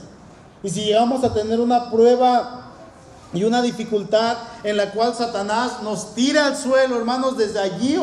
Y 0.64 0.72
si 0.72 0.86
llegamos 0.86 1.24
a 1.24 1.34
tener 1.34 1.60
una 1.60 1.92
prueba 1.92 2.72
y 3.32 3.44
una 3.44 3.62
dificultad 3.62 4.38
en 4.64 4.78
la 4.78 4.92
cual 4.92 5.14
Satanás 5.14 5.84
nos 5.84 6.16
tira 6.16 6.48
al 6.48 6.58
suelo, 6.58 6.98
hermanos, 6.98 7.38
desde 7.38 7.60
allí 7.60 7.96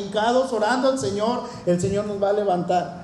hincados 0.00 0.52
orando 0.52 0.88
al 0.88 0.98
Señor, 0.98 1.44
el 1.66 1.80
Señor 1.80 2.06
nos 2.06 2.20
va 2.20 2.30
a 2.30 2.32
levantar. 2.32 2.99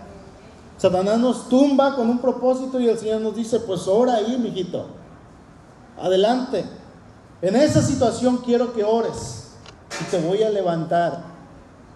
Satanás 0.77 1.19
nos 1.19 1.49
tumba 1.49 1.95
con 1.97 2.11
un 2.11 2.19
propósito 2.19 2.79
y 2.79 2.89
el 2.89 2.99
Señor 2.99 3.21
nos 3.23 3.35
dice, 3.35 3.61
pues 3.61 3.89
ora 3.89 4.17
ahí, 4.17 4.37
mijito. 4.39 4.87
Adelante. 5.99 6.65
En 7.41 7.57
esa 7.57 7.83
situación 7.83 8.39
quiero 8.39 8.73
que 8.73 8.85
ores 8.85 9.49
y 10.01 10.05
te 10.11 10.21
voy 10.21 10.43
a 10.43 10.51
levantar. 10.51 11.37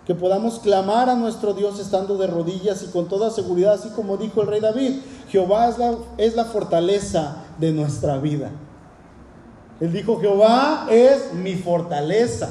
Que 0.06 0.14
podamos 0.14 0.58
clamar 0.58 1.08
a 1.08 1.14
nuestro 1.14 1.52
Dios 1.52 1.78
estando 1.78 2.16
de 2.16 2.26
rodillas 2.26 2.82
y 2.82 2.86
con 2.86 3.06
toda 3.06 3.30
seguridad, 3.30 3.74
así 3.74 3.90
como 3.90 4.16
dijo 4.16 4.40
el 4.40 4.48
rey 4.48 4.60
David, 4.60 5.00
Jehová 5.28 5.68
es 5.68 5.78
la, 5.78 5.94
es 6.16 6.34
la 6.34 6.46
fortaleza 6.46 7.36
de 7.58 7.72
nuestra 7.72 8.18
vida. 8.18 8.50
Él 9.78 9.92
dijo, 9.92 10.18
Jehová 10.20 10.86
es 10.90 11.32
mi 11.34 11.54
fortaleza. 11.54 12.50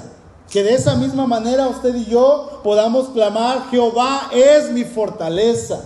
Que 0.50 0.64
de 0.64 0.74
esa 0.74 0.96
misma 0.96 1.28
manera 1.28 1.68
usted 1.68 1.94
y 1.94 2.06
yo 2.06 2.62
podamos 2.64 3.10
clamar, 3.10 3.70
Jehová 3.70 4.30
es 4.32 4.72
mi 4.72 4.84
fortaleza. 4.84 5.82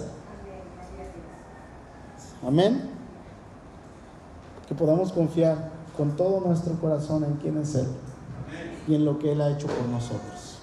Amén. 2.46 2.90
Que 4.68 4.76
podamos 4.76 5.12
confiar 5.12 5.72
con 5.96 6.16
todo 6.16 6.42
nuestro 6.42 6.74
corazón 6.76 7.24
en 7.24 7.34
quién 7.36 7.58
es 7.58 7.76
Él 7.76 7.88
y 8.88 8.96
en 8.96 9.06
lo 9.06 9.20
que 9.20 9.32
Él 9.32 9.42
ha 9.42 9.50
hecho 9.50 9.68
por 9.68 9.88
nosotros. 9.88 10.60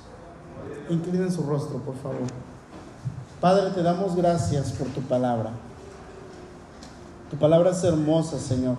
Inclinen 0.88 1.30
su 1.32 1.42
rostro, 1.42 1.78
por 1.78 1.94
favor. 1.96 2.18
Padre, 3.40 3.70
te 3.70 3.82
damos 3.82 4.16
gracias 4.16 4.72
por 4.72 4.88
tu 4.88 5.00
palabra. 5.02 5.50
Tu 7.30 7.36
palabra 7.36 7.70
es 7.70 7.82
hermosa, 7.84 8.38
Señor. 8.38 8.76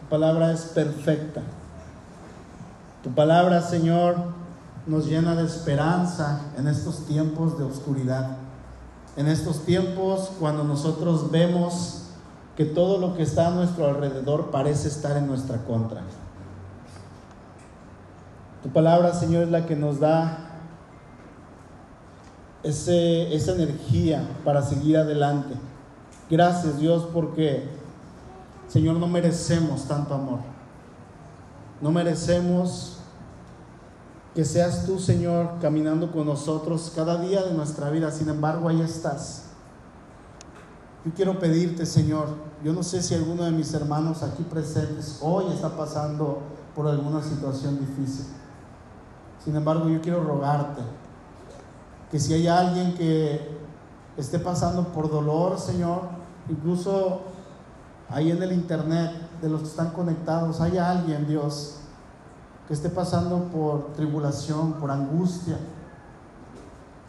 Tu 0.00 0.08
palabra 0.08 0.52
es 0.52 0.62
perfecta. 0.62 1.42
Tu 3.02 3.10
palabra, 3.10 3.60
Señor, 3.60 4.16
nos 4.86 5.06
llena 5.06 5.34
de 5.34 5.44
esperanza 5.44 6.40
en 6.56 6.68
estos 6.68 7.06
tiempos 7.06 7.58
de 7.58 7.64
oscuridad 7.64 8.38
en 9.16 9.28
estos 9.28 9.64
tiempos 9.64 10.30
cuando 10.38 10.64
nosotros 10.64 11.30
vemos 11.30 12.02
que 12.56 12.64
todo 12.64 12.98
lo 12.98 13.16
que 13.16 13.22
está 13.22 13.48
a 13.48 13.50
nuestro 13.50 13.86
alrededor 13.86 14.50
parece 14.50 14.88
estar 14.88 15.16
en 15.16 15.26
nuestra 15.26 15.58
contra. 15.64 16.02
Tu 18.62 18.68
palabra, 18.70 19.12
Señor, 19.12 19.42
es 19.42 19.50
la 19.50 19.66
que 19.66 19.76
nos 19.76 20.00
da 20.00 20.38
esa 22.62 23.52
energía 23.52 24.26
para 24.44 24.62
seguir 24.62 24.96
adelante. 24.96 25.54
Gracias, 26.30 26.78
Dios, 26.78 27.06
porque, 27.12 27.68
Señor, 28.68 28.96
no 28.96 29.06
merecemos 29.06 29.86
tanto 29.86 30.14
amor. 30.14 30.38
No 31.80 31.90
merecemos 31.90 32.93
que 34.34 34.44
seas 34.44 34.84
tú, 34.84 34.98
Señor, 34.98 35.58
caminando 35.60 36.10
con 36.10 36.26
nosotros 36.26 36.92
cada 36.94 37.18
día 37.18 37.42
de 37.42 37.54
nuestra 37.54 37.90
vida. 37.90 38.10
Sin 38.10 38.28
embargo, 38.28 38.68
ahí 38.68 38.80
estás. 38.80 39.44
Yo 41.04 41.12
quiero 41.14 41.38
pedirte, 41.38 41.86
Señor, 41.86 42.28
yo 42.64 42.72
no 42.72 42.82
sé 42.82 43.02
si 43.02 43.14
alguno 43.14 43.44
de 43.44 43.52
mis 43.52 43.72
hermanos 43.74 44.22
aquí 44.22 44.42
presentes 44.42 45.18
hoy 45.20 45.44
está 45.52 45.76
pasando 45.76 46.40
por 46.74 46.88
alguna 46.88 47.22
situación 47.22 47.78
difícil. 47.78 48.26
Sin 49.44 49.54
embargo, 49.54 49.88
yo 49.88 50.00
quiero 50.00 50.24
rogarte 50.24 50.82
que 52.10 52.18
si 52.18 52.32
hay 52.32 52.48
alguien 52.48 52.94
que 52.94 53.56
esté 54.16 54.38
pasando 54.38 54.88
por 54.88 55.10
dolor, 55.10 55.58
Señor, 55.60 56.02
incluso 56.48 57.20
ahí 58.08 58.30
en 58.30 58.42
el 58.42 58.52
internet, 58.52 59.12
de 59.42 59.48
los 59.48 59.60
que 59.60 59.66
están 59.68 59.90
conectados, 59.90 60.60
hay 60.60 60.78
alguien, 60.78 61.26
Dios, 61.26 61.80
que 62.66 62.74
esté 62.74 62.88
pasando 62.88 63.44
por 63.52 63.92
tribulación, 63.92 64.74
por 64.74 64.90
angustia, 64.90 65.58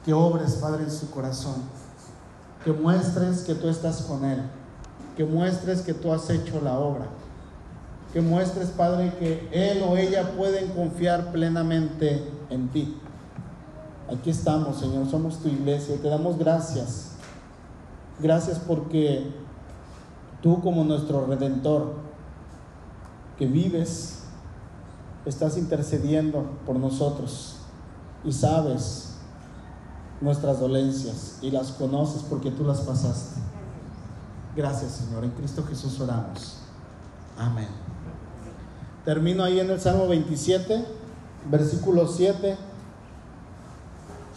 que 0.03 0.13
obres, 0.13 0.55
Padre, 0.55 0.83
en 0.83 0.91
su 0.91 1.09
corazón, 1.09 1.55
que 2.63 2.73
muestres 2.73 3.41
que 3.41 3.55
tú 3.55 3.67
estás 3.69 4.01
con 4.01 4.25
Él, 4.25 4.41
que 5.15 5.23
muestres 5.23 5.81
que 5.81 5.93
tú 5.93 6.11
has 6.11 6.29
hecho 6.29 6.61
la 6.61 6.77
obra, 6.77 7.05
que 8.11 8.21
muestres, 8.21 8.69
Padre, 8.69 9.13
que 9.17 9.49
Él 9.51 9.83
o 9.87 9.97
ella 9.97 10.35
pueden 10.35 10.69
confiar 10.69 11.31
plenamente 11.31 12.29
en 12.49 12.69
ti. 12.69 12.97
Aquí 14.11 14.29
estamos, 14.29 14.77
Señor, 14.77 15.09
somos 15.09 15.39
tu 15.39 15.47
iglesia 15.47 15.95
y 15.95 15.97
te 15.97 16.09
damos 16.09 16.37
gracias. 16.37 17.11
Gracias 18.19 18.59
porque 18.59 19.33
tú 20.41 20.61
como 20.61 20.83
nuestro 20.83 21.25
redentor, 21.25 21.93
que 23.37 23.47
vives 23.47 24.24
estás 25.25 25.57
intercediendo 25.57 26.45
por 26.65 26.75
nosotros 26.77 27.55
y 28.23 28.31
sabes 28.31 29.15
nuestras 30.21 30.59
dolencias 30.59 31.39
y 31.41 31.51
las 31.51 31.71
conoces 31.71 32.23
porque 32.23 32.51
tú 32.51 32.63
las 32.63 32.81
pasaste. 32.81 33.39
Gracias 34.55 34.91
Señor, 34.91 35.23
en 35.23 35.31
Cristo 35.31 35.63
Jesús 35.67 35.99
oramos. 35.99 36.57
Amén. 37.37 37.67
Termino 39.03 39.43
ahí 39.43 39.59
en 39.59 39.69
el 39.69 39.79
Salmo 39.79 40.07
27, 40.07 40.85
versículo 41.51 42.07
7. 42.07 42.57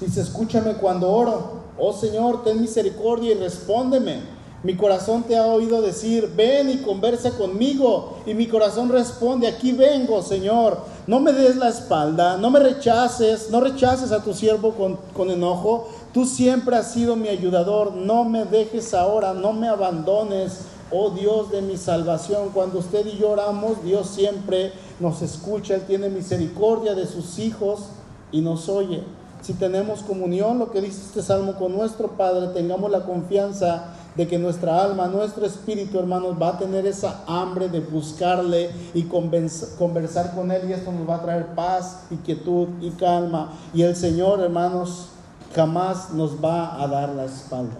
Dice, 0.00 0.20
escúchame 0.20 0.74
cuando 0.74 1.10
oro. 1.10 1.62
Oh 1.78 1.92
Señor, 1.92 2.44
ten 2.44 2.60
misericordia 2.60 3.32
y 3.34 3.38
respóndeme. 3.38 4.37
Mi 4.64 4.74
corazón 4.74 5.22
te 5.22 5.36
ha 5.36 5.46
oído 5.46 5.80
decir, 5.82 6.32
ven 6.36 6.68
y 6.68 6.78
conversa 6.78 7.30
conmigo. 7.30 8.18
Y 8.26 8.34
mi 8.34 8.48
corazón 8.48 8.88
responde, 8.88 9.46
aquí 9.46 9.70
vengo, 9.72 10.20
Señor. 10.20 10.78
No 11.06 11.20
me 11.20 11.32
des 11.32 11.56
la 11.56 11.68
espalda, 11.68 12.36
no 12.36 12.50
me 12.50 12.58
rechaces, 12.58 13.50
no 13.50 13.60
rechaces 13.60 14.10
a 14.10 14.22
tu 14.22 14.34
siervo 14.34 14.72
con, 14.72 14.98
con 15.14 15.30
enojo. 15.30 15.88
Tú 16.12 16.26
siempre 16.26 16.76
has 16.76 16.90
sido 16.90 17.14
mi 17.14 17.28
ayudador, 17.28 17.94
no 17.94 18.24
me 18.24 18.44
dejes 18.44 18.94
ahora, 18.94 19.32
no 19.32 19.52
me 19.52 19.68
abandones, 19.68 20.62
oh 20.90 21.10
Dios 21.10 21.52
de 21.52 21.62
mi 21.62 21.76
salvación. 21.76 22.50
Cuando 22.52 22.80
usted 22.80 23.06
y 23.06 23.16
yo 23.16 23.30
oramos, 23.30 23.84
Dios 23.84 24.08
siempre 24.08 24.72
nos 24.98 25.22
escucha, 25.22 25.76
Él 25.76 25.82
tiene 25.86 26.08
misericordia 26.08 26.96
de 26.96 27.06
sus 27.06 27.38
hijos 27.38 27.90
y 28.32 28.40
nos 28.40 28.68
oye. 28.68 29.04
Si 29.40 29.54
tenemos 29.54 30.00
comunión, 30.00 30.58
lo 30.58 30.72
que 30.72 30.80
dice 30.80 31.00
este 31.00 31.22
salmo 31.22 31.54
con 31.54 31.76
nuestro 31.76 32.08
Padre, 32.16 32.48
tengamos 32.48 32.90
la 32.90 33.04
confianza 33.04 33.94
de 34.18 34.26
que 34.26 34.36
nuestra 34.36 34.82
alma, 34.82 35.06
nuestro 35.06 35.46
espíritu, 35.46 35.96
hermanos, 35.96 36.34
va 36.42 36.48
a 36.48 36.58
tener 36.58 36.84
esa 36.88 37.22
hambre 37.28 37.68
de 37.68 37.78
buscarle 37.78 38.68
y 38.92 39.04
conversar 39.04 40.34
con 40.34 40.50
Él 40.50 40.68
y 40.68 40.72
esto 40.72 40.90
nos 40.90 41.08
va 41.08 41.14
a 41.14 41.22
traer 41.22 41.54
paz 41.54 42.00
y 42.10 42.16
quietud 42.16 42.66
y 42.80 42.90
calma. 42.90 43.52
Y 43.72 43.82
el 43.82 43.94
Señor, 43.94 44.40
hermanos, 44.40 45.10
jamás 45.54 46.12
nos 46.12 46.44
va 46.44 46.82
a 46.82 46.88
dar 46.88 47.10
la 47.10 47.26
espalda. 47.26 47.76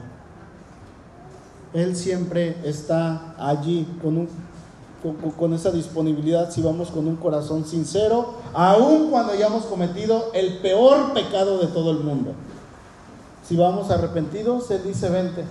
Él 1.75 1.97
siempre 1.97 2.57
está 2.63 3.35
allí 3.37 3.85
con, 4.01 4.29
con, 5.37 5.53
esa 5.55 5.73
disponibilidad 5.73 6.53
si 6.53 6.63
vamos 6.63 6.93
con 6.93 7.09
un 7.09 7.17
corazón 7.17 7.65
sincero, 7.65 8.35
aun 8.55 9.11
cuando 9.11 9.33
hayamos 9.33 9.65
cometido 9.65 10.31
el 10.35 10.59
peor 10.59 11.15
pecado 11.15 11.59
de 11.59 11.67
todo 11.67 11.91
el 11.91 11.99
mundo. 11.99 12.31
Si 13.45 13.57
vamos 13.57 13.91
arrepentidos, 13.91 14.71
Él 14.71 14.83
dice, 14.85 15.11
vente, 15.11 15.45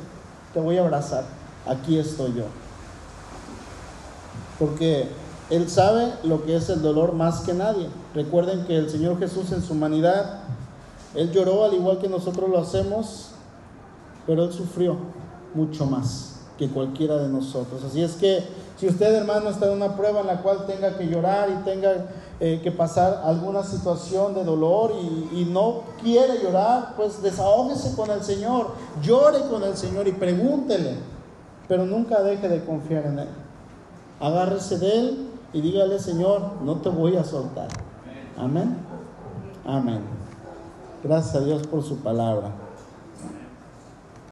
te 0.57 0.63
voy 0.63 0.75
a 0.75 0.81
abrazar, 0.81 1.23
aquí 1.67 1.99
estoy 1.99 2.33
yo. 2.33 2.45
Porque 4.57 5.07
Él 5.51 5.69
sabe 5.69 6.13
lo 6.23 6.45
que 6.45 6.55
es 6.55 6.67
el 6.69 6.81
dolor 6.81 7.13
más 7.13 7.41
que 7.41 7.53
nadie. 7.53 7.89
Recuerden 8.15 8.65
que 8.65 8.75
el 8.75 8.89
Señor 8.89 9.19
Jesús 9.19 9.51
en 9.51 9.61
su 9.61 9.73
humanidad, 9.73 10.39
Él 11.13 11.31
lloró 11.31 11.63
al 11.63 11.75
igual 11.75 11.99
que 11.99 12.09
nosotros 12.09 12.49
lo 12.49 12.57
hacemos, 12.57 13.33
pero 14.25 14.45
Él 14.45 14.51
sufrió 14.51 14.97
mucho 15.53 15.85
más 15.85 16.39
que 16.57 16.67
cualquiera 16.67 17.17
de 17.17 17.29
nosotros. 17.29 17.83
Así 17.83 18.01
es 18.01 18.13
que 18.13 18.43
si 18.79 18.87
usted 18.87 19.13
hermano 19.13 19.51
está 19.51 19.67
en 19.67 19.73
una 19.73 19.95
prueba 19.95 20.21
en 20.21 20.27
la 20.27 20.41
cual 20.41 20.65
tenga 20.65 20.97
que 20.97 21.05
llorar 21.05 21.51
y 21.51 21.63
tenga 21.65 22.07
eh, 22.39 22.61
que 22.63 22.71
pasar 22.71 23.23
alguna 23.25 23.63
situación 23.63 24.35
de 24.35 24.43
dolor 24.43 24.93
y, 25.31 25.45
no 25.45 25.81
quiere 26.01 26.41
llorar, 26.43 26.93
pues 26.95 27.21
desahógese 27.21 27.95
con 27.95 28.11
el 28.11 28.23
Señor, 28.23 28.67
llore 29.01 29.39
con 29.49 29.63
el 29.63 29.75
Señor 29.75 30.07
y 30.07 30.11
pregúntele, 30.11 30.97
pero 31.67 31.85
nunca 31.85 32.21
deje 32.21 32.47
de 32.47 32.63
confiar 32.63 33.07
en 33.07 33.19
Él. 33.19 33.29
Agárrese 34.19 34.77
de 34.77 34.99
Él 34.99 35.29
y 35.51 35.61
dígale, 35.61 35.97
Señor, 35.99 36.61
no 36.63 36.75
te 36.75 36.89
voy 36.89 37.17
a 37.17 37.23
soltar. 37.23 37.69
Amén. 38.37 38.77
Amén. 39.65 40.01
Gracias 41.03 41.35
a 41.35 41.39
Dios 41.39 41.65
por 41.65 41.83
su 41.83 41.97
palabra. 41.97 42.66